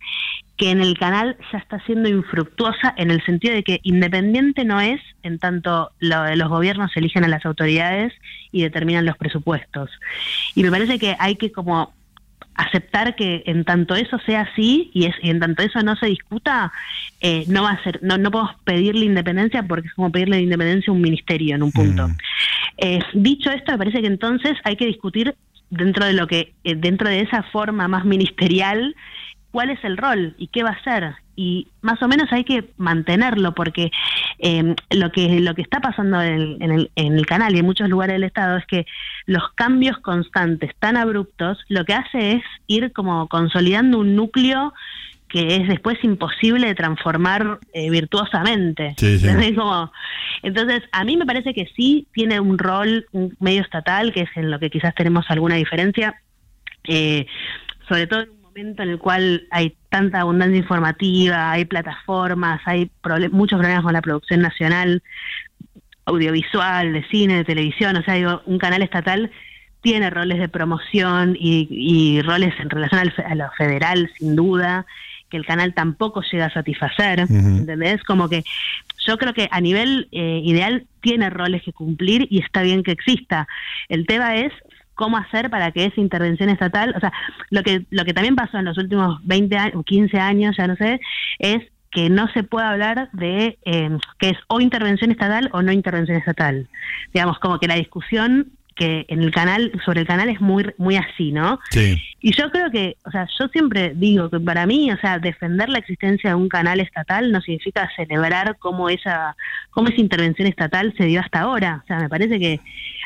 que 0.55 0.71
en 0.71 0.81
el 0.81 0.97
canal 0.97 1.37
ya 1.51 1.57
está 1.57 1.79
siendo 1.85 2.09
infructuosa 2.09 2.93
en 2.97 3.11
el 3.11 3.23
sentido 3.25 3.53
de 3.53 3.63
que 3.63 3.79
independiente 3.83 4.65
no 4.65 4.81
es 4.81 5.01
en 5.23 5.39
tanto 5.39 5.91
los 5.99 6.49
gobiernos 6.49 6.95
eligen 6.95 7.23
a 7.23 7.29
las 7.29 7.45
autoridades 7.45 8.13
y 8.51 8.63
determinan 8.63 9.05
los 9.05 9.17
presupuestos. 9.17 9.89
Y 10.55 10.63
me 10.63 10.71
parece 10.71 10.99
que 10.99 11.15
hay 11.19 11.35
que 11.35 11.51
como 11.51 11.93
aceptar 12.59 13.15
que 13.15 13.43
en 13.45 13.63
tanto 13.63 13.95
eso 13.95 14.19
sea 14.25 14.41
así 14.41 14.91
y, 14.93 15.05
es, 15.05 15.15
en 15.21 15.39
tanto 15.39 15.63
eso 15.63 15.81
no 15.81 15.95
se 15.95 16.07
discuta, 16.07 16.71
eh, 17.21 17.45
no 17.47 17.63
va 17.63 17.71
a 17.71 17.83
ser, 17.83 17.99
no, 18.03 18.17
no 18.17 18.31
podemos 18.31 18.55
pedirle 18.65 19.05
independencia 19.05 19.63
porque 19.63 19.87
es 19.87 19.93
como 19.93 20.11
pedirle 20.11 20.41
independencia 20.41 20.91
a 20.91 20.93
un 20.93 21.01
ministerio 21.01 21.55
en 21.55 21.63
un 21.63 21.71
punto. 21.71 22.09
Mm. 22.09 22.17
Eh, 22.77 22.99
dicho 23.13 23.49
esto, 23.49 23.71
me 23.71 23.77
parece 23.77 24.01
que 24.01 24.07
entonces 24.07 24.57
hay 24.65 24.75
que 24.75 24.85
discutir 24.85 25.35
dentro 25.69 26.05
de 26.05 26.13
lo 26.13 26.27
que, 26.27 26.53
eh, 26.65 26.75
dentro 26.75 27.07
de 27.07 27.21
esa 27.21 27.43
forma 27.43 27.87
más 27.87 28.03
ministerial, 28.03 28.95
cuál 29.51 29.69
es 29.69 29.83
el 29.83 29.95
rol 29.95 30.35
y 30.37 30.47
qué 30.47 30.63
va 30.63 30.71
a 30.71 30.83
ser 30.83 31.13
y 31.39 31.67
más 31.79 32.03
o 32.03 32.09
menos 32.09 32.27
hay 32.33 32.43
que 32.43 32.65
mantenerlo 32.75 33.55
porque 33.55 33.91
em, 34.39 34.75
lo 34.89 35.09
que 35.13 35.39
lo 35.39 35.55
que 35.55 35.61
está 35.61 35.79
pasando 35.79 36.21
en, 36.21 36.61
el, 36.61 36.91
en 36.97 37.13
el 37.13 37.25
canal 37.25 37.55
y 37.55 37.59
en 37.59 37.65
muchos 37.65 37.87
lugares 37.87 38.15
del 38.15 38.25
estado 38.25 38.57
es 38.57 38.65
que 38.65 38.85
los 39.25 39.43
cambios 39.55 39.97
constantes 39.99 40.75
tan 40.79 40.97
abruptos 40.97 41.57
lo 41.69 41.85
que 41.85 41.93
hace 41.93 42.33
es 42.33 42.43
ir 42.67 42.91
como 42.91 43.29
consolidando 43.29 43.99
un 43.99 44.17
núcleo 44.17 44.73
que 45.29 45.55
es 45.55 45.67
después 45.69 45.97
imposible 46.03 46.67
de 46.67 46.75
transformar 46.75 47.59
eh, 47.71 47.89
virtuosamente. 47.89 48.95
Como, 49.55 49.91
entonces, 50.41 50.81
a 50.91 51.03
mí 51.03 51.17
me 51.17 51.25
parece 51.27 51.53
que 51.53 51.67
sí 51.75 52.07
tiene 52.13 52.39
un 52.39 52.57
rol 52.57 53.05
un 53.11 53.37
medio 53.39 53.61
estatal, 53.61 54.11
que 54.11 54.21
es 54.21 54.29
en 54.35 54.49
lo 54.49 54.57
que 54.57 54.71
quizás 54.71 54.95
tenemos 54.95 55.29
alguna 55.29 55.53
diferencia, 55.53 56.19
eh, 56.85 57.27
sobre 57.87 58.07
todo 58.07 58.21
en 58.21 58.38
el 58.59 58.99
cual 58.99 59.47
hay 59.51 59.75
tanta 59.89 60.21
abundancia 60.21 60.57
informativa, 60.57 61.51
hay 61.51 61.65
plataformas, 61.65 62.61
hay 62.65 62.91
muchos 63.31 63.57
problemas 63.59 63.83
con 63.83 63.93
la 63.93 64.01
producción 64.01 64.41
nacional, 64.41 65.01
audiovisual, 66.05 66.93
de 66.93 67.03
cine, 67.07 67.37
de 67.37 67.43
televisión, 67.45 67.95
o 67.95 68.03
sea, 68.03 68.15
digo, 68.15 68.41
un 68.45 68.57
canal 68.57 68.81
estatal 68.81 69.31
tiene 69.81 70.09
roles 70.09 70.39
de 70.39 70.49
promoción 70.49 71.37
y, 71.39 72.21
roles 72.23 72.53
en 72.59 72.69
relación 72.69 73.11
a 73.25 73.35
lo 73.35 73.49
federal, 73.57 74.11
sin 74.17 74.35
duda, 74.35 74.85
que 75.29 75.37
el 75.37 75.45
canal 75.45 75.73
tampoco 75.73 76.21
llega 76.21 76.47
a 76.47 76.53
satisfacer, 76.53 77.19
¿entendés? 77.19 78.03
Como 78.03 78.27
que 78.27 78.43
yo 79.05 79.17
creo 79.17 79.33
que 79.33 79.47
a 79.51 79.61
nivel 79.61 80.09
eh, 80.11 80.41
ideal 80.43 80.85
tiene 81.01 81.29
roles 81.29 81.63
que 81.63 81.71
cumplir 81.71 82.27
y 82.29 82.39
está 82.39 82.61
bien 82.61 82.83
que 82.83 82.91
exista. 82.91 83.47
El 83.87 84.05
tema 84.05 84.35
es 84.35 84.51
cómo 84.99 85.15
hacer 85.15 85.49
para 85.49 85.71
que 85.71 85.85
esa 85.85 86.01
intervención 86.01 86.49
estatal, 86.49 86.93
o 86.93 86.99
sea, 86.99 87.13
lo 87.51 87.63
que, 87.63 87.85
lo 87.89 88.03
que 88.03 88.13
también 88.13 88.35
pasó 88.35 88.57
en 88.57 88.65
los 88.65 88.77
últimos 88.77 89.25
20 89.25 89.55
años, 89.57 89.75
o 89.77 89.83
15 89.83 90.19
años, 90.19 90.57
ya 90.57 90.67
no 90.67 90.75
sé, 90.75 90.99
es 91.39 91.63
que 91.89 92.09
no 92.09 92.27
se 92.33 92.43
puede 92.43 92.67
hablar 92.67 93.09
de 93.13 93.57
eh, 93.63 93.97
que 94.19 94.31
es 94.31 94.37
o 94.49 94.59
intervención 94.59 95.09
estatal 95.11 95.49
o 95.53 95.61
no 95.61 95.71
intervención 95.71 96.17
estatal. 96.17 96.67
Digamos, 97.13 97.39
como 97.39 97.59
que 97.59 97.67
la 97.69 97.75
discusión 97.75 98.51
que 98.75 99.05
en 99.07 99.21
el 99.21 99.31
canal, 99.31 99.71
sobre 99.85 100.01
el 100.01 100.07
canal 100.07 100.27
es 100.27 100.41
muy, 100.41 100.65
muy 100.77 100.97
así, 100.97 101.31
¿no? 101.31 101.59
Sí. 101.69 101.97
Y 102.19 102.33
yo 102.35 102.51
creo 102.51 102.69
que, 102.69 102.97
o 103.05 103.11
sea, 103.11 103.25
yo 103.39 103.47
siempre 103.47 103.93
digo 103.95 104.29
que 104.29 104.39
para 104.39 104.65
mí, 104.65 104.91
o 104.91 104.97
sea, 104.97 105.17
defender 105.17 105.69
la 105.69 105.79
existencia 105.79 106.31
de 106.31 106.35
un 106.35 106.49
canal 106.49 106.81
estatal 106.81 107.31
no 107.31 107.39
significa 107.39 107.89
celebrar 107.95 108.57
cómo 108.59 108.89
esa, 108.89 109.35
cómo 109.71 109.87
esa 109.87 110.01
intervención 110.01 110.47
estatal 110.47 110.93
se 110.97 111.05
dio 111.05 111.21
hasta 111.21 111.39
ahora. 111.41 111.81
O 111.83 111.87
sea, 111.87 111.99
me 111.99 112.09
parece 112.09 112.37
que 112.37 112.59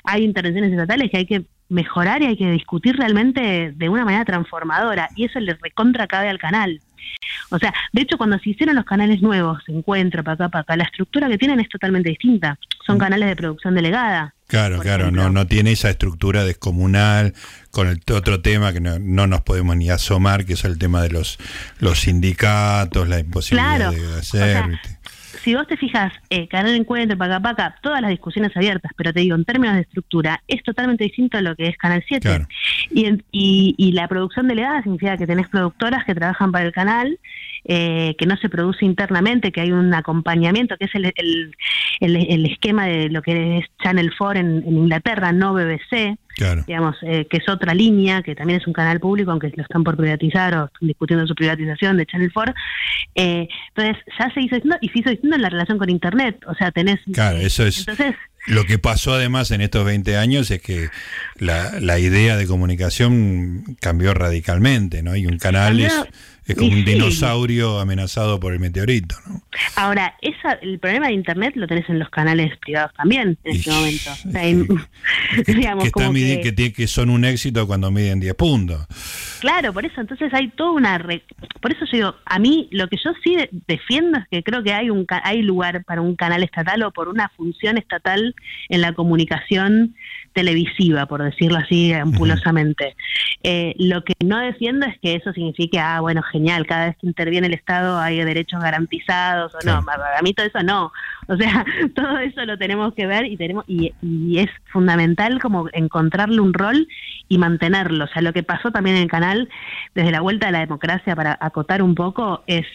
hay 0.06 0.24
intervenciones 0.24 0.72
estatales 0.72 1.12
que 1.12 1.18
hay 1.18 1.26
que 1.26 1.44
mejorar 1.74 2.22
y 2.22 2.28
hay 2.28 2.38
que 2.38 2.50
discutir 2.52 2.96
realmente 2.96 3.74
de 3.76 3.90
una 3.90 4.06
manera 4.06 4.24
transformadora 4.24 5.10
y 5.16 5.26
eso 5.26 5.40
le 5.40 5.56
recontra 5.56 6.08
cabe 6.08 6.30
al 6.30 6.38
canal. 6.38 6.80
O 7.50 7.60
sea, 7.60 7.74
de 7.92 8.02
hecho 8.02 8.18
cuando 8.18 8.38
se 8.40 8.52
hicieron 8.52 8.76
los 8.76 8.86
canales 8.86 9.22
nuevos, 9.22 9.62
Encuentro, 9.68 10.24
para 10.24 10.36
acá, 10.36 10.50
para 10.50 10.62
acá, 10.62 10.78
la 10.78 10.84
estructura 10.84 11.28
que 11.28 11.38
tienen 11.38 11.60
es 11.60 11.68
totalmente 11.70 12.10
distinta. 12.10 12.58
Son 12.86 12.98
mm. 12.98 13.00
canales 13.00 13.30
de 13.30 13.36
producción 13.36 13.76
delegada. 13.76 14.34
Claro, 14.48 14.80
claro, 14.80 15.10
no, 15.10 15.32
no 15.32 15.48
tiene 15.48 15.72
esa 15.72 15.90
estructura 15.90 16.44
descomunal 16.44 17.34
con 17.72 17.88
el 17.88 18.02
otro 18.14 18.42
tema 18.42 18.72
que 18.72 18.82
no, 18.82 19.00
nos 19.00 19.42
podemos 19.42 19.76
ni 19.76 19.90
asomar, 19.90 20.46
que 20.46 20.54
es 20.54 20.64
el 20.64 20.78
tema 20.78 21.02
de 21.02 21.10
los, 21.10 21.40
los 21.80 22.02
sindicatos, 22.02 23.08
la 23.08 23.20
imposibilidad 23.20 23.92
de 23.92 24.20
hacer 24.20 24.80
si 25.44 25.56
vos 25.56 25.68
te 25.68 25.76
fijas, 25.76 26.14
eh, 26.30 26.48
Canal 26.48 26.74
Encuentro, 26.74 27.18
Paca 27.18 27.42
Paca, 27.42 27.76
todas 27.82 28.02
las 28.02 28.12
discusiones 28.12 28.56
abiertas, 28.56 28.92
pero 28.96 29.12
te 29.12 29.20
digo, 29.20 29.36
en 29.36 29.44
términos 29.44 29.76
de 29.76 29.82
estructura, 29.82 30.42
es 30.48 30.64
totalmente 30.64 31.04
distinto 31.04 31.38
a 31.38 31.42
lo 31.42 31.54
que 31.56 31.68
es 31.68 31.78
Canal 31.78 32.04
7. 32.08 32.48
Y, 32.92 33.08
y, 33.32 33.76
y 33.78 33.92
la 33.92 34.08
producción 34.08 34.48
delegada 34.48 34.82
significa 34.84 35.18
que 35.18 35.28
tenés 35.28 35.50
productoras 35.50 36.06
que 36.06 36.16
trabajan 36.16 36.54
para 36.54 36.66
el 36.66 36.72
canal, 36.72 37.20
eh, 37.66 38.16
que 38.18 38.26
no 38.26 38.38
se 38.38 38.50
produce 38.50 38.86
internamente, 38.86 39.52
que 39.52 39.62
hay 39.62 39.72
un 39.72 39.94
acompañamiento, 39.94 40.76
que 40.78 40.86
es 40.86 40.96
el, 40.96 41.14
el, 41.16 41.56
el, 42.02 42.46
esquema 42.46 42.88
de 42.88 43.10
lo 43.10 43.22
que 43.22 43.60
es 43.60 43.66
Channel 43.82 44.12
4 44.18 44.40
en, 44.40 44.64
Inglaterra, 44.68 45.32
no 45.32 45.54
BBC, 45.54 46.18
digamos, 46.68 46.96
eh, 47.04 47.28
que 47.30 47.38
es 47.38 47.50
otra 47.50 47.74
línea, 47.74 48.22
que 48.22 48.36
también 48.36 48.60
es 48.60 48.68
un 48.68 48.74
canal 48.74 49.00
público, 49.00 49.32
aunque 49.32 49.52
lo 49.56 49.64
están 49.64 49.84
por 49.84 49.98
privatizar 49.98 50.56
o 50.56 50.66
están 50.66 50.88
discutiendo 50.88 51.28
su 51.28 51.36
privatización 51.36 51.98
de 51.98 52.06
Channel 52.06 52.32
4. 52.34 52.54
Eh, 53.16 53.48
entonces, 53.76 54.04
ya 54.20 54.34
se 54.34 54.42
hizo 54.42 54.56
y 54.82 54.90
se 54.90 55.00
hizo 55.00 55.10
distinto 55.10 55.36
en 55.36 55.42
la 55.42 55.50
relación 55.50 55.78
con 55.78 55.90
Internet, 55.90 56.40
o 56.48 56.56
sea, 56.56 56.72
tenés... 56.72 57.00
Claro, 57.14 57.38
eso 57.38 57.66
es... 57.66 57.80
Entonces, 57.80 58.16
lo 58.46 58.66
que 58.66 58.78
pasó 58.78 59.14
además 59.14 59.52
en 59.52 59.62
estos 59.62 59.86
20 59.86 60.18
años 60.18 60.52
es 60.52 60.62
que 60.62 60.90
la, 61.38 61.80
la 61.80 62.00
idea 62.00 62.36
de 62.36 62.46
comunicación 62.46 63.78
cambió 63.80 64.14
radicalmente, 64.14 65.02
¿no? 65.02 65.16
Y 65.16 65.28
un 65.28 65.38
canal 65.38 65.80
es 65.80 65.94
es 66.46 66.56
como 66.56 66.72
un 66.72 66.86
dinosaurio 66.86 67.80
amenazado 67.80 68.40
por 68.40 68.54
el 68.54 68.60
meteorito, 68.60 69.16
¿no? 69.28 69.42
Ahora, 69.76 70.16
esa, 70.22 70.54
el 70.54 70.80
problema 70.80 71.08
de 71.08 71.14
Internet 71.14 71.54
lo 71.56 71.68
tenés 71.68 71.90
en 71.90 72.00
los 72.00 72.10
canales 72.10 72.58
privados 72.58 72.92
también 72.96 73.38
en 73.44 73.56
este 73.56 73.72
momento. 73.72 74.12
que, 75.46 76.74
que, 76.74 76.88
son 76.88 77.10
un 77.10 77.26
éxito 77.26 77.66
cuando 77.68 77.92
miden 77.92 78.20
10 78.20 78.36
puntos. 78.36 78.86
Claro, 79.40 79.74
por 79.74 79.86
eso, 79.86 80.02
entonces 80.02 80.34
hay 80.34 80.50
toda 80.50 80.72
una... 80.72 80.98
Por 81.62 81.72
eso 81.72 81.86
yo 81.86 81.98
digo, 81.98 82.16
a 82.26 82.40
mí 82.40 82.68
lo 82.72 82.88
que 82.88 82.98
yo 82.98 83.12
sí 83.24 83.38
defiendo 83.68 84.20
es 84.20 84.26
que 84.30 84.44
creo 84.44 84.64
que 84.64 84.74
hay, 84.74 84.90
un, 84.90 85.06
hay 85.24 85.42
lugar 85.42 85.84
para 85.86 86.02
un 86.02 86.16
canal 86.16 86.44
estatal 86.44 86.84
o 86.84 86.92
por 86.92 87.08
una 87.08 87.30
función 87.30 87.78
estatal 87.78 88.36
en 88.70 88.82
la 88.82 88.94
comunicación 88.94 89.96
televisiva, 90.34 91.06
por 91.06 91.24
decirlo 91.24 91.58
así 91.58 91.94
ampulosamente. 91.94 92.96
Eh, 93.44 93.76
lo 93.78 94.04
que 94.04 94.14
no 94.24 94.40
defiendo 94.40 94.86
es 94.86 94.98
que 95.00 95.16
eso 95.16 95.32
signifique, 95.34 95.80
ah, 95.80 96.00
bueno, 96.02 96.22
genial, 96.34 96.66
cada 96.66 96.88
vez 96.88 96.98
que 96.98 97.08
interviene 97.08 97.48
el 97.48 97.54
Estado 97.54 97.98
hay 98.00 98.18
derechos 98.18 98.62
garantizados 98.62 99.54
o 99.56 99.60
no, 99.66 99.76
a 99.76 100.22
mí 100.22 100.34
todo 100.34 100.46
eso 100.46 100.62
no. 100.64 100.92
O 101.30 101.38
sea, 101.38 101.66
todo 101.96 102.18
eso 102.18 102.44
lo 102.44 102.58
tenemos 102.58 102.94
que 102.96 103.08
ver 103.08 103.26
y 103.26 103.38
tenemos 103.38 103.64
y, 103.66 103.94
es 104.38 104.50
fundamental 104.74 105.40
como 105.40 105.70
encontrarle 105.72 106.42
un 106.42 106.54
rol 106.54 106.86
y 107.30 107.38
mantenerlo. 107.38 108.04
O 108.04 108.08
sea, 108.10 108.22
lo 108.22 108.34
que 108.34 108.44
pasó 108.44 108.72
también 108.72 108.98
en 108.98 109.04
el 109.04 109.08
canal 109.08 109.48
desde 109.96 110.12
la 110.12 110.20
vuelta 110.20 110.48
de 110.48 110.52
la 110.52 110.60
democracia 110.60 111.16
para 111.16 111.38
acotar 111.40 111.82
un 111.82 111.96
poco 111.96 112.44
es 112.46 112.66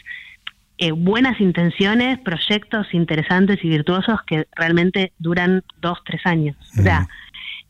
eh, 0.78 0.92
buenas 0.92 1.38
intenciones, 1.42 2.20
proyectos 2.20 2.86
interesantes 2.94 3.58
y 3.62 3.68
virtuosos 3.68 4.22
que 4.26 4.46
realmente 4.56 5.12
duran 5.18 5.62
dos, 5.82 5.98
tres 6.06 6.22
años. 6.24 6.56
O 6.78 6.82
sea, 6.82 7.06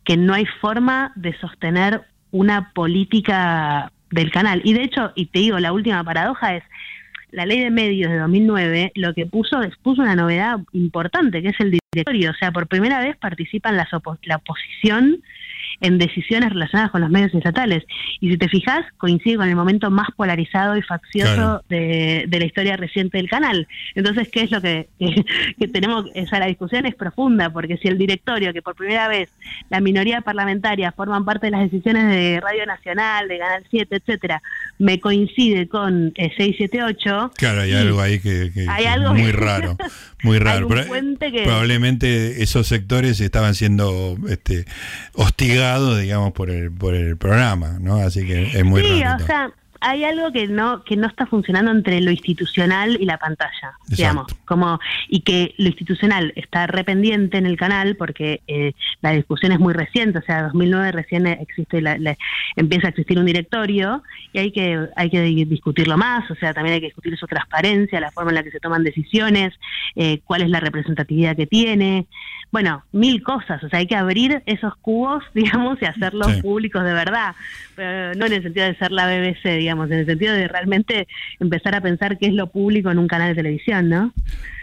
que 0.04 0.16
no 0.16 0.32
hay 0.32 0.46
forma 0.60 1.10
de 1.16 1.36
sostener 1.38 2.04
una 2.30 2.72
política 2.72 3.90
del 4.10 4.30
canal. 4.30 4.60
Y 4.64 4.74
de 4.74 4.82
hecho, 4.82 5.12
y 5.14 5.26
te 5.26 5.40
digo, 5.40 5.58
la 5.58 5.72
última 5.72 6.02
paradoja 6.04 6.56
es, 6.56 6.64
la 7.30 7.44
ley 7.44 7.60
de 7.60 7.70
medios 7.70 8.10
de 8.10 8.18
2009 8.18 8.92
lo 8.94 9.12
que 9.12 9.26
puso 9.26 9.60
es 9.62 9.76
puso 9.76 10.00
una 10.00 10.16
novedad 10.16 10.60
importante, 10.72 11.42
que 11.42 11.48
es 11.48 11.60
el 11.60 11.78
directorio. 11.92 12.30
O 12.30 12.34
sea, 12.34 12.52
por 12.52 12.66
primera 12.66 13.00
vez 13.00 13.16
participan 13.16 13.76
las 13.76 13.88
la 14.22 14.36
oposición 14.36 15.22
en 15.80 15.98
decisiones 15.98 16.50
relacionadas 16.50 16.90
con 16.90 17.00
los 17.00 17.10
medios 17.10 17.34
estatales. 17.34 17.84
Y 18.20 18.30
si 18.30 18.38
te 18.38 18.48
fijas, 18.48 18.84
coincide 18.96 19.36
con 19.36 19.48
el 19.48 19.56
momento 19.56 19.90
más 19.90 20.08
polarizado 20.16 20.76
y 20.76 20.82
faccioso 20.82 21.62
de, 21.68 22.26
la 22.30 22.44
historia 22.44 22.76
reciente 22.76 23.18
del 23.18 23.28
canal. 23.28 23.66
Entonces, 23.94 24.28
¿qué 24.28 24.42
es 24.42 24.50
lo 24.50 24.60
que, 24.62 24.88
que, 25.58 25.68
tenemos? 25.68 26.06
Esa 26.14 26.38
la 26.38 26.46
discusión 26.46 26.86
es 26.86 26.94
profunda, 26.94 27.50
porque 27.50 27.76
si 27.78 27.88
el 27.88 27.98
directorio, 27.98 28.52
que 28.52 28.62
por 28.62 28.74
primera 28.74 29.08
vez 29.08 29.30
la 29.70 29.80
minoría 29.80 30.20
parlamentaria 30.20 30.92
forman 30.92 31.24
parte 31.24 31.46
de 31.46 31.50
las 31.52 31.62
decisiones 31.62 32.08
de 32.08 32.40
Radio 32.40 32.66
Nacional, 32.66 33.28
de 33.28 33.38
Canal 33.38 33.64
7, 33.70 33.96
etcétera, 33.96 34.42
me 34.78 35.00
coincide 35.00 35.68
con 35.68 36.12
678. 36.14 37.26
Eh, 37.26 37.36
claro, 37.36 37.60
hay 37.62 37.72
algo 37.72 38.00
ahí 38.00 38.20
que, 38.20 38.44
es 38.46 39.10
muy 39.12 39.32
raro, 39.32 39.76
muy 40.22 40.38
raro. 40.38 40.68
Probablemente 40.68 42.42
esos 42.42 42.66
sectores 42.66 43.20
estaban 43.20 43.54
siendo 43.54 44.16
este, 44.28 44.64
hostigados 45.14 45.98
digamos, 46.00 46.32
por 46.32 46.50
el, 46.50 46.70
por 46.70 46.94
el 46.94 47.16
programa, 47.16 47.78
¿no? 47.80 47.96
Así 47.96 48.26
que 48.26 48.58
es 48.58 48.64
muy 48.64 48.82
sí, 48.82 49.02
o 49.02 49.26
sea, 49.26 49.52
hay 49.80 50.04
algo 50.04 50.32
que 50.32 50.48
no 50.48 50.82
que 50.84 50.96
no 50.96 51.06
está 51.06 51.26
funcionando 51.26 51.70
entre 51.70 52.00
lo 52.00 52.10
institucional 52.10 52.96
y 53.00 53.04
la 53.04 53.18
pantalla, 53.18 53.72
digamos, 53.86 54.26
como 54.44 54.80
y 55.08 55.20
que 55.20 55.54
lo 55.58 55.66
institucional 55.66 56.32
está 56.36 56.66
rependiente 56.66 57.38
en 57.38 57.46
el 57.46 57.56
canal 57.56 57.96
porque 57.96 58.42
eh, 58.46 58.72
la 59.00 59.12
discusión 59.12 59.52
es 59.52 59.60
muy 59.60 59.74
reciente, 59.74 60.18
o 60.18 60.22
sea, 60.22 60.42
2009 60.44 60.92
recién 60.92 61.26
existe 61.26 61.80
la, 61.80 61.96
empieza 62.56 62.88
a 62.88 62.90
existir 62.90 63.18
un 63.18 63.26
directorio 63.26 64.02
y 64.32 64.38
hay 64.38 64.52
que 64.52 64.88
hay 64.96 65.10
que 65.10 65.22
discutirlo 65.22 65.96
más, 65.96 66.30
o 66.30 66.34
sea, 66.34 66.52
también 66.52 66.74
hay 66.74 66.80
que 66.80 66.86
discutir 66.86 67.16
su 67.16 67.26
transparencia, 67.26 68.00
la 68.00 68.10
forma 68.10 68.30
en 68.30 68.36
la 68.36 68.42
que 68.42 68.50
se 68.50 68.60
toman 68.60 68.84
decisiones, 68.84 69.54
eh, 69.96 70.20
cuál 70.24 70.42
es 70.42 70.50
la 70.50 70.60
representatividad 70.60 71.36
que 71.36 71.46
tiene, 71.46 72.06
bueno, 72.50 72.82
mil 72.92 73.22
cosas, 73.22 73.62
o 73.62 73.68
sea, 73.68 73.80
hay 73.80 73.86
que 73.86 73.96
abrir 73.96 74.42
esos 74.46 74.74
cubos, 74.76 75.22
digamos, 75.34 75.80
y 75.82 75.84
hacerlos 75.84 76.32
públicos 76.36 76.82
de 76.82 76.92
verdad, 76.92 77.34
pero 77.74 78.14
no 78.14 78.26
en 78.26 78.32
el 78.32 78.42
sentido 78.42 78.66
de 78.66 78.76
ser 78.76 78.90
la 78.90 79.06
BBC, 79.06 79.58
digamos, 79.58 79.67
en 79.70 79.92
el 79.92 80.06
sentido 80.06 80.34
de 80.34 80.48
realmente 80.48 81.08
empezar 81.40 81.74
a 81.74 81.80
pensar 81.80 82.18
qué 82.18 82.26
es 82.26 82.34
lo 82.34 82.48
público 82.48 82.90
en 82.90 82.98
un 82.98 83.08
canal 83.08 83.30
de 83.30 83.34
televisión, 83.34 83.88
¿no? 83.88 84.12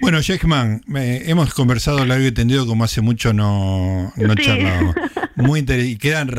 Bueno, 0.01 0.19
Jackman, 0.19 0.81
hemos 0.95 1.53
conversado 1.53 2.05
largo 2.05 2.25
y 2.25 2.31
tendido 2.31 2.65
como 2.65 2.83
hace 2.83 3.01
mucho 3.01 3.33
no, 3.33 4.11
no 4.15 4.35
charlábamos. 4.35 4.95
Muy 5.35 5.65
y 5.67 5.97
quedan 5.97 6.29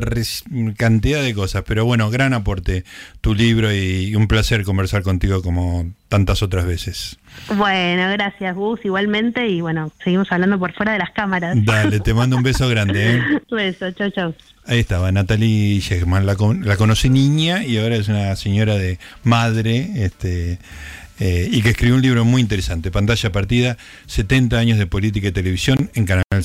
cantidad 0.77 1.23
de 1.23 1.35
cosas, 1.35 1.65
pero 1.67 1.85
bueno, 1.85 2.09
gran 2.11 2.33
aporte 2.33 2.85
tu 3.21 3.35
libro 3.35 3.73
y 3.73 4.15
un 4.15 4.27
placer 4.27 4.65
conversar 4.65 5.03
contigo 5.03 5.43
como 5.43 5.87
tantas 6.09 6.43
otras 6.43 6.67
veces. 6.67 7.19
Bueno, 7.55 8.11
gracias 8.13 8.55
Gus, 8.55 8.81
igualmente, 8.85 9.47
y 9.49 9.61
bueno, 9.61 9.93
seguimos 10.03 10.31
hablando 10.33 10.59
por 10.59 10.73
fuera 10.73 10.93
de 10.93 10.99
las 10.99 11.11
cámaras. 11.11 11.57
Dale, 11.65 12.01
te 12.01 12.15
mando 12.15 12.37
un 12.37 12.43
beso 12.43 12.69
grande. 12.69 13.17
¿eh? 13.17 13.23
beso, 13.51 13.91
chau, 13.93 14.11
chau. 14.11 14.35
Ahí 14.69 14.81
estaba, 14.81 15.13
Natalie 15.13 15.79
Shegman, 15.79 16.27
la, 16.27 16.37
la 16.63 16.77
conocí 16.77 17.09
niña 17.09 17.65
y 17.65 17.79
ahora 17.79 17.95
es 17.95 18.09
una 18.09 18.35
señora 18.35 18.77
de 18.77 18.99
madre, 19.23 19.91
este, 19.95 20.59
eh, 21.21 21.49
y 21.53 21.63
que 21.63 21.71
escribió 21.71 21.95
un 21.95 22.03
libro 22.03 22.25
muy 22.25 22.43
interesante, 22.43 22.91
Pantalla 22.91 23.31
Partida, 23.31 23.79
70 24.07 24.59
años 24.59 24.79
de 24.79 24.89
política 24.89 25.29
y 25.29 25.33
televisión 25.33 25.89
en 25.95 26.05
Canal 26.05 26.43